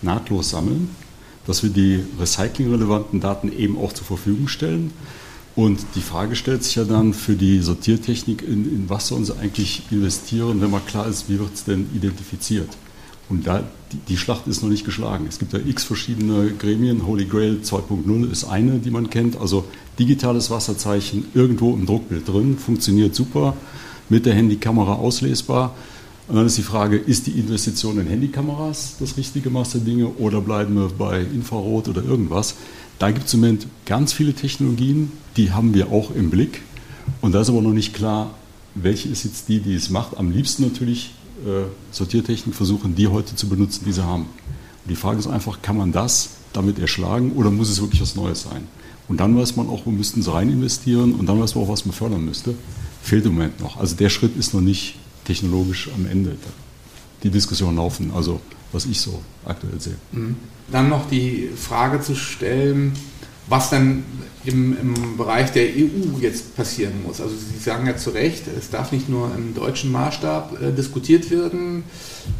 nahtlos 0.00 0.50
sammeln, 0.50 0.88
dass 1.46 1.62
wir 1.62 1.68
die 1.68 2.02
recyclingrelevanten 2.18 3.20
Daten 3.20 3.52
eben 3.52 3.76
auch 3.76 3.92
zur 3.92 4.06
Verfügung 4.06 4.48
stellen. 4.48 4.90
Und 5.54 5.80
die 5.96 6.00
Frage 6.00 6.34
stellt 6.34 6.64
sich 6.64 6.76
ja 6.76 6.84
dann 6.84 7.12
für 7.12 7.34
die 7.34 7.60
Sortiertechnik, 7.60 8.40
in, 8.40 8.64
in 8.64 8.88
was 8.88 9.08
sollen 9.08 9.26
sie 9.26 9.36
eigentlich 9.36 9.82
investieren, 9.90 10.62
wenn 10.62 10.70
mal 10.70 10.80
klar 10.80 11.06
ist, 11.06 11.28
wie 11.28 11.38
wird 11.38 11.52
es 11.52 11.64
denn 11.64 11.90
identifiziert. 11.94 12.70
Und 13.32 13.46
da, 13.46 13.64
die, 13.90 13.96
die, 14.08 14.18
Schlacht 14.18 14.46
ist 14.46 14.62
noch 14.62 14.68
nicht 14.68 14.84
geschlagen. 14.84 15.24
Es 15.26 15.38
gibt 15.38 15.54
ja 15.54 15.58
x 15.58 15.84
verschiedene 15.84 16.50
Gremien. 16.50 17.06
Holy 17.06 17.24
Grail 17.24 17.60
2.0 17.64 18.30
ist 18.30 18.44
eine, 18.44 18.72
die 18.72 18.90
man 18.90 19.08
kennt. 19.08 19.40
Also 19.40 19.64
digitales 19.98 20.50
Wasserzeichen 20.50 21.24
irgendwo 21.32 21.72
im 21.72 21.86
Druckbild 21.86 22.28
drin, 22.28 22.58
funktioniert 22.58 23.14
super, 23.14 23.56
mit 24.10 24.26
der 24.26 24.34
Handykamera 24.34 24.96
auslesbar. 24.96 25.74
Und 26.28 26.36
dann 26.36 26.44
ist 26.44 26.58
die 26.58 26.62
Frage, 26.62 26.98
ist 26.98 27.26
die 27.26 27.30
Investition 27.30 27.98
in 27.98 28.06
Handykameras 28.06 28.96
das 29.00 29.16
richtige 29.16 29.48
Maß 29.48 29.70
der 29.70 29.80
Dinge 29.80 30.08
oder 30.08 30.42
bleiben 30.42 30.74
wir 30.74 30.90
bei 30.90 31.22
Infrarot 31.22 31.88
oder 31.88 32.04
irgendwas? 32.04 32.56
Da 32.98 33.12
gibt 33.12 33.28
es 33.28 33.34
im 33.34 33.40
Moment 33.40 33.66
ganz 33.86 34.12
viele 34.12 34.34
Technologien, 34.34 35.10
die 35.38 35.52
haben 35.52 35.72
wir 35.72 35.90
auch 35.90 36.14
im 36.14 36.28
Blick. 36.28 36.60
Und 37.22 37.32
da 37.32 37.40
ist 37.40 37.48
aber 37.48 37.62
noch 37.62 37.72
nicht 37.72 37.94
klar, 37.94 38.34
welche 38.74 39.08
ist 39.08 39.24
jetzt 39.24 39.48
die, 39.48 39.60
die 39.60 39.74
es 39.74 39.88
macht. 39.88 40.18
Am 40.18 40.30
liebsten 40.30 40.64
natürlich 40.64 41.12
Sortiertechnik 41.90 42.54
versuchen, 42.54 42.94
die 42.94 43.08
heute 43.08 43.34
zu 43.36 43.48
benutzen, 43.48 43.84
die 43.84 43.92
sie 43.92 44.04
haben. 44.04 44.22
Und 44.22 44.90
die 44.90 44.96
Frage 44.96 45.18
ist 45.18 45.26
einfach, 45.26 45.62
kann 45.62 45.76
man 45.76 45.92
das 45.92 46.30
damit 46.52 46.78
erschlagen 46.78 47.32
oder 47.32 47.50
muss 47.50 47.70
es 47.70 47.80
wirklich 47.80 48.00
was 48.00 48.14
Neues 48.14 48.42
sein? 48.42 48.66
Und 49.08 49.18
dann 49.18 49.36
weiß 49.36 49.56
man 49.56 49.68
auch, 49.68 49.86
wo 49.86 49.90
müssten 49.90 50.22
sie 50.22 50.32
rein 50.32 50.48
investieren 50.48 51.14
und 51.14 51.26
dann 51.26 51.40
weiß 51.40 51.54
man 51.54 51.64
auch, 51.64 51.68
was 51.68 51.84
man 51.84 51.94
fördern 51.94 52.24
müsste. 52.24 52.54
Fehlt 53.02 53.26
im 53.26 53.34
Moment 53.34 53.60
noch. 53.60 53.76
Also 53.78 53.96
der 53.96 54.08
Schritt 54.08 54.36
ist 54.36 54.54
noch 54.54 54.60
nicht 54.60 54.96
technologisch 55.24 55.90
am 55.94 56.06
Ende. 56.06 56.36
Die 57.22 57.30
Diskussionen 57.30 57.76
laufen, 57.76 58.10
also 58.14 58.40
was 58.72 58.86
ich 58.86 59.00
so 59.00 59.20
aktuell 59.44 59.80
sehe. 59.80 59.96
Mhm. 60.12 60.36
Dann 60.70 60.88
noch 60.88 61.08
die 61.08 61.50
Frage 61.56 62.00
zu 62.00 62.14
stellen, 62.14 62.92
was 63.48 63.70
dann 63.70 64.04
im, 64.44 64.76
im, 64.80 65.16
Bereich 65.16 65.52
der 65.52 65.64
EU 65.64 66.18
jetzt 66.20 66.56
passieren 66.56 67.02
muss. 67.06 67.20
Also 67.20 67.34
Sie 67.34 67.58
sagen 67.58 67.86
ja 67.86 67.96
zu 67.96 68.10
Recht, 68.10 68.44
es 68.58 68.70
darf 68.70 68.90
nicht 68.90 69.08
nur 69.08 69.30
im 69.36 69.54
deutschen 69.54 69.92
Maßstab 69.92 70.60
äh, 70.60 70.72
diskutiert 70.72 71.30
werden. 71.30 71.84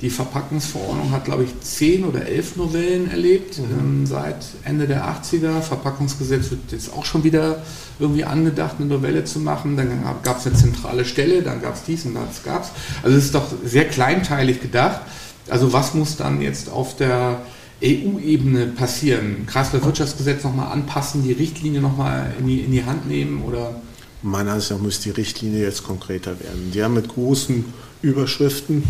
Die 0.00 0.10
Verpackungsverordnung 0.10 1.12
hat, 1.12 1.24
glaube 1.24 1.44
ich, 1.44 1.60
zehn 1.60 2.04
oder 2.04 2.26
elf 2.26 2.56
Novellen 2.56 3.08
erlebt 3.10 3.58
mhm. 3.58 3.64
ähm, 3.78 4.06
seit 4.06 4.44
Ende 4.64 4.88
der 4.88 5.04
80er. 5.04 5.60
Verpackungsgesetz 5.60 6.50
wird 6.50 6.72
jetzt 6.72 6.92
auch 6.92 7.04
schon 7.04 7.22
wieder 7.22 7.62
irgendwie 8.00 8.24
angedacht, 8.24 8.76
eine 8.78 8.88
Novelle 8.88 9.24
zu 9.24 9.38
machen. 9.38 9.76
Dann 9.76 10.02
gab 10.24 10.38
es 10.38 10.46
eine 10.46 10.56
zentrale 10.56 11.04
Stelle, 11.04 11.42
dann 11.42 11.62
gab 11.62 11.74
es 11.74 11.84
dies 11.84 12.04
und 12.04 12.14
das 12.14 12.42
gab 12.42 12.64
es. 12.64 12.70
Also 13.04 13.16
es 13.16 13.26
ist 13.26 13.34
doch 13.34 13.46
sehr 13.64 13.86
kleinteilig 13.86 14.60
gedacht. 14.60 15.02
Also 15.48 15.72
was 15.72 15.94
muss 15.94 16.16
dann 16.16 16.40
jetzt 16.40 16.68
auf 16.68 16.96
der 16.96 17.42
EU-Ebene 17.82 18.66
passieren? 18.66 19.46
Kreislaufwirtschaftsgesetz 19.46 20.44
nochmal 20.44 20.72
anpassen, 20.72 21.22
die 21.24 21.32
Richtlinie 21.32 21.80
nochmal 21.80 22.34
in 22.38 22.46
die, 22.46 22.60
in 22.60 22.72
die 22.72 22.84
Hand 22.84 23.08
nehmen 23.08 23.42
oder? 23.42 23.80
Meiner 24.22 24.52
Ansicht 24.52 24.70
nach 24.70 24.78
muss 24.78 25.00
die 25.00 25.10
Richtlinie 25.10 25.62
jetzt 25.62 25.82
konkreter 25.82 26.38
werden. 26.38 26.70
Die 26.72 26.82
haben 26.82 26.94
mit 26.94 27.08
großen 27.08 27.64
Überschriften 28.02 28.84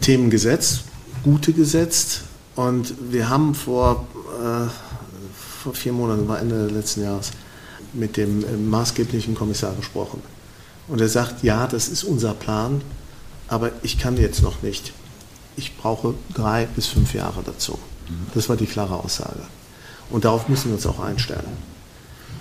Themen 0.00 0.30
gesetzt, 0.30 0.84
gute 1.22 1.52
gesetzt 1.52 2.22
und 2.56 2.94
wir 3.10 3.28
haben 3.28 3.54
vor, 3.54 4.06
äh, 4.40 4.68
vor 5.62 5.74
vier 5.74 5.92
Monaten, 5.92 6.26
war 6.26 6.40
Ende 6.40 6.66
letzten 6.66 7.02
Jahres, 7.02 7.30
mit 7.92 8.16
dem 8.16 8.42
äh, 8.42 8.56
maßgeblichen 8.56 9.34
Kommissar 9.34 9.74
gesprochen. 9.74 10.22
Und 10.88 11.00
er 11.00 11.08
sagt, 11.08 11.44
ja, 11.44 11.66
das 11.66 11.88
ist 11.88 12.02
unser 12.02 12.34
Plan, 12.34 12.80
aber 13.46 13.70
ich 13.82 13.98
kann 13.98 14.16
jetzt 14.16 14.42
noch 14.42 14.62
nicht. 14.62 14.92
Ich 15.56 15.76
brauche 15.76 16.14
drei 16.34 16.66
bis 16.66 16.86
fünf 16.86 17.14
Jahre 17.14 17.42
dazu. 17.44 17.78
Das 18.34 18.48
war 18.48 18.56
die 18.56 18.66
klare 18.66 18.94
Aussage. 18.94 19.40
Und 20.10 20.24
darauf 20.24 20.48
müssen 20.48 20.68
wir 20.68 20.74
uns 20.74 20.86
auch 20.86 21.00
einstellen. 21.00 21.46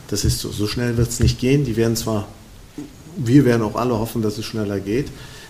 Das 0.07 0.25
ist 0.25 0.39
so. 0.39 0.51
So 0.51 0.67
schnell 0.67 0.97
wird 0.97 1.09
es 1.09 1.19
nicht 1.19 1.39
gehen. 1.39 1.65
Die 1.65 1.77
werden 1.77 1.95
zwar, 1.95 2.27
wir 3.15 3.45
werden 3.45 3.61
auch 3.61 3.75
alle 3.75 3.97
hoffen, 3.97 4.21
dass 4.21 4.37
es 4.37 4.45
schneller 4.45 4.79
geht. 4.79 5.07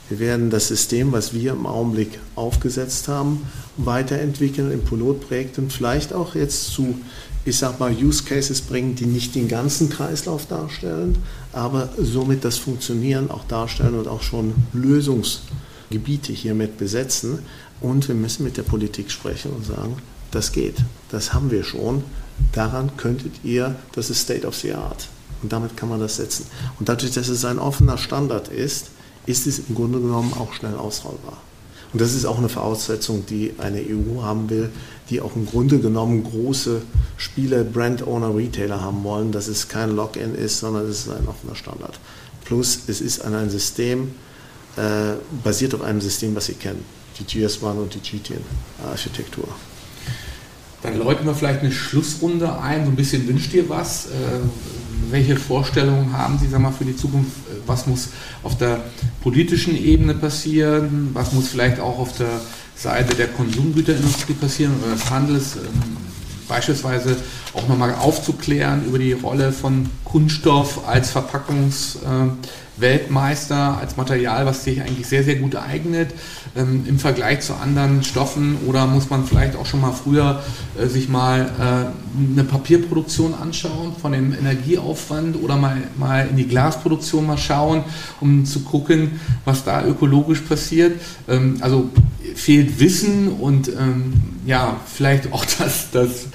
Wir 0.09 0.17
werden 0.17 0.49
das 0.49 0.67
System, 0.67 1.11
was 1.11 1.33
wir 1.33 1.51
im 1.51 1.67
Augenblick 1.67 2.19
aufgesetzt 2.35 3.07
haben, 3.07 3.45
weiterentwickeln 3.77 4.71
in 4.71 4.83
Pilotprojekten, 4.83 5.69
vielleicht 5.69 6.13
auch 6.13 6.33
jetzt 6.33 6.71
zu, 6.71 6.99
ich 7.45 7.57
sag 7.57 7.79
mal, 7.79 7.93
Use 7.93 8.23
Cases 8.23 8.59
bringen, 8.61 8.95
die 8.95 9.05
nicht 9.05 9.35
den 9.35 9.47
ganzen 9.47 9.91
Kreislauf 9.91 10.47
darstellen, 10.47 11.15
aber 11.53 11.89
somit 12.01 12.43
das 12.43 12.57
Funktionieren 12.57 13.29
auch 13.29 13.43
darstellen 13.45 13.93
und 13.99 14.07
auch 14.07 14.23
schon 14.23 14.55
Lösungsgebiete 14.73 16.33
hiermit 16.33 16.79
besetzen. 16.79 17.39
Und 17.81 18.07
wir 18.07 18.15
müssen 18.15 18.43
mit 18.43 18.57
der 18.57 18.63
Politik 18.63 19.11
sprechen 19.11 19.51
und 19.51 19.65
sagen, 19.65 19.97
das 20.31 20.51
geht, 20.51 20.75
das 21.09 21.33
haben 21.33 21.51
wir 21.51 21.63
schon. 21.63 22.03
Daran 22.53 22.95
könntet 22.97 23.33
ihr, 23.43 23.75
das 23.93 24.09
ist 24.09 24.21
State 24.21 24.45
of 24.45 24.55
the 24.55 24.73
Art. 24.73 25.07
Und 25.41 25.53
damit 25.53 25.77
kann 25.77 25.89
man 25.89 25.99
das 25.99 26.17
setzen. 26.17 26.45
Und 26.79 26.89
dadurch, 26.89 27.13
dass 27.13 27.29
es 27.29 27.45
ein 27.45 27.59
offener 27.59 27.97
Standard 27.97 28.49
ist, 28.49 28.87
ist 29.25 29.47
es 29.47 29.59
im 29.59 29.75
Grunde 29.75 29.99
genommen 29.99 30.33
auch 30.33 30.53
schnell 30.53 30.75
ausrollbar. 30.75 31.37
Und 31.91 32.01
das 32.01 32.13
ist 32.13 32.25
auch 32.25 32.37
eine 32.37 32.49
Voraussetzung, 32.49 33.25
die 33.25 33.53
eine 33.57 33.79
EU 33.79 34.21
haben 34.21 34.49
will, 34.49 34.69
die 35.09 35.21
auch 35.21 35.35
im 35.35 35.47
Grunde 35.47 35.79
genommen 35.79 36.23
große 36.23 36.81
Spiele, 37.17 37.63
Brand 37.63 38.05
Owner, 38.05 38.35
Retailer 38.35 38.81
haben 38.81 39.03
wollen, 39.03 39.31
dass 39.31 39.47
es 39.47 39.67
kein 39.67 39.95
Login 39.95 40.35
ist, 40.35 40.59
sondern 40.59 40.87
es 40.87 40.99
ist 40.99 41.09
ein 41.09 41.27
offener 41.27 41.55
Standard. 41.55 41.99
Plus, 42.45 42.81
es 42.87 43.01
ist 43.01 43.25
an 43.25 43.33
ein 43.33 43.49
System, 43.49 44.11
äh, 44.77 45.13
basiert 45.43 45.73
auf 45.73 45.81
einem 45.81 45.99
System, 45.99 46.35
was 46.35 46.45
Sie 46.45 46.53
kennen, 46.53 46.85
die 47.19 47.25
GS1 47.25 47.77
und 47.77 47.93
die 47.93 47.99
GTN-Architektur. 47.99 49.47
Dann 50.81 50.97
läuten 50.97 51.25
wir 51.25 51.35
vielleicht 51.35 51.59
eine 51.59 51.71
Schlussrunde 51.71 52.59
ein, 52.59 52.85
so 52.85 52.91
ein 52.91 52.95
bisschen 52.95 53.27
wünscht 53.27 53.53
ihr 53.53 53.67
was. 53.69 54.07
Äh, 54.07 54.09
welche 55.11 55.35
Vorstellungen 55.35 56.13
haben 56.13 56.37
Sie 56.37 56.47
sag 56.47 56.61
mal, 56.61 56.71
für 56.71 56.85
die 56.85 56.95
Zukunft? 56.95 57.31
Was 57.65 57.87
muss 57.87 58.09
auf 58.43 58.57
der 58.57 58.81
politischen 59.21 59.75
Ebene 59.75 60.13
passieren? 60.13 61.09
Was 61.13 61.33
muss 61.33 61.49
vielleicht 61.49 61.79
auch 61.79 61.99
auf 61.99 62.17
der 62.17 62.39
Seite 62.75 63.15
der 63.15 63.27
Konsumgüterindustrie 63.27 64.33
passieren 64.33 64.73
oder 64.81 64.93
des 64.93 65.09
Handels? 65.09 65.55
Ähm, 65.55 65.97
beispielsweise 66.47 67.15
auch 67.53 67.67
nochmal 67.67 67.93
aufzuklären 67.95 68.85
über 68.85 68.99
die 68.99 69.13
Rolle 69.13 69.51
von 69.51 69.89
Kunststoff 70.03 70.87
als 70.87 71.15
Verpackungs- 71.15 71.97
äh, 71.97 72.31
als 73.79 73.97
Material, 73.97 74.45
was 74.45 74.63
sich 74.63 74.81
eigentlich 74.81 75.07
sehr, 75.07 75.23
sehr 75.23 75.35
gut 75.35 75.55
eignet 75.55 76.11
ähm, 76.55 76.85
im 76.87 76.99
Vergleich 76.99 77.41
zu 77.41 77.53
anderen 77.55 78.03
Stoffen? 78.03 78.57
Oder 78.67 78.87
muss 78.87 79.09
man 79.09 79.25
vielleicht 79.25 79.55
auch 79.55 79.65
schon 79.65 79.81
mal 79.81 79.91
früher 79.91 80.41
äh, 80.79 80.87
sich 80.87 81.09
mal 81.09 81.41
äh, 81.41 82.31
eine 82.31 82.43
Papierproduktion 82.43 83.33
anschauen 83.33 83.93
von 84.01 84.11
dem 84.11 84.33
Energieaufwand 84.33 85.41
oder 85.41 85.55
mal, 85.55 85.77
mal 85.97 86.27
in 86.27 86.37
die 86.37 86.47
Glasproduktion 86.47 87.25
mal 87.25 87.37
schauen, 87.37 87.83
um 88.19 88.45
zu 88.45 88.61
gucken, 88.61 89.19
was 89.45 89.63
da 89.63 89.85
ökologisch 89.85 90.41
passiert? 90.41 90.99
Ähm, 91.27 91.57
also 91.61 91.89
fehlt 92.35 92.79
Wissen 92.79 93.29
und 93.29 93.67
ähm, 93.69 94.13
ja, 94.45 94.77
vielleicht 94.85 95.31
auch 95.33 95.45
das, 95.59 95.91
das 95.91 96.27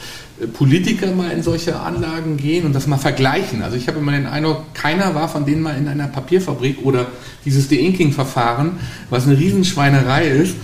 Politiker 0.53 1.13
mal 1.13 1.31
in 1.31 1.43
solche 1.43 1.79
Anlagen 1.79 2.37
gehen 2.37 2.67
und 2.67 2.75
das 2.75 2.87
mal 2.87 2.99
vergleichen. 2.99 3.63
Also 3.63 3.77
ich 3.77 3.87
habe 3.87 3.99
immer 3.99 4.13
den 4.13 4.27
Eindruck, 4.27 4.75
keiner 4.75 5.15
war 5.15 5.29
von 5.29 5.47
denen 5.47 5.63
mal 5.63 5.77
in 5.77 5.87
einer 5.87 6.09
Papierfabrik 6.09 6.79
oder 6.85 7.07
dieses 7.45 7.69
De-Inking-Verfahren, 7.69 8.73
was 9.11 9.27
eine 9.27 9.39
Riesenschweinerei 9.39 10.27
ist, 10.27 10.57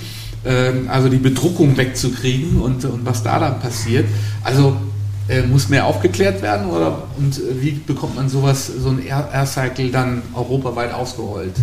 ähm, 0.45 0.89
also 0.89 1.09
die 1.09 1.19
Bedruckung 1.19 1.77
wegzukriegen 1.77 2.61
und, 2.61 2.85
und 2.85 3.07
was 3.07 3.23
da 3.23 3.39
dann 3.39 3.61
passiert. 3.61 4.07
Also 4.43 4.77
äh, 5.29 5.43
muss 5.43 5.69
mehr 5.69 5.87
aufgeklärt 5.87 6.43
werden 6.43 6.67
oder 6.67 7.05
und 7.17 7.39
äh, 7.39 7.63
wie 7.63 7.71
bekommt 7.71 8.17
man 8.17 8.29
sowas, 8.29 8.67
so 8.67 8.89
ein 8.89 9.07
Air-Cycle 9.07 9.91
dann 9.91 10.23
europaweit 10.35 10.93
ausgerollt? 10.93 11.55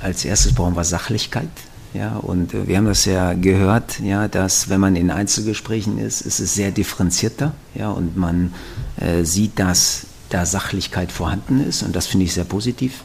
Als 0.00 0.24
erstes 0.24 0.52
brauchen 0.52 0.74
wir 0.74 0.84
Sachlichkeit. 0.84 1.48
Ja, 1.94 2.16
und 2.16 2.52
wir 2.52 2.76
haben 2.76 2.84
das 2.84 3.06
ja 3.06 3.32
gehört, 3.32 4.00
ja, 4.00 4.28
dass 4.28 4.68
wenn 4.68 4.80
man 4.80 4.94
in 4.94 5.10
Einzelgesprächen 5.10 5.98
ist, 5.98 6.20
ist 6.20 6.38
es 6.38 6.54
sehr 6.54 6.70
differenzierter, 6.70 7.52
ja, 7.74 7.90
und 7.90 8.16
man 8.16 8.52
äh, 9.00 9.24
sieht, 9.24 9.58
dass 9.58 10.06
da 10.28 10.44
Sachlichkeit 10.44 11.10
vorhanden 11.10 11.66
ist 11.66 11.82
und 11.82 11.96
das 11.96 12.06
finde 12.06 12.26
ich 12.26 12.34
sehr 12.34 12.44
positiv. 12.44 13.04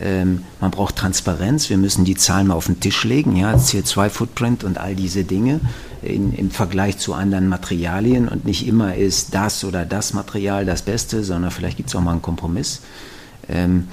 Ähm, 0.00 0.44
man 0.60 0.70
braucht 0.70 0.96
Transparenz, 0.96 1.70
wir 1.70 1.78
müssen 1.78 2.04
die 2.04 2.14
Zahlen 2.14 2.48
mal 2.48 2.54
auf 2.54 2.66
den 2.66 2.80
Tisch 2.80 3.04
legen, 3.04 3.36
ja, 3.36 3.54
CO2-Footprint 3.54 4.64
und 4.64 4.76
all 4.76 4.94
diese 4.94 5.24
Dinge 5.24 5.60
in, 6.02 6.34
im 6.34 6.50
Vergleich 6.50 6.98
zu 6.98 7.14
anderen 7.14 7.48
Materialien 7.48 8.28
und 8.28 8.44
nicht 8.44 8.66
immer 8.66 8.94
ist 8.94 9.34
das 9.34 9.64
oder 9.64 9.86
das 9.86 10.12
Material 10.12 10.66
das 10.66 10.82
Beste, 10.82 11.24
sondern 11.24 11.50
vielleicht 11.50 11.78
gibt 11.78 11.88
es 11.88 11.96
auch 11.96 12.00
mal 12.00 12.12
einen 12.12 12.22
Kompromiss. 12.22 12.80
Ähm, 13.48 13.88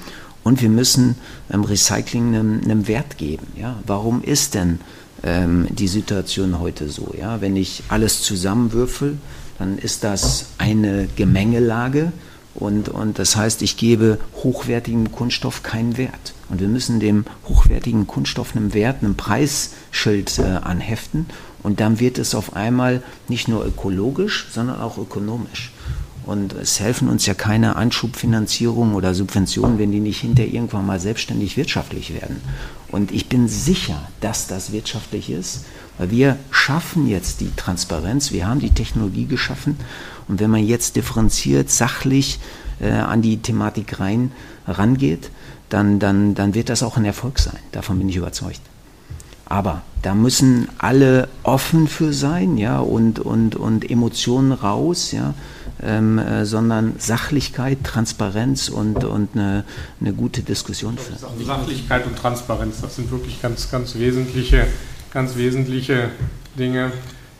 und 0.48 0.62
wir 0.62 0.70
müssen 0.70 1.16
ähm, 1.52 1.62
Recycling 1.62 2.34
einem, 2.34 2.60
einem, 2.64 2.88
Wert 2.88 3.18
geben. 3.18 3.48
Ja? 3.54 3.76
Warum 3.86 4.22
ist 4.22 4.54
denn 4.54 4.80
ähm, 5.22 5.66
die 5.68 5.88
Situation 5.88 6.58
heute 6.58 6.88
so? 6.88 7.12
Ja? 7.18 7.42
Wenn 7.42 7.54
ich 7.54 7.82
alles 7.90 8.22
zusammenwürfel, 8.22 9.18
dann 9.58 9.76
ist 9.76 10.04
das 10.04 10.46
eine 10.56 11.06
Gemengelage 11.16 12.12
und, 12.54 12.88
und 12.88 13.18
das 13.18 13.36
heißt, 13.36 13.60
ich 13.60 13.76
gebe 13.76 14.18
hochwertigem 14.42 15.12
Kunststoff 15.12 15.62
keinen 15.62 15.98
Wert. 15.98 16.32
Und 16.48 16.60
wir 16.60 16.68
müssen 16.68 16.98
dem 16.98 17.26
hochwertigen 17.46 18.06
Kunststoff 18.06 18.56
einen 18.56 18.72
Wert, 18.72 19.04
einen 19.04 19.16
Preisschild 19.16 20.38
äh, 20.38 20.44
anheften 20.44 21.26
und 21.62 21.78
dann 21.78 22.00
wird 22.00 22.16
es 22.16 22.34
auf 22.34 22.56
einmal 22.56 23.02
nicht 23.28 23.48
nur 23.48 23.66
ökologisch, 23.66 24.46
sondern 24.50 24.80
auch 24.80 24.96
ökonomisch. 24.96 25.72
Und 26.28 26.52
es 26.52 26.78
helfen 26.78 27.08
uns 27.08 27.24
ja 27.24 27.32
keine 27.32 27.76
Anschubfinanzierung 27.76 28.94
oder 28.94 29.14
Subventionen, 29.14 29.78
wenn 29.78 29.92
die 29.92 30.00
nicht 30.00 30.20
hinterher 30.20 30.52
irgendwann 30.52 30.84
mal 30.84 31.00
selbstständig 31.00 31.56
wirtschaftlich 31.56 32.12
werden. 32.12 32.42
Und 32.88 33.12
ich 33.12 33.30
bin 33.30 33.48
sicher, 33.48 34.06
dass 34.20 34.46
das 34.46 34.70
wirtschaftlich 34.70 35.30
ist, 35.30 35.64
weil 35.96 36.10
wir 36.10 36.36
schaffen 36.50 37.08
jetzt 37.08 37.40
die 37.40 37.50
Transparenz, 37.56 38.30
wir 38.30 38.46
haben 38.46 38.60
die 38.60 38.74
Technologie 38.74 39.24
geschaffen. 39.24 39.78
Und 40.28 40.38
wenn 40.38 40.50
man 40.50 40.62
jetzt 40.62 40.96
differenziert, 40.96 41.70
sachlich 41.70 42.40
äh, 42.78 42.90
an 42.90 43.22
die 43.22 43.38
Thematik 43.38 43.98
rein 43.98 44.30
rangeht, 44.66 45.30
dann, 45.70 45.98
dann, 45.98 46.34
dann 46.34 46.52
wird 46.52 46.68
das 46.68 46.82
auch 46.82 46.98
ein 46.98 47.06
Erfolg 47.06 47.38
sein. 47.38 47.58
Davon 47.72 47.98
bin 47.98 48.10
ich 48.10 48.16
überzeugt. 48.16 48.60
Aber 49.46 49.80
da 50.02 50.14
müssen 50.14 50.68
alle 50.76 51.28
offen 51.42 51.88
für 51.88 52.12
sein, 52.12 52.58
ja, 52.58 52.80
und, 52.80 53.18
und, 53.18 53.56
und 53.56 53.90
Emotionen 53.90 54.52
raus, 54.52 55.12
ja 55.12 55.32
ähm, 55.82 56.18
äh, 56.18 56.44
sondern 56.44 56.94
Sachlichkeit, 56.98 57.78
Transparenz 57.84 58.68
und, 58.68 59.04
und 59.04 59.30
eine, 59.34 59.64
eine 60.00 60.12
gute 60.12 60.42
Diskussion 60.42 60.98
führen. 60.98 61.18
Sachlichkeit 61.44 62.06
und 62.06 62.16
Transparenz, 62.16 62.80
das 62.80 62.96
sind 62.96 63.10
wirklich 63.10 63.40
ganz, 63.40 63.70
ganz 63.70 63.94
wesentliche, 63.94 64.66
ganz 65.12 65.36
wesentliche 65.36 66.10
Dinge, 66.58 66.92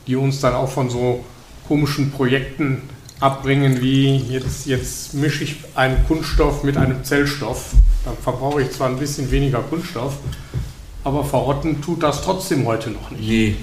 die 0.07 0.17
uns 0.17 0.41
dann 0.41 0.55
auch 0.55 0.71
von 0.71 0.91
so 0.91 1.25
komischen 1.67 2.11
Projekten 2.13 2.83
abbringen, 3.21 3.81
wie 3.81 4.17
jetzt, 4.17 4.67
jetzt 4.67 5.15
mische 5.15 5.45
ich 5.45 5.57
einen 5.75 6.07
Kunststoff 6.07 6.63
mit 6.63 6.77
einem 6.77 7.05
Zellstoff. 7.05 7.73
Dann 8.05 8.17
verbrauche 8.17 8.63
ich 8.63 8.71
zwar 8.71 8.89
ein 8.89 8.99
bisschen 8.99 9.31
weniger 9.31 9.61
Kunststoff, 9.61 10.19
aber 11.05 11.25
verrotten 11.25 11.83
tut 11.83 12.03
das 12.03 12.23
trotzdem 12.23 12.65
heute 12.67 12.91
noch 12.91 13.11
nicht. 13.11 13.29
Nee. 13.29 13.57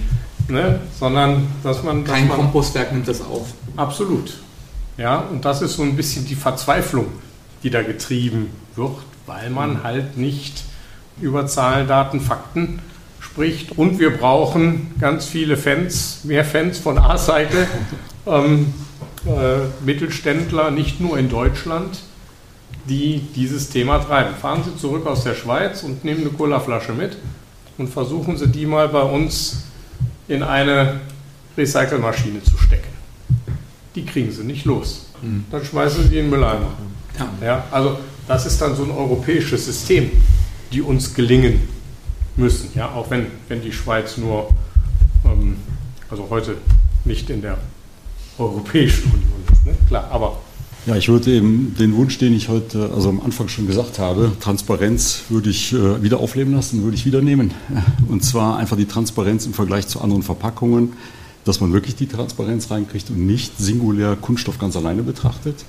Ne? 0.47 0.81
Sondern 0.99 1.47
dass 1.63 1.83
man. 1.83 2.03
Dass 2.03 2.13
Kein 2.13 2.27
man, 2.27 2.37
Kompostwerk 2.37 2.91
nimmt 2.91 3.07
das 3.07 3.21
auf. 3.21 3.53
Absolut. 3.75 4.33
Ja, 4.97 5.19
und 5.19 5.43
das 5.43 5.61
ist 5.61 5.75
so 5.75 5.83
ein 5.83 5.95
bisschen 5.95 6.25
die 6.25 6.35
Verzweiflung, 6.35 7.07
die 7.63 7.69
da 7.69 7.81
getrieben 7.81 8.49
wird, 8.75 8.97
weil 9.25 9.49
man 9.49 9.73
mhm. 9.73 9.83
halt 9.83 10.17
nicht 10.17 10.63
über 11.21 11.47
Zahlen, 11.47 11.87
Daten, 11.87 12.21
Fakten 12.21 12.79
spricht. 13.19 13.77
Und 13.77 13.99
wir 13.99 14.15
brauchen 14.15 14.93
ganz 14.99 15.25
viele 15.25 15.57
Fans, 15.57 16.21
mehr 16.23 16.45
Fans 16.45 16.77
von 16.77 16.97
A-Cycle, 16.97 17.67
ähm, 18.27 18.73
äh, 19.25 19.83
Mittelständler, 19.83 20.71
nicht 20.71 21.01
nur 21.01 21.17
in 21.17 21.29
Deutschland, 21.29 21.99
die 22.87 23.21
dieses 23.35 23.69
Thema 23.69 23.99
treiben. 23.99 24.35
Fahren 24.35 24.63
Sie 24.63 24.77
zurück 24.77 25.05
aus 25.07 25.23
der 25.23 25.33
Schweiz 25.33 25.83
und 25.83 26.05
nehmen 26.05 26.21
eine 26.21 26.29
Colaflasche 26.29 26.93
mit 26.93 27.17
und 27.77 27.89
versuchen 27.89 28.37
Sie 28.37 28.47
die 28.47 28.65
mal 28.65 28.87
bei 28.89 29.01
uns 29.01 29.63
in 30.27 30.43
eine 30.43 31.01
Recycelmaschine 31.57 32.43
zu 32.43 32.57
stecken. 32.57 32.84
Die 33.95 34.05
kriegen 34.05 34.31
sie 34.31 34.43
nicht 34.43 34.65
los. 34.65 35.07
Mhm. 35.21 35.45
Dann 35.51 35.63
schmeißen 35.63 36.03
sie 36.03 36.17
in 36.17 36.25
den 36.25 36.29
Mülleimer. 36.29 36.73
Ja. 37.17 37.45
ja. 37.45 37.63
also 37.71 37.97
das 38.27 38.45
ist 38.45 38.61
dann 38.61 38.75
so 38.75 38.83
ein 38.83 38.91
europäisches 38.91 39.65
System, 39.65 40.11
die 40.71 40.81
uns 40.81 41.13
gelingen 41.13 41.61
müssen. 42.35 42.69
Ja, 42.75 42.91
auch 42.91 43.09
wenn, 43.09 43.27
wenn 43.47 43.61
die 43.61 43.71
Schweiz 43.71 44.17
nur, 44.17 44.49
ähm, 45.23 45.55
also 46.09 46.27
heute 46.29 46.57
nicht 47.05 47.29
in 47.29 47.41
der 47.41 47.57
Europäischen 48.37 49.05
Union 49.05 49.43
ist, 49.51 49.65
ne? 49.65 49.73
klar, 49.87 50.09
aber 50.11 50.37
ja, 50.85 50.95
ich 50.95 51.09
würde 51.09 51.31
eben 51.31 51.75
den 51.79 51.95
Wunsch, 51.95 52.19
den 52.19 52.35
ich 52.35 52.47
heute, 52.47 52.91
also 52.93 53.09
am 53.09 53.19
Anfang 53.19 53.47
schon 53.47 53.65
gesagt 53.65 53.97
habe, 53.97 54.33
Transparenz 54.39 55.23
würde 55.29 55.49
ich 55.49 55.73
äh, 55.73 56.03
wieder 56.03 56.19
aufleben 56.19 56.53
lassen, 56.53 56.83
würde 56.83 56.95
ich 56.95 57.07
wieder 57.07 57.23
nehmen. 57.23 57.55
Und 58.07 58.23
zwar 58.23 58.57
einfach 58.57 58.77
die 58.77 58.85
Transparenz 58.85 59.47
im 59.47 59.55
Vergleich 59.55 59.87
zu 59.87 59.99
anderen 59.99 60.21
Verpackungen, 60.21 60.93
dass 61.45 61.61
man 61.61 61.71
wirklich 61.71 61.95
die 61.95 62.07
Transparenz 62.07 62.69
reinkriegt 62.69 63.09
und 63.09 63.25
nicht 63.25 63.57
singulär 63.57 64.17
Kunststoff 64.19 64.59
ganz 64.59 64.75
alleine 64.75 65.03
betrachtet. 65.03 65.63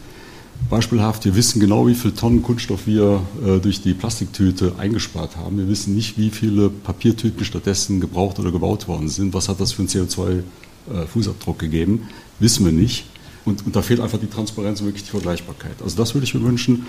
Beispielhaft, 0.71 1.25
wir 1.25 1.37
wissen 1.37 1.61
genau, 1.61 1.87
wie 1.87 1.95
viele 1.95 2.15
Tonnen 2.15 2.43
Kunststoff 2.43 2.87
wir 2.87 3.21
äh, 3.45 3.59
durch 3.59 3.83
die 3.83 3.95
Plastiktüte 3.95 4.73
eingespart 4.79 5.37
haben. 5.37 5.59
Wir 5.59 5.69
wissen 5.69 5.95
nicht, 5.95 6.19
wie 6.19 6.31
viele 6.31 6.71
Papiertüten 6.71 7.45
stattdessen 7.45 8.01
gebraucht 8.01 8.39
oder 8.39 8.51
gebaut 8.51 8.89
worden 8.89 9.09
sind. 9.09 9.33
Was 9.35 9.49
hat 9.49 9.61
das 9.61 9.73
für 9.73 9.83
einen 9.83 9.89
CO2-Fußabdruck 9.89 11.57
äh, 11.57 11.59
gegeben? 11.59 12.09
Wissen 12.41 12.65
wir 12.65 12.73
nicht. 12.73 13.05
Und, 13.45 13.65
und, 13.65 13.77
da 13.77 13.83
fehlt 13.83 14.01
einfach 14.01 14.19
die 14.19 14.27
Transparenz 14.27 14.81
und 14.81 14.87
wirklich 14.87 15.05
die 15.05 15.11
Vergleichbarkeit. 15.11 15.77
Also 15.85 15.97
das 15.97 16.15
würde 16.15 16.25
ich 16.25 16.35
mir 16.35 16.43
wünschen. 16.43 16.87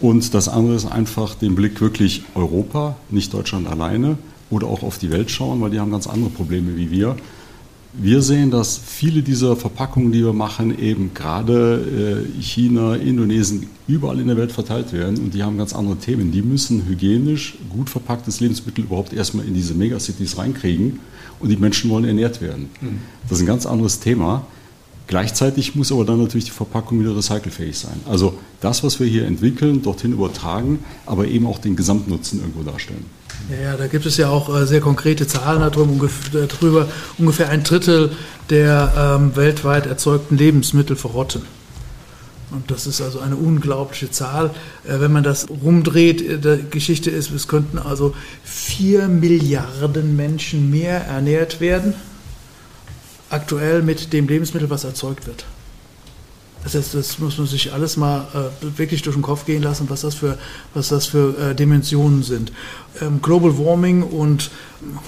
Und 0.00 0.34
das 0.34 0.48
andere 0.48 0.74
ist 0.74 0.86
einfach 0.86 1.36
den 1.36 1.54
Blick 1.54 1.80
wirklich 1.80 2.24
Europa, 2.34 2.96
nicht 3.08 3.32
Deutschland 3.32 3.68
alleine, 3.68 4.18
oder 4.50 4.66
auch 4.66 4.82
auf 4.82 4.98
die 4.98 5.10
Welt 5.10 5.30
schauen, 5.30 5.60
weil 5.60 5.70
die 5.70 5.78
haben 5.78 5.92
ganz 5.92 6.08
andere 6.08 6.30
Probleme 6.30 6.76
wie 6.76 6.90
wir. 6.90 7.16
Wir 7.94 8.22
sehen, 8.22 8.50
dass 8.50 8.78
viele 8.78 9.22
dieser 9.22 9.54
Verpackungen, 9.54 10.12
die 10.12 10.24
wir 10.24 10.32
machen, 10.32 10.78
eben 10.78 11.12
gerade 11.12 12.24
äh, 12.38 12.40
China, 12.40 12.96
Indonesien, 12.96 13.66
überall 13.86 14.18
in 14.18 14.28
der 14.28 14.36
Welt 14.38 14.50
verteilt 14.50 14.94
werden 14.94 15.18
und 15.18 15.34
die 15.34 15.42
haben 15.42 15.58
ganz 15.58 15.74
andere 15.74 15.96
Themen. 15.96 16.32
Die 16.32 16.40
müssen 16.40 16.86
hygienisch 16.86 17.58
gut 17.68 17.90
verpacktes 17.90 18.40
Lebensmittel 18.40 18.84
überhaupt 18.84 19.12
erstmal 19.12 19.44
in 19.44 19.52
diese 19.52 19.74
Megacities 19.74 20.38
reinkriegen 20.38 21.00
und 21.40 21.50
die 21.50 21.56
Menschen 21.56 21.90
wollen 21.90 22.04
ernährt 22.04 22.40
werden. 22.40 22.70
Mhm. 22.80 22.98
Das 23.28 23.38
ist 23.38 23.44
ein 23.44 23.46
ganz 23.46 23.66
anderes 23.66 24.00
Thema. 24.00 24.46
Gleichzeitig 25.12 25.74
muss 25.74 25.92
aber 25.92 26.06
dann 26.06 26.22
natürlich 26.22 26.46
die 26.46 26.52
Verpackung 26.52 26.98
wieder 26.98 27.14
recycelfähig 27.14 27.78
sein. 27.78 28.00
Also 28.08 28.38
das, 28.62 28.82
was 28.82 28.98
wir 28.98 29.06
hier 29.06 29.26
entwickeln, 29.26 29.82
dorthin 29.82 30.14
übertragen, 30.14 30.78
aber 31.04 31.26
eben 31.26 31.46
auch 31.46 31.58
den 31.58 31.76
Gesamtnutzen 31.76 32.40
irgendwo 32.40 32.62
darstellen. 32.62 33.04
Ja, 33.62 33.76
da 33.76 33.88
gibt 33.88 34.06
es 34.06 34.16
ja 34.16 34.30
auch 34.30 34.48
äh, 34.58 34.66
sehr 34.66 34.80
konkrete 34.80 35.26
Zahlen 35.26 35.60
darüber. 35.60 36.08
darüber. 36.32 36.88
Ungefähr 37.18 37.50
ein 37.50 37.62
Drittel 37.62 38.12
der 38.48 39.18
ähm, 39.20 39.36
weltweit 39.36 39.84
erzeugten 39.84 40.38
Lebensmittel 40.38 40.96
verrotten. 40.96 41.42
Und 42.50 42.70
das 42.70 42.86
ist 42.86 43.02
also 43.02 43.20
eine 43.20 43.36
unglaubliche 43.36 44.10
Zahl. 44.10 44.48
Äh, 44.84 44.98
wenn 45.00 45.12
man 45.12 45.24
das 45.24 45.46
rumdreht, 45.50 46.22
äh, 46.22 46.38
die 46.38 46.70
Geschichte 46.70 47.10
ist, 47.10 47.30
es 47.32 47.48
könnten 47.48 47.78
also 47.78 48.14
vier 48.44 49.08
Milliarden 49.08 50.16
Menschen 50.16 50.70
mehr 50.70 51.04
ernährt 51.04 51.60
werden, 51.60 51.92
aktuell 53.32 53.82
mit 53.82 54.12
dem 54.12 54.28
Lebensmittel, 54.28 54.70
was 54.70 54.84
erzeugt 54.84 55.26
wird. 55.26 55.44
Das, 56.62 56.74
heißt, 56.74 56.94
das 56.94 57.18
muss 57.18 57.38
man 57.38 57.46
sich 57.46 57.72
alles 57.72 57.96
mal 57.96 58.26
äh, 58.34 58.78
wirklich 58.78 59.02
durch 59.02 59.16
den 59.16 59.22
Kopf 59.22 59.46
gehen 59.46 59.62
lassen, 59.62 59.90
was 59.90 60.02
das 60.02 60.14
für, 60.14 60.38
was 60.74 60.88
das 60.88 61.06
für 61.06 61.36
äh, 61.38 61.54
Dimensionen 61.54 62.22
sind. 62.22 62.52
Ähm, 63.00 63.20
Global 63.20 63.58
Warming 63.58 64.02
und 64.04 64.50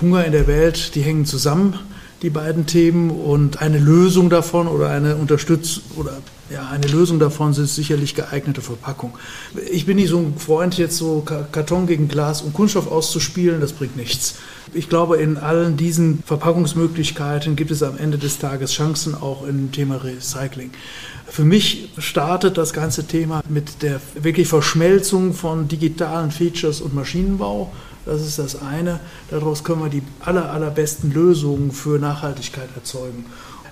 Hunger 0.01 0.25
in 0.25 0.33
der 0.33 0.49
Welt, 0.49 0.95
die 0.97 1.03
hängen 1.03 1.27
zusammen, 1.27 1.79
die 2.25 2.31
beiden 2.31 2.67
Themen. 2.67 3.11
Und 3.11 3.63
eine 3.63 3.79
Lösung 3.79 4.31
davon 4.31 4.67
oder 4.67 4.89
eine 4.89 5.15
Unterstützung 5.17 5.85
oder 5.97 6.17
ja, 6.51 6.69
eine 6.69 6.87
Lösung 6.87 7.19
davon 7.19 7.55
sind 7.55 7.69
sicherlich 7.69 8.15
geeignete 8.15 8.61
Verpackung. 8.61 9.17
Ich 9.71 9.87
bin 9.87 9.97
nicht 9.97 10.11
so 10.11 10.19
ein 10.19 10.35
Freund, 10.37 10.77
jetzt 10.77 10.97
so 10.97 11.21
Karton 11.21 11.87
gegen 11.87 12.09
Glas 12.09 12.43
und 12.43 12.53
Kunststoff 12.53 12.91
auszuspielen, 12.91 13.61
das 13.61 13.73
bringt 13.73 13.97
nichts. 13.97 14.37
Ich 14.75 14.91
glaube, 14.91 15.17
in 15.17 15.39
allen 15.39 15.77
diesen 15.77 16.23
Verpackungsmöglichkeiten 16.27 17.57
gibt 17.57 17.71
es 17.71 17.83
am 17.83 17.97
Ende 17.97 18.19
des 18.19 18.39
Tages 18.39 18.73
Chancen 18.73 19.15
auch 19.15 19.47
im 19.47 19.73
Thema 19.73 19.97
Recycling. 19.97 20.71
Für 21.27 21.45
mich 21.45 21.89
startet 21.99 22.59
das 22.59 22.73
ganze 22.73 23.07
Thema 23.07 23.43
mit 23.49 23.83
der 23.83 24.01
wirklich 24.15 24.47
Verschmelzung 24.47 25.33
von 25.33 25.69
digitalen 25.69 26.31
Features 26.31 26.81
und 26.81 26.95
Maschinenbau. 26.95 27.73
Das 28.07 28.21
ist 28.21 28.39
das 28.39 28.61
eine. 28.61 29.01
Daraus 29.31 29.65
können 29.65 29.83
wir 29.83 29.89
die 29.89 30.03
aller, 30.21 30.51
allerbesten 30.51 31.13
Lösungen 31.13 31.73
für 31.73 31.99
Nachhaltigkeit 31.99 32.69
erzeugen. 32.75 33.27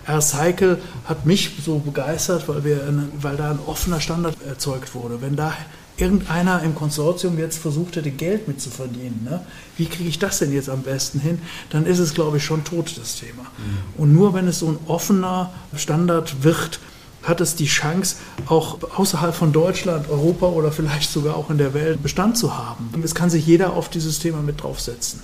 R-Cycle 0.07 0.81
hat 1.05 1.27
mich 1.27 1.53
so 1.65 1.79
begeistert, 1.79 2.49
weil, 2.49 2.65
wir, 2.65 2.81
weil 3.21 3.37
da 3.37 3.51
ein 3.51 3.61
offener 3.67 4.01
Standard 4.01 4.37
erzeugt 4.47 4.95
wurde. 4.95 5.21
Wenn 5.21 5.37
da 5.37 5.53
irgendeiner 5.97 6.63
im 6.63 6.75
Konsortium 6.75 7.39
jetzt 7.39 7.59
versucht 7.59 7.97
hätte, 7.97 8.11
Geld 8.11 8.49
mit 8.49 8.61
zu 8.61 8.71
verdienen, 8.71 9.27
ne? 9.29 9.45
wie 9.77 9.87
kriege 9.87 10.09
ich 10.09 10.19
das 10.19 10.39
denn 10.39 10.53
jetzt 10.53 10.69
am 10.69 10.83
besten 10.83 11.21
hin, 11.21 11.39
dann 11.71 11.87
ist 11.87 11.99
es, 11.99 12.15
glaube 12.15 12.39
ich, 12.39 12.45
schon 12.45 12.65
tot, 12.65 12.97
das 12.99 13.17
Thema. 13.17 13.43
Mhm. 13.43 14.03
Und 14.03 14.15
nur 14.15 14.35
wenn 14.35 14.49
es 14.49 14.59
so 14.59 14.69
ein 14.69 14.79
offener 14.87 15.53
Standard 15.77 16.43
wird, 16.43 16.81
hat 17.23 17.41
es 17.41 17.55
die 17.55 17.67
Chance, 17.67 18.17
auch 18.47 18.79
außerhalb 18.97 19.35
von 19.35 19.53
Deutschland, 19.53 20.09
Europa 20.11 20.47
oder 20.47 20.73
vielleicht 20.73 21.11
sogar 21.11 21.37
auch 21.37 21.51
in 21.51 21.59
der 21.59 21.75
Welt 21.75 22.03
Bestand 22.03 22.37
zu 22.37 22.57
haben. 22.57 22.91
Es 23.03 23.15
kann 23.15 23.31
sich 23.31 23.47
jeder 23.47 23.73
auf 23.75 23.89
dieses 23.89 24.19
Thema 24.19 24.43
mit 24.43 24.63
draufsetzen. 24.63 25.21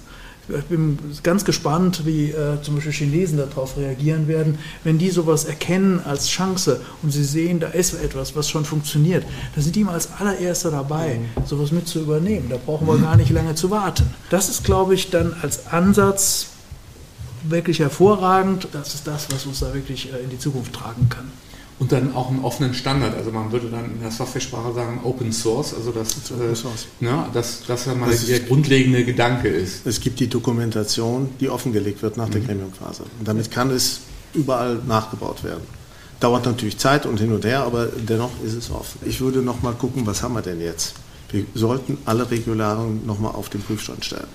Ich 0.48 0.64
bin 0.64 0.98
ganz 1.22 1.44
gespannt, 1.44 2.06
wie 2.06 2.30
äh, 2.30 2.62
zum 2.62 2.76
Beispiel 2.76 2.92
Chinesen 2.92 3.36
darauf 3.36 3.76
reagieren 3.76 4.28
werden, 4.28 4.58
wenn 4.82 4.96
die 4.96 5.10
sowas 5.10 5.44
erkennen 5.44 6.00
als 6.02 6.28
Chance 6.28 6.80
und 7.02 7.12
sie 7.12 7.24
sehen, 7.24 7.60
da 7.60 7.68
ist 7.68 7.92
etwas, 7.92 8.34
was 8.34 8.48
schon 8.48 8.64
funktioniert. 8.64 9.26
Da 9.54 9.60
sind 9.60 9.76
die 9.76 9.84
mal 9.84 9.92
als 9.92 10.08
allererster 10.18 10.70
dabei, 10.70 11.20
sowas 11.44 11.70
mit 11.70 11.86
zu 11.86 12.00
übernehmen. 12.00 12.48
Da 12.48 12.56
brauchen 12.56 12.86
wir 12.86 12.96
gar 12.96 13.16
nicht 13.16 13.28
lange 13.28 13.56
zu 13.56 13.70
warten. 13.70 14.08
Das 14.30 14.48
ist, 14.48 14.64
glaube 14.64 14.94
ich, 14.94 15.10
dann 15.10 15.36
als 15.42 15.66
Ansatz 15.66 16.46
wirklich 17.42 17.80
hervorragend. 17.80 18.68
Das 18.72 18.94
ist 18.94 19.06
das, 19.06 19.30
was 19.30 19.44
uns 19.44 19.60
da 19.60 19.74
wirklich 19.74 20.10
äh, 20.12 20.24
in 20.24 20.30
die 20.30 20.38
Zukunft 20.38 20.72
tragen 20.72 21.10
kann. 21.10 21.30
Und 21.78 21.92
dann 21.92 22.14
auch 22.14 22.28
einen 22.28 22.42
offenen 22.44 22.74
Standard. 22.74 23.16
Also 23.16 23.30
man 23.30 23.52
würde 23.52 23.68
dann 23.70 23.84
in 23.84 24.00
der 24.00 24.10
Software-Sprache 24.10 24.74
sagen 24.74 25.00
Open 25.04 25.32
Source, 25.32 25.74
also 25.74 25.92
dass, 25.92 26.30
äh, 26.30 27.04
ne, 27.04 27.26
dass, 27.32 27.64
dass 27.66 27.86
ja 27.86 27.94
mal 27.94 28.10
das 28.10 28.26
der 28.26 28.40
grundlegende 28.40 29.04
Gedanke 29.04 29.48
ist. 29.48 29.86
Es 29.86 30.00
gibt 30.00 30.18
die 30.18 30.28
Dokumentation, 30.28 31.30
die 31.38 31.48
offengelegt 31.48 32.02
wird 32.02 32.16
nach 32.16 32.26
mhm. 32.28 32.32
der 32.32 32.40
Gremiumphase. 32.42 33.04
Und 33.18 33.28
damit 33.28 33.50
kann 33.50 33.70
es 33.70 34.00
überall 34.34 34.80
nachgebaut 34.86 35.44
werden. 35.44 35.62
Dauert 36.18 36.46
natürlich 36.46 36.78
Zeit 36.78 37.06
und 37.06 37.20
hin 37.20 37.32
und 37.32 37.44
her, 37.44 37.60
aber 37.60 37.86
dennoch 37.86 38.32
ist 38.44 38.54
es 38.54 38.72
offen. 38.72 38.98
Ich 39.04 39.20
würde 39.20 39.40
noch 39.40 39.62
mal 39.62 39.74
gucken, 39.74 40.04
was 40.04 40.22
haben 40.24 40.34
wir 40.34 40.42
denn 40.42 40.60
jetzt? 40.60 40.94
Wir 41.30 41.44
sollten 41.54 41.98
alle 42.06 42.28
Regularien 42.28 43.06
noch 43.06 43.20
mal 43.20 43.30
auf 43.30 43.50
den 43.50 43.62
Prüfstand 43.62 44.04
stellen 44.04 44.26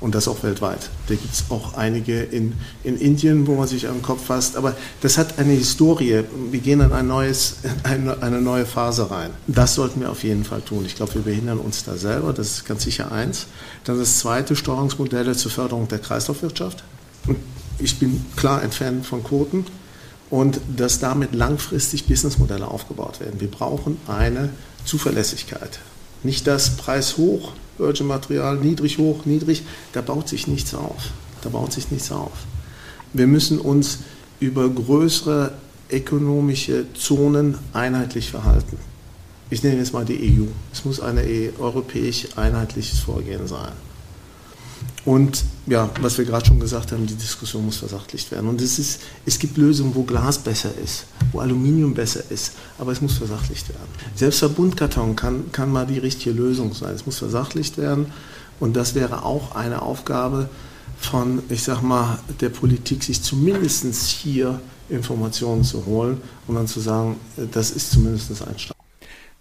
und 0.00 0.14
das 0.14 0.28
auch 0.28 0.42
weltweit. 0.42 0.90
Da 1.08 1.14
gibt 1.14 1.32
es 1.32 1.44
auch 1.48 1.74
einige 1.74 2.22
in, 2.22 2.54
in 2.84 2.98
Indien, 2.98 3.46
wo 3.46 3.54
man 3.54 3.66
sich 3.66 3.88
am 3.88 4.02
Kopf 4.02 4.26
fasst. 4.26 4.56
Aber 4.56 4.76
das 5.00 5.16
hat 5.16 5.38
eine 5.38 5.52
Historie. 5.52 6.22
Wir 6.50 6.60
gehen 6.60 6.80
in 6.80 6.92
ein 6.92 7.06
neues, 7.06 7.56
eine, 7.82 8.22
eine 8.22 8.40
neue 8.40 8.66
Phase 8.66 9.10
rein. 9.10 9.30
Das 9.46 9.74
sollten 9.74 10.00
wir 10.00 10.10
auf 10.10 10.22
jeden 10.22 10.44
Fall 10.44 10.60
tun. 10.60 10.84
Ich 10.84 10.96
glaube, 10.96 11.14
wir 11.14 11.22
behindern 11.22 11.58
uns 11.58 11.84
da 11.84 11.96
selber. 11.96 12.32
Das 12.32 12.48
ist 12.48 12.66
ganz 12.66 12.84
sicher 12.84 13.10
eins. 13.10 13.46
Dann 13.84 13.98
das 13.98 14.18
zweite, 14.18 14.54
Steuerungsmodelle 14.54 15.34
zur 15.34 15.50
Förderung 15.50 15.88
der 15.88 15.98
Kreislaufwirtschaft. 15.98 16.84
Ich 17.78 17.98
bin 17.98 18.24
klar 18.36 18.60
ein 18.60 18.72
Fan 18.72 19.02
von 19.02 19.24
Quoten 19.24 19.66
und 20.28 20.60
dass 20.76 20.98
damit 20.98 21.34
langfristig 21.34 22.06
Businessmodelle 22.06 22.68
aufgebaut 22.68 23.20
werden. 23.20 23.40
Wir 23.40 23.50
brauchen 23.50 23.96
eine 24.06 24.50
Zuverlässigkeit. 24.84 25.78
Nicht 26.22 26.46
das 26.46 26.76
Preis 26.76 27.16
hoch, 27.16 27.52
Virgin 27.78 28.06
Material, 28.06 28.56
niedrig, 28.56 28.98
hoch, 28.98 29.24
niedrig, 29.24 29.62
da 29.92 30.00
baut 30.00 30.28
sich 30.28 30.46
nichts 30.46 30.74
auf. 30.74 31.10
Da 31.42 31.48
baut 31.48 31.72
sich 31.72 31.90
nichts 31.90 32.10
auf. 32.10 32.32
Wir 33.12 33.26
müssen 33.26 33.58
uns 33.58 34.00
über 34.40 34.68
größere 34.68 35.52
ökonomische 35.90 36.86
Zonen 36.94 37.56
einheitlich 37.72 38.30
verhalten. 38.30 38.78
Ich 39.48 39.62
nehme 39.62 39.78
jetzt 39.78 39.92
mal 39.92 40.04
die 40.04 40.38
EU. 40.40 40.46
Es 40.72 40.84
muss 40.84 41.00
ein 41.00 41.18
europäisch 41.58 42.28
einheitliches 42.36 42.98
Vorgehen 42.98 43.46
sein. 43.46 43.72
Und 45.06 45.44
ja, 45.68 45.88
was 46.00 46.18
wir 46.18 46.24
gerade 46.24 46.44
schon 46.44 46.58
gesagt 46.58 46.90
haben, 46.90 47.06
die 47.06 47.14
Diskussion 47.14 47.64
muss 47.64 47.76
versachlicht 47.76 48.32
werden. 48.32 48.48
Und 48.48 48.60
es, 48.60 48.80
ist, 48.80 49.00
es 49.24 49.38
gibt 49.38 49.56
Lösungen, 49.56 49.94
wo 49.94 50.02
Glas 50.02 50.36
besser 50.36 50.70
ist, 50.82 51.04
wo 51.30 51.38
Aluminium 51.38 51.94
besser 51.94 52.22
ist, 52.28 52.54
aber 52.76 52.90
es 52.90 53.00
muss 53.00 53.16
versachlicht 53.16 53.68
werden. 53.68 53.88
Selbst 54.16 54.40
Verbundkarton 54.40 55.14
kann, 55.14 55.52
kann 55.52 55.70
mal 55.70 55.86
die 55.86 56.00
richtige 56.00 56.34
Lösung 56.34 56.74
sein. 56.74 56.92
Es 56.92 57.06
muss 57.06 57.18
versachlicht 57.18 57.78
werden 57.78 58.06
und 58.58 58.74
das 58.74 58.96
wäre 58.96 59.24
auch 59.24 59.54
eine 59.54 59.80
Aufgabe 59.82 60.48
von, 60.98 61.40
ich 61.50 61.62
sag 61.62 61.82
mal, 61.82 62.18
der 62.40 62.48
Politik, 62.48 63.04
sich 63.04 63.22
zumindest 63.22 64.08
hier 64.08 64.60
Informationen 64.88 65.62
zu 65.62 65.86
holen 65.86 66.20
und 66.48 66.56
dann 66.56 66.66
zu 66.66 66.80
sagen, 66.80 67.16
das 67.52 67.70
ist 67.70 67.92
zumindest 67.92 68.30
ein 68.42 68.58
Start. 68.58 68.75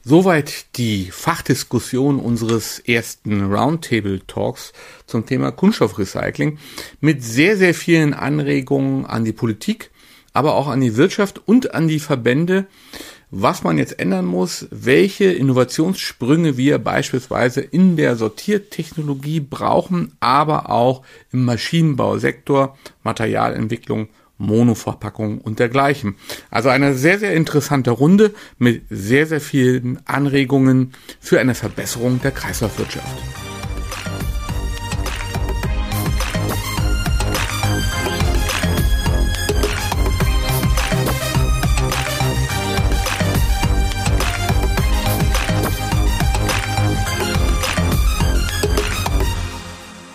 Soweit 0.07 0.77
die 0.77 1.09
Fachdiskussion 1.11 2.19
unseres 2.19 2.77
ersten 2.77 3.51
Roundtable 3.51 4.21
Talks 4.27 4.71
zum 5.07 5.25
Thema 5.25 5.51
Kunststoffrecycling. 5.51 6.59
Mit 7.01 7.23
sehr, 7.23 7.57
sehr 7.57 7.73
vielen 7.73 8.13
Anregungen 8.13 9.07
an 9.07 9.25
die 9.25 9.33
Politik 9.33 9.89
aber 10.35 10.55
auch 10.55 10.67
an 10.67 10.81
die 10.81 10.97
Wirtschaft 10.97 11.41
und 11.47 11.73
an 11.73 11.87
die 11.87 12.01
Verbände, 12.01 12.67
was 13.31 13.63
man 13.63 13.77
jetzt 13.77 13.99
ändern 13.99 14.25
muss, 14.25 14.67
welche 14.69 15.25
Innovationssprünge 15.25 16.57
wir 16.57 16.77
beispielsweise 16.77 17.61
in 17.61 17.95
der 17.95 18.17
Sortiertechnologie 18.17 19.39
brauchen, 19.39 20.11
aber 20.19 20.69
auch 20.69 21.03
im 21.31 21.45
Maschinenbausektor, 21.45 22.77
Materialentwicklung, 23.03 24.09
Monoverpackung 24.37 25.39
und 25.39 25.59
dergleichen. 25.59 26.15
Also 26.49 26.69
eine 26.69 26.93
sehr, 26.93 27.19
sehr 27.19 27.33
interessante 27.33 27.91
Runde 27.91 28.33
mit 28.57 28.83
sehr, 28.89 29.27
sehr 29.27 29.41
vielen 29.41 29.99
Anregungen 30.05 30.93
für 31.19 31.39
eine 31.39 31.55
Verbesserung 31.55 32.21
der 32.21 32.31
Kreislaufwirtschaft. 32.31 33.54